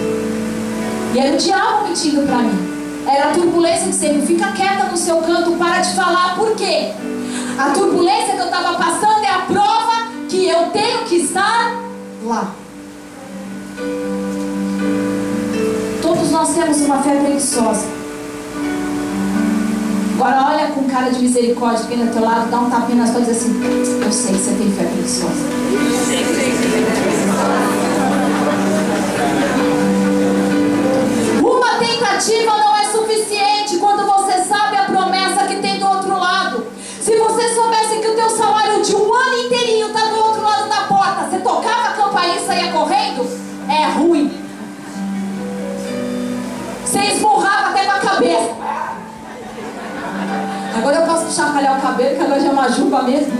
E 1.13 1.19
era 1.19 1.35
o 1.35 1.37
diabo 1.37 1.89
mentindo 1.89 2.25
para 2.25 2.37
mim. 2.37 3.03
Era 3.05 3.31
a 3.31 3.33
turbulência 3.33 3.87
dizendo: 3.87 4.25
fica 4.25 4.53
quieta 4.53 4.85
no 4.85 4.95
seu 4.95 5.17
canto, 5.17 5.51
para 5.57 5.81
de 5.81 5.93
falar. 5.93 6.37
Por 6.37 6.55
quê? 6.55 6.93
A 7.59 7.71
turbulência 7.71 8.33
que 8.35 8.39
eu 8.39 8.45
estava 8.45 8.77
passando 8.77 9.25
é 9.25 9.29
a 9.29 9.39
prova 9.39 10.07
que 10.29 10.47
eu 10.47 10.67
tenho 10.67 11.03
que 11.03 11.15
estar 11.17 11.86
lá. 12.23 12.53
Todos 16.01 16.31
nós 16.31 16.53
temos 16.53 16.81
uma 16.81 17.01
fé 17.03 17.15
preguiçosa. 17.19 17.85
Agora 20.15 20.47
olha 20.51 20.67
com 20.69 20.83
cara 20.85 21.11
de 21.11 21.19
misericórdia 21.19 21.85
quem 21.87 22.03
do 22.03 22.11
teu 22.11 22.23
lado, 22.23 22.49
dá 22.49 22.59
um 22.59 22.69
tapinha 22.69 22.97
nas 22.97 23.13
diz 23.13 23.29
assim, 23.29 23.61
eu 24.03 24.11
sei 24.11 24.33
que 24.33 24.39
você 24.39 24.55
tem 24.55 24.71
fé 24.71 24.83
preguiçosa. 24.83 25.45
Uma 31.43 31.77
tentativa 31.77 32.57
não 32.57 32.76
é 43.69 43.85
ruim. 43.97 44.31
Você 46.85 46.99
esmurrava 46.99 47.69
até 47.69 47.85
com 47.85 47.91
a 47.91 47.99
cabeça. 47.99 48.55
Agora 50.77 50.95
eu 50.97 51.05
posso 51.05 51.35
chacoalhar 51.35 51.77
o 51.77 51.81
cabelo, 51.81 52.15
que 52.15 52.23
agora 52.23 52.39
já 52.39 52.47
é 52.47 52.51
uma 52.51 52.69
juba 52.69 53.03
mesmo. 53.03 53.33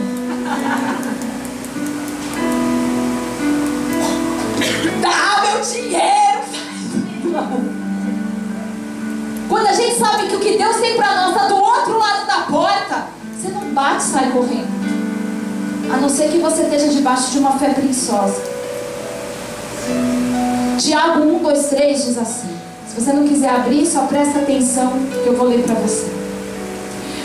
Dá 5.02 5.42
meu 5.44 5.62
dinheiro! 5.62 6.18
Quando 9.48 9.68
a 9.68 9.74
gente 9.74 9.98
sabe 9.98 10.28
que 10.28 10.36
o 10.36 10.40
que 10.40 10.58
Deus 10.58 10.76
tem 10.78 10.98
para 10.98 11.16
nós 11.16 11.36
está 11.36 11.48
do 11.48 11.56
outro 11.56 11.98
lado 11.98 12.28
da 12.28 12.42
porta, 12.52 13.06
você 13.34 13.48
não 13.50 13.62
bate 13.74 14.04
e 14.04 14.08
sai 14.08 14.32
correndo. 14.32 14.68
A 15.94 15.98
não 15.98 16.10
ser 16.10 16.30
que 16.30 16.40
você 16.40 16.64
esteja 16.64 16.90
debaixo 16.90 17.32
de 17.32 17.40
uma 17.40 17.58
fé 17.58 17.70
preguiçosa. 17.70 18.57
Tiago 20.78 21.24
1, 21.24 21.44
2, 21.44 21.66
3 21.68 22.06
diz 22.06 22.18
assim. 22.18 22.56
Se 22.88 23.02
você 23.02 23.14
não 23.14 23.28
quiser 23.28 23.50
abrir, 23.50 23.86
só 23.86 24.02
presta 24.02 24.40
atenção 24.40 24.94
que 25.24 25.28
eu 25.28 25.36
vou 25.36 25.48
ler 25.48 25.64
para 25.64 25.76
você. 25.76 26.12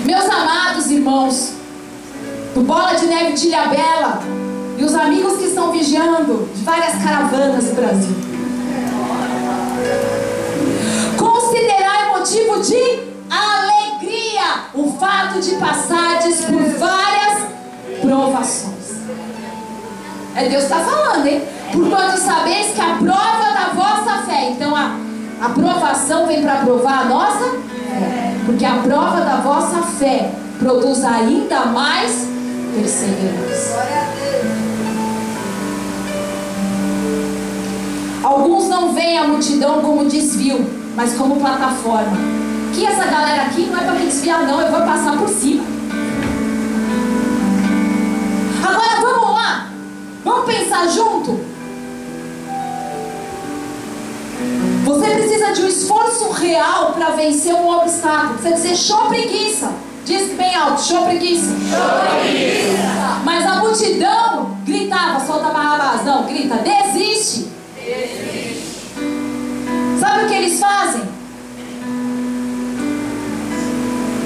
Meus 0.04 0.24
amados 0.24 0.90
irmãos, 0.90 1.52
do 2.54 2.62
Bola 2.62 2.94
de 2.94 3.06
Neve 3.06 3.34
de 3.34 3.48
Ilhabela 3.48 4.22
e 4.78 4.84
os 4.84 4.94
amigos 4.94 5.36
que 5.36 5.44
estão 5.44 5.70
vigiando 5.70 6.48
de 6.54 6.62
várias 6.62 7.02
caravanas 7.02 7.64
do 7.66 7.74
Brasil. 7.74 8.16
Considerai 11.16 12.08
é 12.08 12.18
motivo 12.18 12.60
de 12.62 13.12
alegria 13.30 14.64
o 14.74 14.92
fato 14.98 15.40
de 15.40 15.54
passares 15.56 16.44
por 16.44 16.62
várias 16.78 17.48
provações. 18.00 18.72
É 20.34 20.48
Deus 20.48 20.64
está 20.64 20.80
falando, 20.80 21.26
hein? 21.26 21.42
Porquanto 21.72 22.18
sabeis 22.18 22.74
que 22.74 22.80
a 22.80 22.96
prova 22.96 23.52
da 23.54 23.72
vossa 23.74 24.22
fé. 24.26 24.50
Então 24.50 24.76
a, 24.76 24.96
a 25.40 25.48
provação 25.48 26.26
vem 26.26 26.42
para 26.42 26.56
provar 26.56 27.00
a 27.00 27.04
nossa 27.06 27.38
fé. 27.38 28.34
Porque 28.44 28.64
a 28.64 28.74
prova 28.74 29.20
da 29.22 29.36
vossa 29.36 29.82
fé 29.98 30.30
produz 30.58 31.02
ainda 31.04 31.66
mais 31.66 32.28
perseverança. 32.74 33.82
Alguns 38.22 38.68
não 38.68 38.92
veem 38.92 39.18
a 39.18 39.24
multidão 39.26 39.80
como 39.80 40.08
desvio, 40.08 40.64
mas 40.94 41.14
como 41.14 41.40
plataforma. 41.40 42.16
Que 42.72 42.86
essa 42.86 43.04
galera 43.04 43.42
aqui 43.42 43.66
não 43.66 43.78
é 43.78 43.82
para 43.82 43.92
me 43.92 44.06
desviar, 44.06 44.46
não, 44.46 44.60
eu 44.60 44.70
vou 44.70 44.80
passar 44.82 45.18
por 45.18 45.28
cima. 45.28 45.64
Agora 48.62 49.00
vamos 49.00 49.30
lá, 49.34 49.68
vamos 50.24 50.46
pensar 50.46 50.86
junto. 50.88 51.51
Você 54.84 55.06
precisa 55.06 55.52
de 55.52 55.62
um 55.62 55.68
esforço 55.68 56.30
real 56.30 56.92
para 56.92 57.10
vencer 57.10 57.54
um 57.54 57.68
obstáculo. 57.68 58.38
Você 58.38 58.52
dizer 58.52 58.76
show 58.76 59.06
preguiça. 59.06 59.72
Diz 60.04 60.32
bem 60.32 60.54
alto, 60.56 60.82
show 60.82 61.04
preguiça. 61.04 61.46
Show 61.46 62.20
preguiça. 62.20 63.20
Mas 63.24 63.46
a 63.46 63.56
multidão 63.56 64.56
gritava, 64.64 65.24
solta 65.24 65.50
Barrabás. 65.50 66.04
Não, 66.04 66.24
grita, 66.24 66.56
desiste. 66.56 67.48
Desiste. 67.76 68.62
Sabe 70.00 70.24
o 70.24 70.28
que 70.28 70.34
eles 70.34 70.58
fazem? 70.58 71.02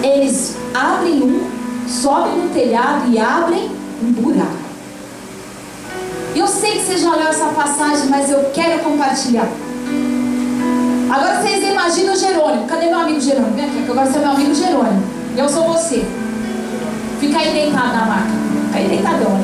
Eles 0.02 0.56
abrem 0.72 1.22
um, 1.22 1.50
sobem 1.86 2.32
no 2.36 2.48
telhado 2.54 3.10
e 3.10 3.18
abrem 3.18 3.70
um 4.02 4.12
buraco. 4.12 4.66
Eu 6.34 6.46
sei 6.46 6.78
que 6.78 6.86
você 6.86 6.96
já 6.96 7.14
leu 7.14 7.28
essa 7.28 7.48
passagem, 7.48 8.08
mas 8.08 8.30
eu 8.30 8.50
quero 8.54 8.82
compartilhar. 8.82 9.48
Agora 11.08 11.40
vocês 11.40 11.62
imaginam 11.62 12.14
o 12.14 12.16
Jerônimo. 12.16 12.66
Cadê 12.66 12.86
meu 12.86 12.98
amigo 12.98 13.20
Jerônimo? 13.20 13.54
Vem 13.54 13.64
aqui, 13.66 13.82
que 13.84 13.90
agora 13.90 14.06
você 14.06 14.18
é 14.18 14.20
meu 14.20 14.30
amigo 14.30 14.54
Jerônimo. 14.54 15.02
Eu 15.36 15.48
sou 15.48 15.72
você. 15.72 16.04
Fica 17.20 17.38
aí 17.38 17.52
deitado 17.52 17.94
na 17.94 18.06
maca. 18.06 18.30
Fica 18.66 18.78
aí 18.78 18.88
deitadão. 18.88 19.40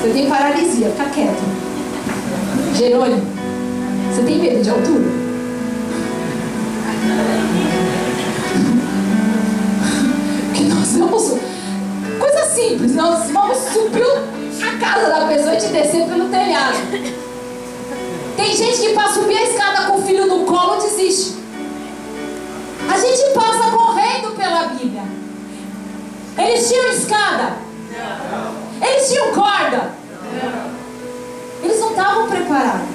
Você 0.00 0.08
tem 0.08 0.28
paralisia, 0.28 0.90
fica 0.90 1.04
quieto. 1.10 1.42
Jerônimo, 2.74 3.22
você 4.10 4.22
tem 4.22 4.38
medo 4.38 4.62
de 4.62 4.70
altura? 4.70 5.04
Porque 10.46 10.64
nós 10.64 10.96
vamos. 10.96 11.34
Coisa 12.18 12.44
simples, 12.46 12.94
nós 12.94 13.30
vamos 13.30 13.58
subir 13.58 14.02
a 14.62 14.78
casa 14.78 15.08
da 15.08 15.26
pessoa 15.26 15.54
e 15.54 15.58
te 15.58 15.66
descer 15.66 16.06
pelo 16.06 16.28
telhado. 16.30 17.11
Tem 18.42 18.56
gente 18.56 18.80
que 18.80 18.92
para 18.92 19.08
subir 19.08 19.36
a 19.36 19.42
escada 19.44 19.86
com 19.86 19.98
o 19.98 20.02
filho 20.02 20.26
no 20.26 20.44
colo 20.44 20.74
desiste. 20.82 21.36
A 22.92 22.98
gente 22.98 23.32
passa 23.32 23.70
correndo 23.70 24.36
pela 24.36 24.64
Bíblia. 24.64 25.04
Eles 26.36 26.68
tinham 26.68 26.88
escada? 26.88 27.52
Eles 28.80 29.08
tinham 29.08 29.32
corda? 29.32 29.92
Eles 31.62 31.78
não 31.78 31.90
estavam 31.90 32.28
preparados. 32.28 32.88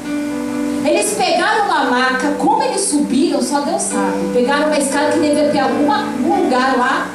Eles 0.84 1.14
pegaram 1.14 1.66
uma 1.68 1.86
maca, 1.86 2.32
como 2.38 2.62
eles 2.64 2.82
subiram, 2.82 3.42
só 3.42 3.62
Deus 3.62 3.84
sabe. 3.84 4.34
Pegaram 4.34 4.68
uma 4.68 4.78
escada 4.78 5.14
que 5.14 5.20
devia 5.20 5.50
ter 5.50 5.60
algum 5.60 6.44
lugar 6.44 6.78
lá. 6.78 7.08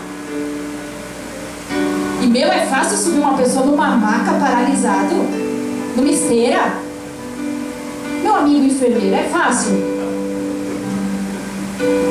E 2.23 2.27
meu, 2.27 2.51
é 2.51 2.65
fácil 2.65 2.97
subir 2.97 3.19
uma 3.19 3.37
pessoa 3.37 3.67
numa 3.67 3.89
maca 3.89 4.33
paralisado, 4.41 5.17
numa 5.95 6.11
esteira. 6.11 6.92
Amigo 8.35 8.65
enfermeiro, 8.67 9.15
é 9.15 9.23
fácil. 9.25 9.73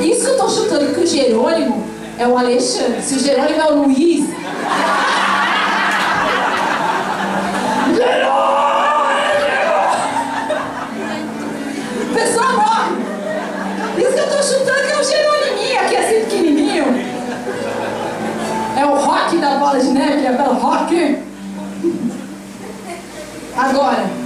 Isso 0.01 0.21
que 0.21 0.27
eu 0.27 0.31
estou 0.31 0.49
chutando 0.49 0.93
que 0.93 1.01
o 1.01 1.07
Jerônimo 1.07 1.85
é 2.17 2.25
o 2.25 2.37
Alexandre. 2.37 3.01
Se 3.01 3.15
o 3.15 3.19
Jerônimo 3.19 3.61
é 3.61 3.71
o 3.71 3.83
Luiz. 3.83 4.29
A 12.09 12.13
pessoa 12.13 12.53
morre. 12.53 12.91
Isso 13.97 14.13
que 14.13 14.19
eu 14.19 14.23
estou 14.23 14.43
chutando 14.43 14.87
que 14.87 14.91
é 14.91 14.99
o 14.99 15.03
Jerônimo, 15.03 15.79
aqui 15.81 15.95
assim 15.97 16.19
pequenininho. 16.21 16.85
É 18.77 18.85
o 18.85 18.95
rock 18.95 19.37
da 19.37 19.57
bola 19.57 19.79
de 19.79 19.89
neve, 19.89 20.25
é 20.25 20.31
o 20.31 20.53
rock. 20.53 21.17
Agora, 23.57 24.20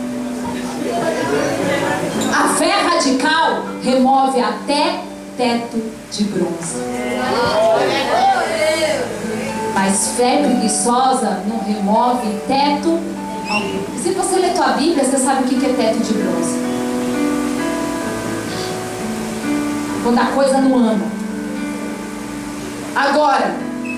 a 2.35 2.49
fé 2.49 2.81
radical 2.81 3.63
remove 3.81 4.41
até 4.41 4.99
teto 5.37 5.81
de 6.11 6.23
bronze. 6.25 6.75
Mas 9.73 10.09
fé 10.17 10.41
preguiçosa 10.43 11.43
não 11.47 11.59
remove 11.59 12.27
teto 12.45 12.99
algum. 13.49 14.01
Se 14.01 14.11
você 14.11 14.35
ler 14.35 14.53
tua 14.53 14.73
Bíblia, 14.73 15.05
você 15.05 15.17
sabe 15.17 15.43
o 15.43 15.47
que 15.47 15.65
é 15.65 15.73
teto 15.73 15.99
de 15.99 16.13
bronze. 16.13 16.59
Quando 20.03 20.19
a 20.19 20.25
coisa 20.25 20.59
não 20.59 20.77
anda. 20.77 21.05
Agora, 22.95 23.55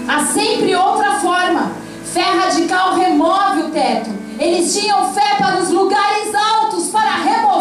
há 0.08 0.26
sempre 0.26 0.76
outra 0.76 1.16
forma. 1.16 1.72
Fé 2.06 2.22
radical 2.22 2.96
remove 2.96 3.62
o 3.64 3.70
teto. 3.70 4.12
Eles 4.40 4.74
tinham 4.80 5.12
fé 5.14 5.36
para 5.40 5.58
os 5.58 5.70
lugares 5.70 6.34
altos, 6.34 6.88
para 6.90 7.12
remover 7.12 7.57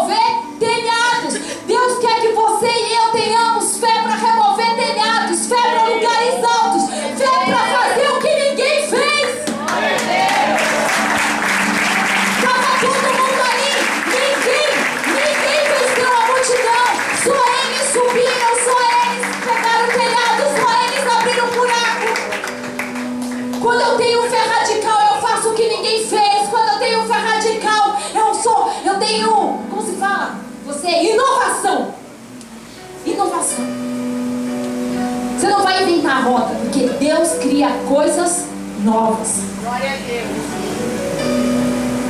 Cria 37.67 37.79
coisas 37.87 38.45
novas. 38.83 39.41
Glória 39.61 39.91
a 39.91 39.97
Deus. 39.97 40.27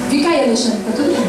Fica 0.09 0.29
aí, 0.29 0.43
Alexandre, 0.43 0.83
tá 0.83 0.91
tudo 0.95 1.07
bem. 1.07 1.23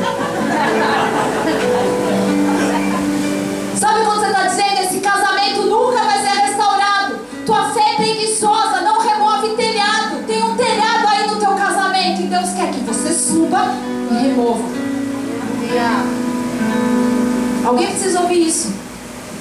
Sabe 3.75 4.05
quando 4.05 4.21
você 4.21 4.27
está 4.27 4.47
dizendo 4.49 4.83
esse 4.83 5.01
casamento 5.01 5.63
nunca 5.63 6.05
vai 6.05 6.21
ser 6.21 6.41
restaurado? 6.41 7.21
Tua 7.47 7.71
fé 7.71 7.93
é 7.93 7.97
preguiçosa, 7.97 8.83
não 8.83 9.01
remove 9.01 9.57
telhado. 9.57 10.27
Tem 10.27 10.43
um 10.43 10.55
telhado 10.57 11.07
aí 11.09 11.27
no 11.27 11.37
teu 11.37 11.55
casamento 11.55 12.21
e 12.21 12.27
Deus 12.27 12.51
quer 12.51 12.71
que 12.71 12.81
você 12.81 13.13
suba 13.15 13.75
e 14.11 14.15
remova. 14.15 14.65
Alguém 17.65 17.87
precisa 17.89 18.21
ouvir 18.21 18.47
isso. 18.47 18.73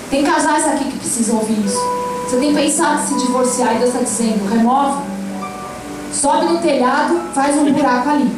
Tem 0.09 0.23
casais 0.23 0.65
aqui 0.65 0.85
que 0.85 0.97
precisam 0.97 1.37
ouvir 1.37 1.65
isso. 1.65 1.96
Você 2.37 2.45
tem 2.45 2.53
pensado 2.53 3.01
em 3.01 3.07
se 3.07 3.25
divorciar 3.25 3.75
e 3.75 3.79
Deus 3.79 3.89
está 3.89 4.03
dizendo, 4.03 4.47
remove. 4.47 5.01
Sobe 6.13 6.45
no 6.45 6.59
telhado, 6.59 7.33
faz 7.33 7.57
um 7.57 7.73
buraco 7.73 8.09
ali. 8.09 8.31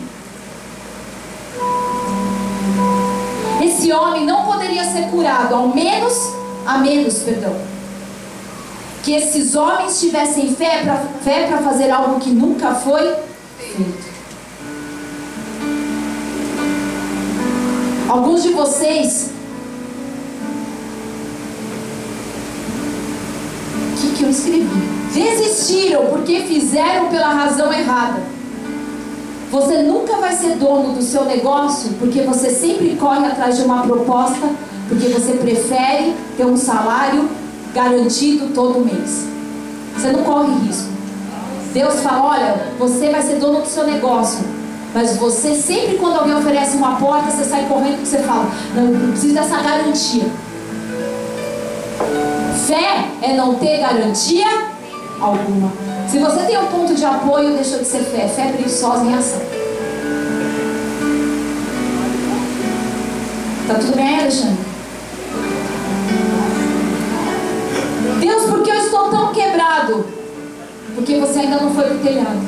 Esse 3.61 3.91
homem 3.91 4.25
não 4.25 4.45
poderia 4.45 4.85
ser 4.85 5.09
curado, 5.09 5.53
ao 5.53 5.67
menos, 5.67 6.13
a 6.65 6.77
menos, 6.77 7.15
perdão, 7.19 7.53
que 9.03 9.11
esses 9.11 9.53
homens 9.53 9.99
tivessem 9.99 10.55
fé 10.55 10.81
para 10.81 10.95
fé 11.21 11.57
fazer 11.61 11.91
algo 11.91 12.21
que 12.21 12.29
nunca 12.29 12.75
foi 12.75 13.03
feito. 13.57 14.09
Alguns 18.07 18.43
de 18.43 18.53
vocês 18.53 19.31
Desistiram 25.19 26.05
porque 26.05 26.41
fizeram 26.41 27.09
pela 27.09 27.27
razão 27.27 27.73
errada. 27.73 28.21
Você 29.51 29.81
nunca 29.81 30.15
vai 30.17 30.33
ser 30.33 30.55
dono 30.55 30.93
do 30.93 31.01
seu 31.01 31.25
negócio 31.25 31.91
porque 31.99 32.21
você 32.21 32.49
sempre 32.49 32.95
corre 32.95 33.25
atrás 33.25 33.57
de 33.57 33.63
uma 33.63 33.81
proposta, 33.81 34.47
porque 34.87 35.07
você 35.09 35.33
prefere 35.33 36.15
ter 36.37 36.45
um 36.45 36.55
salário 36.55 37.27
garantido 37.73 38.53
todo 38.53 38.85
mês. 38.85 39.25
Você 39.97 40.11
não 40.11 40.23
corre 40.23 40.53
risco. 40.65 40.89
Deus 41.73 41.99
fala: 41.99 42.23
olha, 42.23 42.65
você 42.77 43.09
vai 43.09 43.21
ser 43.21 43.39
dono 43.39 43.61
do 43.61 43.67
seu 43.67 43.85
negócio. 43.85 44.39
Mas 44.93 45.17
você 45.17 45.53
sempre 45.53 45.97
quando 45.97 46.17
alguém 46.17 46.35
oferece 46.35 46.77
uma 46.77 46.95
porta, 46.95 47.29
você 47.29 47.43
sai 47.43 47.67
correndo 47.67 47.97
porque 47.97 48.07
você 48.07 48.19
fala, 48.19 48.49
não, 48.73 48.85
eu 48.85 49.09
preciso 49.09 49.35
dessa 49.35 49.61
garantia. 49.61 50.25
Fé 52.65 53.05
é 53.21 53.35
não 53.35 53.55
ter 53.55 53.79
garantia 53.79 54.47
alguma. 55.21 55.71
Se 56.07 56.17
você 56.19 56.43
tem 56.45 56.57
um 56.57 56.67
ponto 56.67 56.95
de 56.95 57.05
apoio, 57.05 57.53
deixa 57.53 57.77
de 57.77 57.85
ser 57.85 58.03
fé. 58.03 58.27
Fé 58.27 58.47
é 58.47 58.51
preguiçosa 58.53 59.05
em 59.05 59.13
ação. 59.13 59.41
Tá 63.67 63.75
tudo 63.75 63.95
bem, 63.95 64.19
Alexandre? 64.19 64.57
Deus, 68.19 68.45
por 68.45 68.63
que 68.63 68.71
eu 68.71 68.75
estou 68.75 69.09
tão 69.09 69.31
quebrado? 69.31 70.05
Porque 70.95 71.19
você 71.19 71.39
ainda 71.39 71.57
não 71.57 71.73
foi 71.73 71.83
pro 71.83 71.99
telhado. 71.99 72.39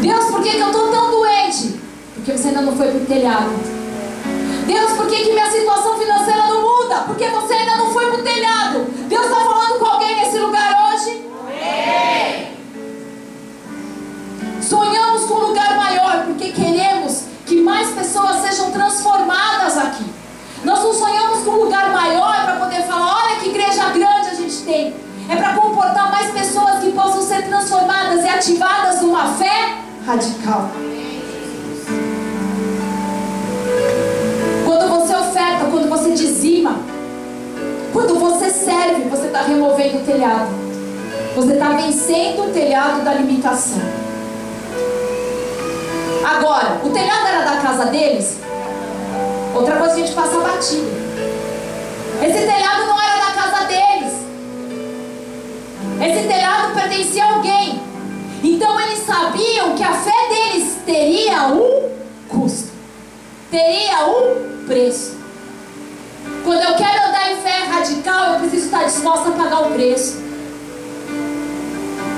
Deus, 0.00 0.24
por 0.26 0.42
que, 0.42 0.50
que 0.50 0.60
eu 0.60 0.66
estou 0.66 0.90
tão 0.90 1.10
doente? 1.10 1.80
Porque 2.14 2.32
você 2.32 2.48
ainda 2.48 2.62
não 2.62 2.76
foi 2.76 2.88
pro 2.88 3.00
telhado. 3.06 3.50
Deus, 4.66 4.92
por 4.92 5.06
que, 5.06 5.16
que 5.16 5.32
minha 5.32 5.50
situação 5.50 5.98
financeira 5.98 6.46
não 6.46 6.62
muda? 6.62 6.96
Porque 7.06 7.28
você 7.28 7.54
ainda 7.54 7.76
não 7.76 7.92
foi 7.92 8.10
pro 8.10 8.22
telhado. 8.22 8.86
Deus 9.08 9.24
está 9.24 9.47
pessoas 17.98 18.42
sejam 18.42 18.70
transformadas 18.70 19.76
aqui. 19.76 20.04
Nós 20.64 20.82
não 20.82 20.94
sonhamos 20.94 21.44
com 21.44 21.50
um 21.50 21.64
lugar 21.64 21.90
maior 21.90 22.44
para 22.44 22.56
poder 22.56 22.82
falar, 22.82 23.24
olha 23.24 23.36
que 23.36 23.48
igreja 23.48 23.90
grande 23.90 24.28
a 24.30 24.34
gente 24.34 24.56
tem. 24.62 24.94
É 25.28 25.36
para 25.36 25.54
comportar 25.54 26.10
mais 26.10 26.30
pessoas 26.30 26.78
que 26.78 26.92
possam 26.92 27.22
ser 27.22 27.46
transformadas 27.46 28.24
e 28.24 28.28
ativadas 28.28 29.02
numa 29.02 29.26
fé 29.34 29.76
radical. 30.06 30.70
Quando 34.64 34.88
você 34.88 35.14
oferta, 35.14 35.64
quando 35.70 35.88
você 35.88 36.10
dizima, 36.12 36.76
quando 37.92 38.18
você 38.18 38.48
serve, 38.50 39.08
você 39.08 39.26
está 39.26 39.42
removendo 39.42 39.98
o 39.98 40.04
telhado. 40.04 40.48
Você 41.36 41.52
está 41.52 41.68
vencendo 41.70 42.48
o 42.48 42.52
telhado 42.52 43.04
da 43.04 43.14
limitação. 43.14 43.82
Agora, 46.24 46.80
o 46.84 46.90
telhado 46.90 47.26
era 47.26 47.44
da 47.44 47.60
casa 47.60 47.86
deles? 47.86 48.38
Outra 49.54 49.76
coisa 49.76 49.94
que 49.94 50.02
a 50.02 50.06
gente 50.06 50.14
passa 50.14 50.38
batido. 50.38 50.90
Esse 52.22 52.46
telhado 52.46 52.86
não 52.86 53.00
era 53.00 53.26
da 53.26 53.32
casa 53.32 53.64
deles. 53.66 54.12
Esse 56.00 56.28
telhado 56.28 56.74
pertencia 56.74 57.24
a 57.24 57.34
alguém. 57.34 57.80
Então 58.42 58.80
eles 58.80 59.00
sabiam 59.00 59.74
que 59.74 59.82
a 59.82 59.92
fé 59.92 60.28
deles 60.28 60.78
teria 60.84 61.48
um 61.48 61.90
custo, 62.28 62.68
teria 63.50 64.06
um 64.06 64.64
preço. 64.66 65.16
Quando 66.44 66.62
eu 66.62 66.74
quero 66.76 67.08
andar 67.08 67.32
em 67.32 67.36
fé 67.36 67.64
radical, 67.64 68.34
eu 68.34 68.40
preciso 68.40 68.66
estar 68.66 68.84
disposta 68.84 69.30
a 69.30 69.32
pagar 69.32 69.62
o 69.62 69.72
preço 69.72 70.18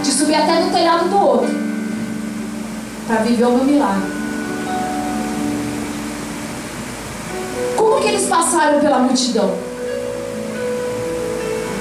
de 0.02 0.10
subir 0.10 0.34
até 0.34 0.60
no 0.60 0.70
telhado 0.70 1.08
do 1.08 1.18
outro 1.18 1.69
para 3.10 3.22
viver 3.22 3.44
o 3.44 3.50
meu 3.50 3.64
milagre. 3.64 4.08
Como 7.76 8.00
que 8.00 8.06
eles 8.06 8.28
passaram 8.28 8.78
pela 8.78 9.00
multidão? 9.00 9.52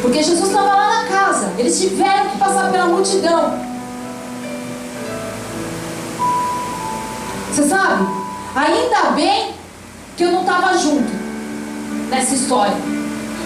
Porque 0.02 0.24
Jesus 0.24 0.50
estava 0.50 0.70
lá 0.70 1.04
na 1.04 1.08
casa, 1.08 1.54
eles 1.60 1.80
tiveram 1.80 2.30
que 2.30 2.38
passar 2.40 2.72
pela 2.72 2.88
multidão. 2.88 3.60
Você 7.52 7.64
sabe? 7.68 8.08
Ainda 8.56 9.12
bem 9.12 9.54
que 10.18 10.24
eu 10.24 10.32
não 10.32 10.42
estava 10.42 10.76
junto 10.80 11.12
nessa 12.10 12.34
história. 12.34 12.76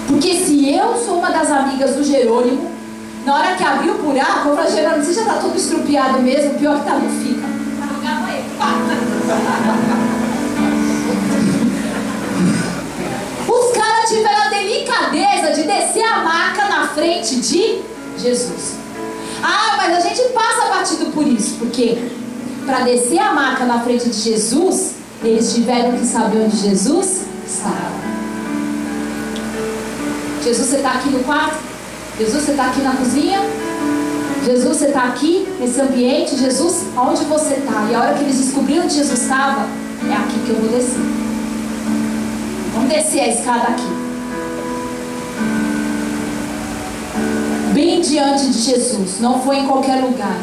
Porque 0.08 0.36
se 0.36 0.74
eu 0.74 0.96
sou 1.04 1.20
uma 1.20 1.32
das 1.32 1.52
amigas 1.52 1.96
do 1.96 2.04
Jerônimo, 2.04 2.72
na 3.26 3.36
hora 3.36 3.56
que 3.56 3.64
abriu 3.64 3.96
o 3.96 4.04
buraco, 4.04 4.50
eu 4.50 4.56
falei, 4.56 4.72
Jerônimo, 4.72 5.04
você 5.04 5.14
já 5.14 5.22
está 5.24 5.34
todo 5.36 5.58
estrupiado 5.58 6.22
mesmo, 6.22 6.58
pior 6.58 6.80
que 6.80 6.86
tá, 6.86 6.96
não 6.96 7.10
fica. 7.10 7.53
Os 13.48 13.72
caras 13.78 14.10
tiveram 14.10 14.42
a 14.42 14.50
delicadeza 14.50 15.54
de 15.54 15.64
descer 15.64 16.04
a 16.04 16.24
maca 16.24 16.68
na 16.70 16.88
frente 16.88 17.38
de 17.38 17.82
Jesus. 18.18 18.74
Ah, 19.42 19.76
mas 19.78 19.96
a 19.98 20.02
gente 20.08 20.22
passa 20.30 20.70
batido 20.70 21.08
por 21.12 21.28
isso, 21.28 21.56
porque 21.60 22.10
para 22.66 22.80
descer 22.82 23.20
a 23.20 23.34
maca 23.34 23.66
na 23.66 23.82
frente 23.82 24.10
de 24.10 24.20
Jesus, 24.20 24.94
eles 25.22 25.54
tiveram 25.54 25.98
que 25.98 26.06
saber 26.06 26.46
onde 26.46 26.56
Jesus 26.58 27.24
estava. 27.46 27.92
Jesus, 30.44 30.70
você 30.70 30.78
está 30.78 30.92
aqui 30.92 31.10
no 31.10 31.24
quarto? 31.24 31.58
Jesus, 32.18 32.44
você 32.44 32.52
está 32.52 32.68
aqui 32.68 32.82
na 32.82 32.96
cozinha? 32.96 33.42
Jesus, 34.46 34.78
você 34.78 34.88
está 34.88 35.06
aqui 35.06 35.48
nesse 35.58 35.80
ambiente? 35.80 36.36
Jesus, 36.36 36.84
aonde 36.98 37.24
você 37.24 37.54
está? 37.54 37.88
E 37.90 37.96
a 37.96 38.02
hora 38.02 38.14
que 38.14 38.24
eles 38.24 38.38
descobriram 38.38 38.84
onde 38.84 38.96
Jesus 38.96 39.22
estava, 39.22 39.66
é 40.10 40.14
aqui 40.14 40.38
que 40.46 40.50
eu 40.50 40.56
vou 40.58 40.70
descer. 40.70 41.00
Vamos 42.74 42.90
descer 42.90 43.22
a 43.22 43.28
escada 43.30 43.68
aqui. 43.70 43.88
Bem 47.74 48.02
diante 48.02 48.48
de 48.48 48.60
Jesus, 48.60 49.22
não 49.22 49.42
foi 49.42 49.60
em 49.60 49.68
qualquer 49.68 50.04
lugar. 50.04 50.38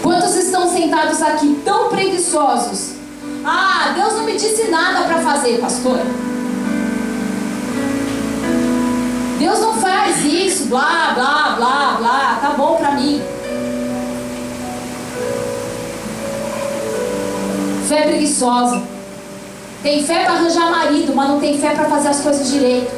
Quantos 0.00 0.36
estão 0.36 0.72
sentados 0.72 1.20
aqui 1.22 1.60
tão 1.64 1.88
preguiçosos? 1.88 2.92
Ah, 3.44 3.92
Deus 3.96 4.12
não 4.14 4.24
me 4.24 4.34
disse 4.34 4.68
nada 4.70 5.06
para 5.06 5.18
fazer, 5.18 5.58
pastor. 5.58 5.98
Deus 9.44 9.60
não 9.60 9.74
faz 9.74 10.24
isso, 10.24 10.68
blá, 10.68 11.12
blá, 11.14 11.54
blá, 11.58 11.96
blá, 11.98 12.38
tá 12.40 12.54
bom 12.56 12.76
para 12.76 12.92
mim. 12.92 13.22
Fé 17.86 18.02
preguiçosa. 18.04 18.82
Tem 19.82 20.02
fé 20.02 20.24
para 20.24 20.32
arranjar 20.32 20.70
marido, 20.70 21.14
mas 21.14 21.28
não 21.28 21.40
tem 21.40 21.58
fé 21.58 21.74
para 21.74 21.84
fazer 21.90 22.08
as 22.08 22.20
coisas 22.20 22.50
direito. 22.50 22.90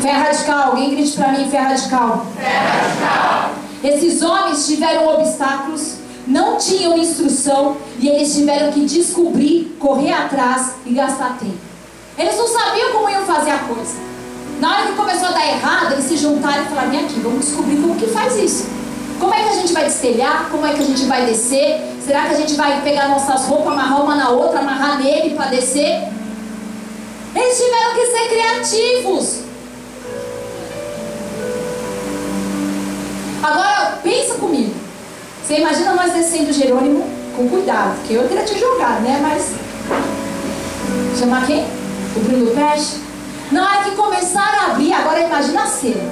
Fé 0.00 0.12
radical, 0.12 0.70
alguém 0.70 0.90
grite 0.90 1.16
para 1.16 1.32
mim, 1.32 1.50
fé 1.50 1.58
radical. 1.58 2.24
Fé 2.36 2.56
radical. 2.56 3.50
Esses 3.82 4.22
homens 4.22 4.64
tiveram 4.64 5.08
obstáculos, 5.08 5.96
não 6.24 6.56
tinham 6.56 6.96
instrução 6.96 7.76
e 7.98 8.08
eles 8.08 8.34
tiveram 8.34 8.72
que 8.72 8.84
descobrir, 8.84 9.76
correr 9.78 10.12
atrás 10.12 10.72
e 10.84 10.92
gastar 10.92 11.38
tempo. 11.38 11.58
Eles 12.18 12.36
não 12.36 12.46
sabiam 12.46 12.92
como 12.92 13.08
iam 13.08 13.24
fazer 13.24 13.50
a 13.50 13.58
coisa. 13.58 13.94
Na 14.60 14.74
hora 14.74 14.86
que 14.86 14.92
começou 14.94 15.28
a 15.28 15.32
dar 15.32 15.46
errado, 15.46 15.92
eles 15.92 16.04
se 16.04 16.16
juntaram 16.16 16.64
e 16.64 16.66
falaram: 16.66 16.90
Vem 16.90 17.00
aqui, 17.00 17.20
vamos 17.20 17.44
descobrir 17.44 17.76
como 17.76 17.96
que 17.96 18.06
faz 18.06 18.36
isso. 18.36 18.66
Como 19.18 19.32
é 19.32 19.42
que 19.42 19.48
a 19.48 19.52
gente 19.52 19.72
vai 19.72 19.84
destelhar? 19.84 20.48
Como 20.50 20.66
é 20.66 20.74
que 20.74 20.80
a 20.80 20.84
gente 20.84 21.04
vai 21.04 21.26
descer? 21.26 21.80
Será 22.04 22.26
que 22.26 22.34
a 22.34 22.36
gente 22.36 22.54
vai 22.54 22.82
pegar 22.82 23.08
nossas 23.08 23.46
roupas, 23.46 23.72
amarrar 23.72 24.02
uma 24.02 24.14
na 24.14 24.30
outra, 24.30 24.60
amarrar 24.60 24.98
nele 24.98 25.34
para 25.34 25.46
descer? 25.46 26.08
Eles 27.34 27.58
tiveram 27.58 27.94
que 27.94 28.06
ser 28.06 28.28
criativos. 28.28 29.40
Agora, 33.42 33.98
pensa 34.02 34.34
comigo. 34.34 34.74
Você 35.42 35.58
imagina 35.58 35.94
nós 35.94 36.12
descendo 36.12 36.52
Jerônimo 36.52 37.15
com 37.36 37.48
cuidado, 37.48 37.96
porque 37.96 38.14
eu 38.14 38.26
teria 38.28 38.44
te 38.44 38.58
jogado, 38.58 39.02
né? 39.02 39.20
Mas. 39.22 39.54
Chamar 41.18 41.46
quem? 41.46 41.66
O 42.16 42.20
Bruno 42.20 42.50
Peixe? 42.52 43.00
Na 43.52 43.62
hora 43.62 43.84
que 43.84 43.90
começaram 43.92 44.60
a 44.60 44.66
abrir, 44.72 44.92
agora 44.92 45.20
imagina 45.20 45.62
a 45.62 45.66
cena. 45.66 46.10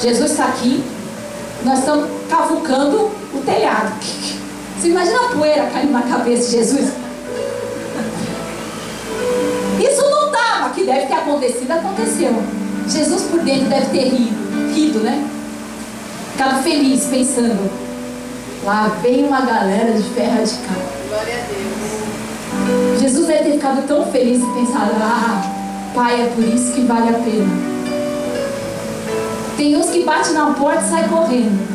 Jesus 0.00 0.30
está 0.30 0.44
aqui, 0.44 0.84
nós 1.64 1.80
estamos 1.80 2.08
cavucando 2.28 3.10
o 3.34 3.42
telhado. 3.44 3.92
Você 4.78 4.88
imagina 4.88 5.26
a 5.26 5.28
poeira 5.28 5.66
caindo 5.72 5.92
na 5.92 6.02
cabeça 6.02 6.50
de 6.50 6.56
Jesus? 6.56 6.92
Isso 9.80 10.10
não 10.10 10.22
mas 10.62 10.72
que 10.72 10.84
deve 10.84 11.06
ter 11.06 11.14
acontecido, 11.14 11.70
aconteceu. 11.70 12.42
Jesus 12.88 13.22
por 13.22 13.40
dentro 13.40 13.68
deve 13.68 13.86
ter 13.86 14.08
rido, 14.08 14.74
rido, 14.74 14.98
né? 15.00 15.24
Ficado 16.32 16.62
feliz 16.62 17.04
pensando, 17.06 17.70
lá 18.64 18.88
vem 19.02 19.26
uma 19.26 19.40
galera 19.42 19.92
de 19.92 20.02
fé 20.10 20.26
radical. 20.26 20.82
Glória 21.08 21.34
a 21.34 21.46
Deus. 21.46 23.00
Jesus 23.00 23.26
deve 23.26 23.44
ter 23.44 23.52
ficado 23.52 23.86
tão 23.86 24.06
feliz 24.12 24.40
e 24.42 24.46
pensado, 24.46 24.92
ah, 25.00 25.42
pai, 25.94 26.22
é 26.22 26.26
por 26.26 26.44
isso 26.44 26.72
que 26.72 26.82
vale 26.82 27.08
a 27.08 27.18
pena. 27.18 27.72
Tem 29.56 29.76
uns 29.76 29.90
que 29.90 30.04
batem 30.04 30.32
na 30.32 30.46
porta 30.54 30.82
e 30.84 30.88
saem 30.88 31.08
correndo. 31.08 31.72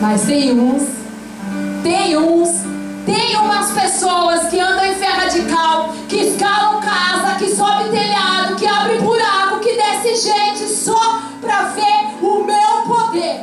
Mas 0.00 0.22
tem 0.22 0.58
uns 0.58 0.82
Tem 1.82 2.16
uns, 2.16 2.50
tem 3.04 3.36
umas 3.36 3.72
pessoas 3.72 4.48
que 4.48 4.60
andam 4.60 4.84
em 4.86 4.94
ferra 4.94 5.26
de 5.26 5.42
cal, 5.42 5.92
que 6.08 6.16
escalam 6.16 6.80
casa, 6.80 7.34
que 7.38 7.48
sobe 7.54 7.90
telhado, 7.90 8.54
que 8.54 8.66
abre 8.66 8.98
buraco, 8.98 9.58
que 9.58 9.76
desce 9.76 10.28
gente 10.28 10.68
só 10.68 11.22
para 11.40 11.64
ver 11.70 12.16
o 12.22 12.44
meu 12.44 12.82
poder. 12.86 13.40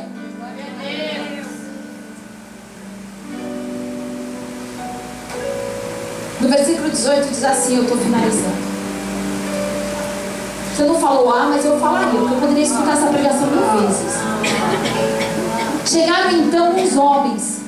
No 6.40 6.48
versículo 6.48 6.88
18 6.88 7.28
diz 7.28 7.44
assim, 7.44 7.76
eu 7.76 7.82
estou 7.82 7.98
finalizando. 7.98 8.70
Você 10.74 10.84
não 10.84 10.98
falou 10.98 11.30
ah, 11.30 11.48
mas 11.50 11.62
eu 11.64 11.78
falaria, 11.78 12.18
porque 12.18 12.34
eu 12.34 12.40
poderia 12.40 12.62
escutar 12.62 12.92
essa 12.94 13.06
pregação 13.08 13.46
mil 13.48 13.82
vezes. 13.82 14.14
Chegaram 15.84 16.30
então 16.32 16.82
os 16.82 16.96
homens. 16.96 17.60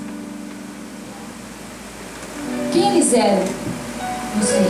Quem 2.72 2.88
eles 2.88 3.12
eram? 3.12 3.44
Não 4.36 4.42
sei. 4.42 4.66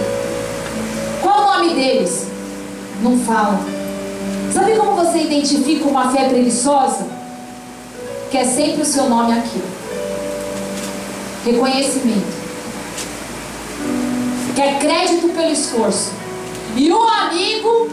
Qual 1.21 1.41
o 1.41 1.59
nome 1.59 1.75
deles? 1.75 2.27
Não 3.01 3.17
fala. 3.21 3.61
Sabe 4.53 4.75
como 4.75 4.97
você 4.97 5.19
identifica 5.19 5.87
uma 5.87 6.11
fé 6.11 6.29
preguiçosa? 6.29 7.07
Que 8.33 8.39
é 8.39 8.45
sempre 8.45 8.83
o 8.83 8.85
seu 8.85 9.09
nome 9.09 9.39
aqui. 9.39 9.63
Reconhecimento. 11.45 12.42
Quer 14.63 14.79
crédito 14.79 15.29
pelo 15.31 15.51
esforço. 15.51 16.13
E 16.77 16.93
o 16.93 17.03
amigo 17.03 17.89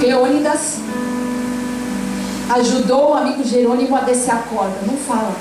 Leônidas 0.00 0.78
ajudou 2.50 3.12
o 3.12 3.14
amigo 3.14 3.44
Jerônimo 3.44 3.94
a 3.94 4.00
descer 4.00 4.32
a 4.32 4.38
corda. 4.38 4.74
Não 4.88 4.96
fala. 4.96 5.36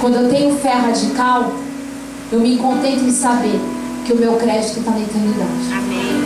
Quando 0.00 0.14
eu 0.14 0.30
tenho 0.30 0.58
fé 0.58 0.72
radical, 0.72 1.52
eu 2.32 2.40
me 2.40 2.56
contento 2.56 3.04
em 3.04 3.12
saber 3.12 3.60
que 4.06 4.14
o 4.14 4.16
meu 4.16 4.36
crédito 4.36 4.78
está 4.78 4.90
na 4.90 5.02
eternidade. 5.02 5.50
Amém. 5.70 6.24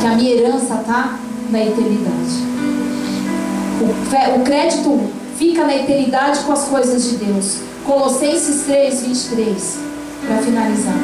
Que 0.00 0.06
a 0.06 0.14
minha 0.14 0.36
herança 0.36 0.76
está 0.76 1.18
na 1.50 1.66
eternidade. 1.66 2.69
O, 3.80 4.44
crédito 4.44 5.10
fica 5.38 5.64
na 5.64 5.74
eternidade 5.74 6.40
com 6.40 6.52
as 6.52 6.64
coisas 6.64 7.02
de 7.02 7.16
Deus. 7.16 7.60
Colossenses 7.86 8.64
3, 8.64 9.00
23. 9.00 9.78
Para 10.26 10.36
finalizar. 10.42 10.94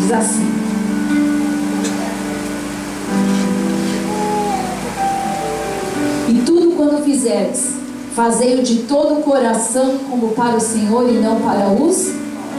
Diz 0.00 0.12
assim. 0.12 0.54
E 6.28 6.42
tudo 6.46 6.76
quando 6.76 7.02
fizerdes, 7.02 7.70
fazei-o 8.14 8.62
de 8.62 8.84
todo 8.84 9.14
o 9.14 9.22
coração, 9.24 9.98
como 10.08 10.28
para 10.34 10.56
o 10.56 10.60
Senhor 10.60 11.08
e 11.08 11.14
não 11.14 11.40
para 11.40 11.66
os 11.70 12.12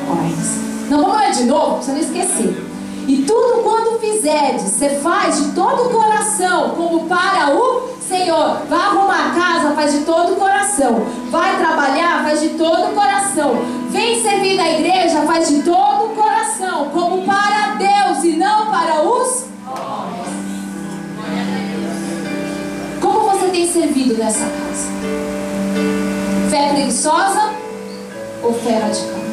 homens. 0.10 0.66
Não, 0.90 1.02
vamos 1.02 1.18
ler 1.18 1.32
de 1.32 1.44
novo, 1.46 1.76
para 1.76 1.82
você 1.82 1.92
não 1.94 2.00
esquecer. 2.00 2.65
E 3.08 3.18
tudo 3.18 3.62
quando 3.62 4.00
fizerdes, 4.00 4.64
você 4.64 4.90
faz 4.90 5.38
de 5.38 5.52
todo 5.52 5.84
o 5.84 5.90
coração, 5.90 6.72
como 6.72 7.08
para 7.08 7.56
o 7.56 7.90
Senhor. 8.08 8.62
Vai 8.68 8.80
arrumar 8.80 9.28
a 9.28 9.40
casa, 9.40 9.76
faz 9.76 9.92
de 9.94 10.00
todo 10.00 10.34
o 10.34 10.36
coração. 10.36 11.06
Vai 11.30 11.58
trabalhar, 11.58 12.24
faz 12.24 12.42
de 12.42 12.50
todo 12.50 12.92
o 12.92 12.96
coração. 12.96 13.58
Vem 13.90 14.22
servir 14.22 14.56
na 14.56 14.72
igreja, 14.72 15.22
faz 15.22 15.48
de 15.48 15.62
todo 15.62 16.06
o 16.06 16.16
coração, 16.16 16.90
como 16.90 17.24
para 17.26 17.76
Deus 17.76 18.24
e 18.24 18.38
não 18.38 18.72
para 18.72 19.04
os 19.04 19.46
Como 23.02 23.20
você 23.30 23.48
tem 23.50 23.72
servido 23.72 24.16
nessa 24.16 24.46
casa? 24.46 24.90
Fé 26.50 26.74
preguiçosa 26.74 27.54
ou 28.42 28.54
fé 28.54 28.80
radical? 28.80 29.25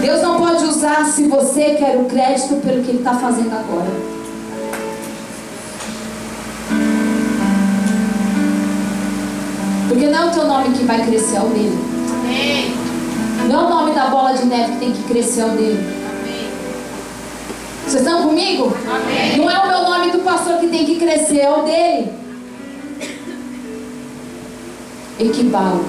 Deus 0.00 0.22
não 0.22 0.38
pode 0.38 0.64
usar 0.64 1.04
se 1.04 1.28
você 1.28 1.74
quer 1.74 1.96
o 1.98 2.06
crédito 2.06 2.56
pelo 2.56 2.82
que 2.82 2.90
Ele 2.90 2.98
está 2.98 3.14
fazendo 3.14 3.52
agora. 3.52 3.90
Porque 9.88 10.06
não 10.06 10.18
é 10.18 10.26
o 10.26 10.30
teu 10.30 10.46
nome 10.46 10.70
que 10.70 10.84
vai 10.84 11.04
crescer, 11.04 11.36
é 11.36 11.40
o 11.40 11.48
dele. 11.48 11.78
Amém. 12.14 12.74
Não 13.46 13.60
é 13.60 13.64
o 13.64 13.68
nome 13.68 13.92
da 13.92 14.06
bola 14.06 14.32
de 14.32 14.46
neve 14.46 14.72
que 14.72 14.78
tem 14.78 14.92
que 14.92 15.02
crescer, 15.02 15.40
é 15.40 15.44
o 15.44 15.50
dele. 15.50 15.78
Amém. 16.08 16.50
Vocês 17.86 18.02
estão 18.02 18.22
comigo? 18.22 18.74
Amém. 18.88 19.36
Não 19.36 19.50
é 19.50 19.58
o 19.58 19.68
meu 19.68 19.82
nome 19.82 20.12
do 20.12 20.20
pastor 20.20 20.56
que 20.58 20.68
tem 20.68 20.86
que 20.86 20.96
crescer, 20.98 21.40
é 21.40 21.50
o 21.50 21.62
dele. 21.62 22.12
Equibalo. 25.18 25.84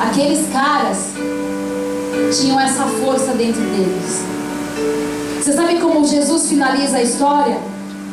Aqueles 0.00 0.48
caras 0.52 1.12
tinham 2.32 2.60
essa 2.60 2.84
força 2.84 3.32
dentro 3.32 3.60
deles. 3.60 4.22
Você 5.42 5.52
sabe 5.52 5.78
como 5.78 6.06
Jesus 6.06 6.48
finaliza 6.48 6.96
a 6.96 7.02
história? 7.02 7.58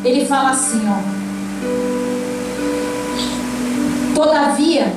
Ele 0.03 0.25
fala 0.25 0.51
assim, 0.51 0.81
ó. 0.87 1.21
Todavia, 4.13 4.91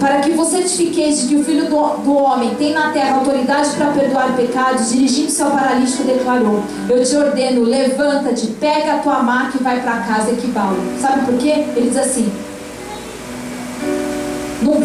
para 0.00 0.20
que 0.20 0.30
você 0.32 0.58
testifiqueis 0.58 1.22
de 1.22 1.28
que 1.28 1.36
o 1.36 1.44
Filho 1.44 1.68
do, 1.68 1.76
do 2.04 2.16
Homem 2.16 2.54
tem 2.54 2.72
na 2.72 2.90
terra 2.90 3.16
autoridade 3.16 3.70
para 3.76 3.92
perdoar 3.92 4.36
pecados, 4.36 4.90
dirigindo-se 4.90 5.42
ao 5.42 5.50
paralítico, 5.50 6.04
declarou: 6.04 6.62
Eu 6.88 7.02
te 7.02 7.16
ordeno, 7.16 7.62
levanta-te, 7.62 8.46
pega 8.46 8.94
a 8.94 8.98
tua 8.98 9.22
maca 9.22 9.58
e 9.58 9.62
vai 9.62 9.80
para 9.80 9.98
casa, 9.98 10.30
equibalo. 10.30 10.76
Sabe 11.00 11.26
por 11.26 11.36
quê? 11.38 11.64
Ele 11.74 11.88
diz 11.88 11.98
assim: 11.98 12.30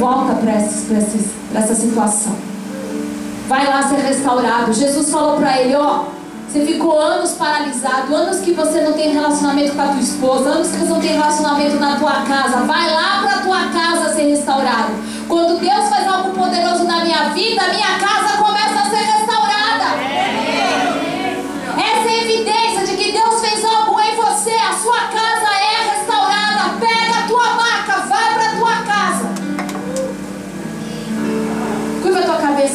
volta 0.02 0.34
para 0.34 0.54
essa 0.54 1.76
situação. 1.76 2.36
Vai 3.48 3.68
lá 3.68 3.84
ser 3.84 3.98
restaurado. 3.98 4.74
Jesus 4.74 5.12
falou 5.12 5.38
para 5.38 5.62
ele: 5.62 5.76
Ó, 5.76 6.06
você 6.48 6.66
ficou 6.66 7.00
anos 7.00 7.34
paralisado, 7.34 8.16
anos 8.16 8.40
que 8.40 8.54
você 8.54 8.82
não 8.82 8.94
tem 8.94 9.14
relacionamento 9.14 9.76
com 9.76 9.82
a 9.82 9.88
tua 9.90 10.00
esposa, 10.00 10.50
anos 10.50 10.70
que 10.70 10.78
você 10.78 10.90
não 10.90 11.00
tem 11.00 11.14
relacionamento 11.14 11.76
na 11.76 12.00
tua 12.00 12.24
casa. 12.24 12.62
Vai 12.66 12.90
lá 12.90 13.22
para 13.22 13.42
tua 13.44 13.68
casa 13.68 14.16
ser 14.16 14.24
restaurado. 14.24 14.92
Quando 15.28 15.60
Deus 15.60 15.88
faz 15.88 16.08
algo 16.08 16.32
poderoso 16.32 16.84
na 16.86 17.06
minha 17.06 17.30
vida, 17.30 17.62
minha 17.68 18.00
casa 18.00 18.38
começa 18.38 18.80
a 18.80 18.90
ser 18.90 19.04
restaurada. 19.18 19.86
Essa 21.78 22.10
é 22.10 22.24
evidência 22.24 22.71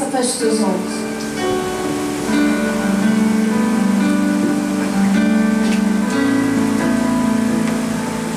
feche 0.07 0.29
os 0.29 0.37
teus. 0.39 0.61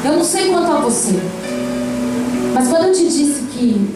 Eu 0.03 0.13
não 0.13 0.24
sei 0.24 0.49
quanto 0.49 0.72
a 0.72 0.80
você, 0.82 1.20
mas 2.53 2.67
quando 2.67 2.86
eu 2.86 2.93
te 2.93 3.03
disse 3.03 3.43
que 3.51 3.95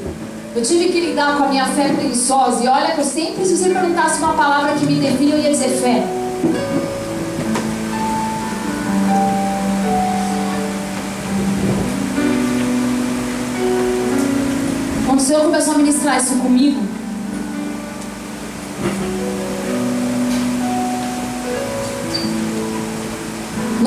eu 0.56 0.62
tive 0.62 0.90
que 0.90 1.00
lidar 1.00 1.38
com 1.38 1.46
a 1.46 1.48
minha 1.48 1.66
fé 1.66 1.90
preguiçosa, 1.90 2.64
e 2.64 2.68
olha 2.68 2.92
que 2.92 3.02
eu 3.02 3.06
sempre, 3.06 3.46
se 3.46 3.58
você 3.58 3.70
perguntasse 3.70 4.20
uma 4.20 4.34
palavra 4.34 4.74
que 4.74 4.86
me 4.86 5.00
define, 5.00 5.32
eu 5.32 5.40
ia 5.40 5.50
dizer 5.50 5.70
fé. 5.70 6.04
Quando 15.08 15.20
o 15.20 15.24
Senhor 15.24 15.42
começou 15.44 15.74
a 15.74 15.78
ministrar 15.78 16.18
isso 16.18 16.36
comigo, 16.36 16.82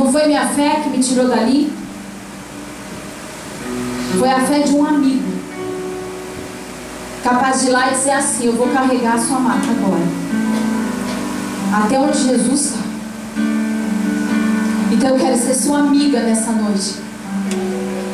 não 0.06 0.12
foi 0.12 0.26
minha 0.28 0.46
fé 0.46 0.80
que 0.84 0.88
me 0.88 1.00
tirou 1.00 1.26
dali, 1.26 1.72
foi 4.16 4.30
a 4.30 4.40
fé 4.40 4.60
de 4.60 4.72
um 4.72 4.86
amigo. 4.86 5.36
Capaz 7.24 7.60
de 7.60 7.66
ir 7.66 7.70
lá 7.70 7.90
e 7.90 7.94
dizer 7.94 8.12
assim: 8.12 8.46
Eu 8.46 8.52
vou 8.52 8.68
carregar 8.68 9.14
a 9.14 9.18
sua 9.18 9.40
marca 9.40 9.66
agora. 9.68 10.04
Até 11.74 11.98
onde 11.98 12.18
Jesus 12.18 12.60
está. 12.66 12.78
Então 14.92 15.10
eu 15.10 15.18
quero 15.18 15.36
ser 15.36 15.54
sua 15.54 15.80
amiga 15.80 16.20
nessa 16.20 16.52
noite. 16.52 16.94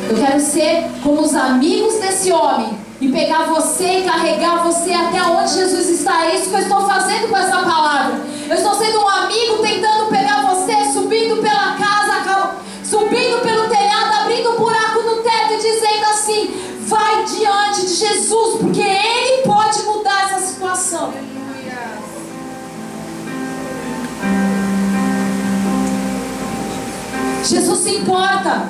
Eu 0.09 0.17
quero 0.17 0.39
ser 0.39 0.89
como 1.03 1.21
os 1.21 1.35
amigos 1.35 1.93
desse 1.99 2.31
homem. 2.31 2.73
E 2.99 3.11
pegar 3.11 3.43
você 3.43 3.99
e 3.99 4.03
carregar 4.03 4.63
você 4.63 4.93
até 4.93 5.21
onde 5.21 5.53
Jesus 5.53 5.89
está. 5.89 6.25
É 6.25 6.37
isso 6.37 6.49
que 6.49 6.55
eu 6.55 6.59
estou 6.59 6.87
fazendo 6.87 7.29
com 7.29 7.37
essa 7.37 7.57
palavra. 7.57 8.19
Eu 8.49 8.55
estou 8.55 8.73
sendo 8.73 8.99
um 8.99 9.07
amigo 9.07 9.57
tentando 9.61 10.09
pegar 10.09 10.22
Jesus 27.43 27.79
se 27.79 27.97
importa. 27.97 28.69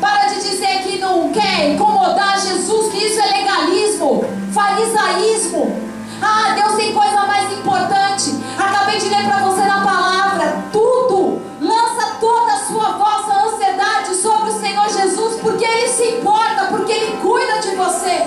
Para 0.00 0.26
de 0.26 0.40
dizer 0.40 0.82
que 0.82 0.98
não 0.98 1.30
quer 1.30 1.70
incomodar 1.70 2.38
Jesus, 2.38 2.92
que 2.92 3.06
isso 3.06 3.18
é 3.18 3.38
legalismo, 3.38 4.24
farisaísmo. 4.52 5.74
Ah, 6.20 6.54
Deus 6.54 6.74
tem 6.74 6.92
coisa 6.92 7.26
mais 7.26 7.50
importante. 7.52 8.34
Acabei 8.58 8.98
de 8.98 9.08
ler 9.08 9.24
para 9.24 9.38
você 9.44 9.62
na 9.62 9.80
palavra: 9.80 10.64
tudo. 10.70 11.40
Lança 11.58 12.16
toda 12.20 12.52
a 12.52 12.58
sua 12.66 12.92
vossa 12.98 13.46
ansiedade 13.46 14.14
sobre 14.16 14.50
o 14.50 14.60
Senhor 14.60 14.88
Jesus, 14.90 15.40
porque 15.40 15.64
Ele 15.64 15.88
se 15.88 16.04
importa, 16.18 16.66
porque 16.66 16.92
Ele 16.92 17.16
cuida 17.22 17.60
de 17.60 17.74
você. 17.74 18.26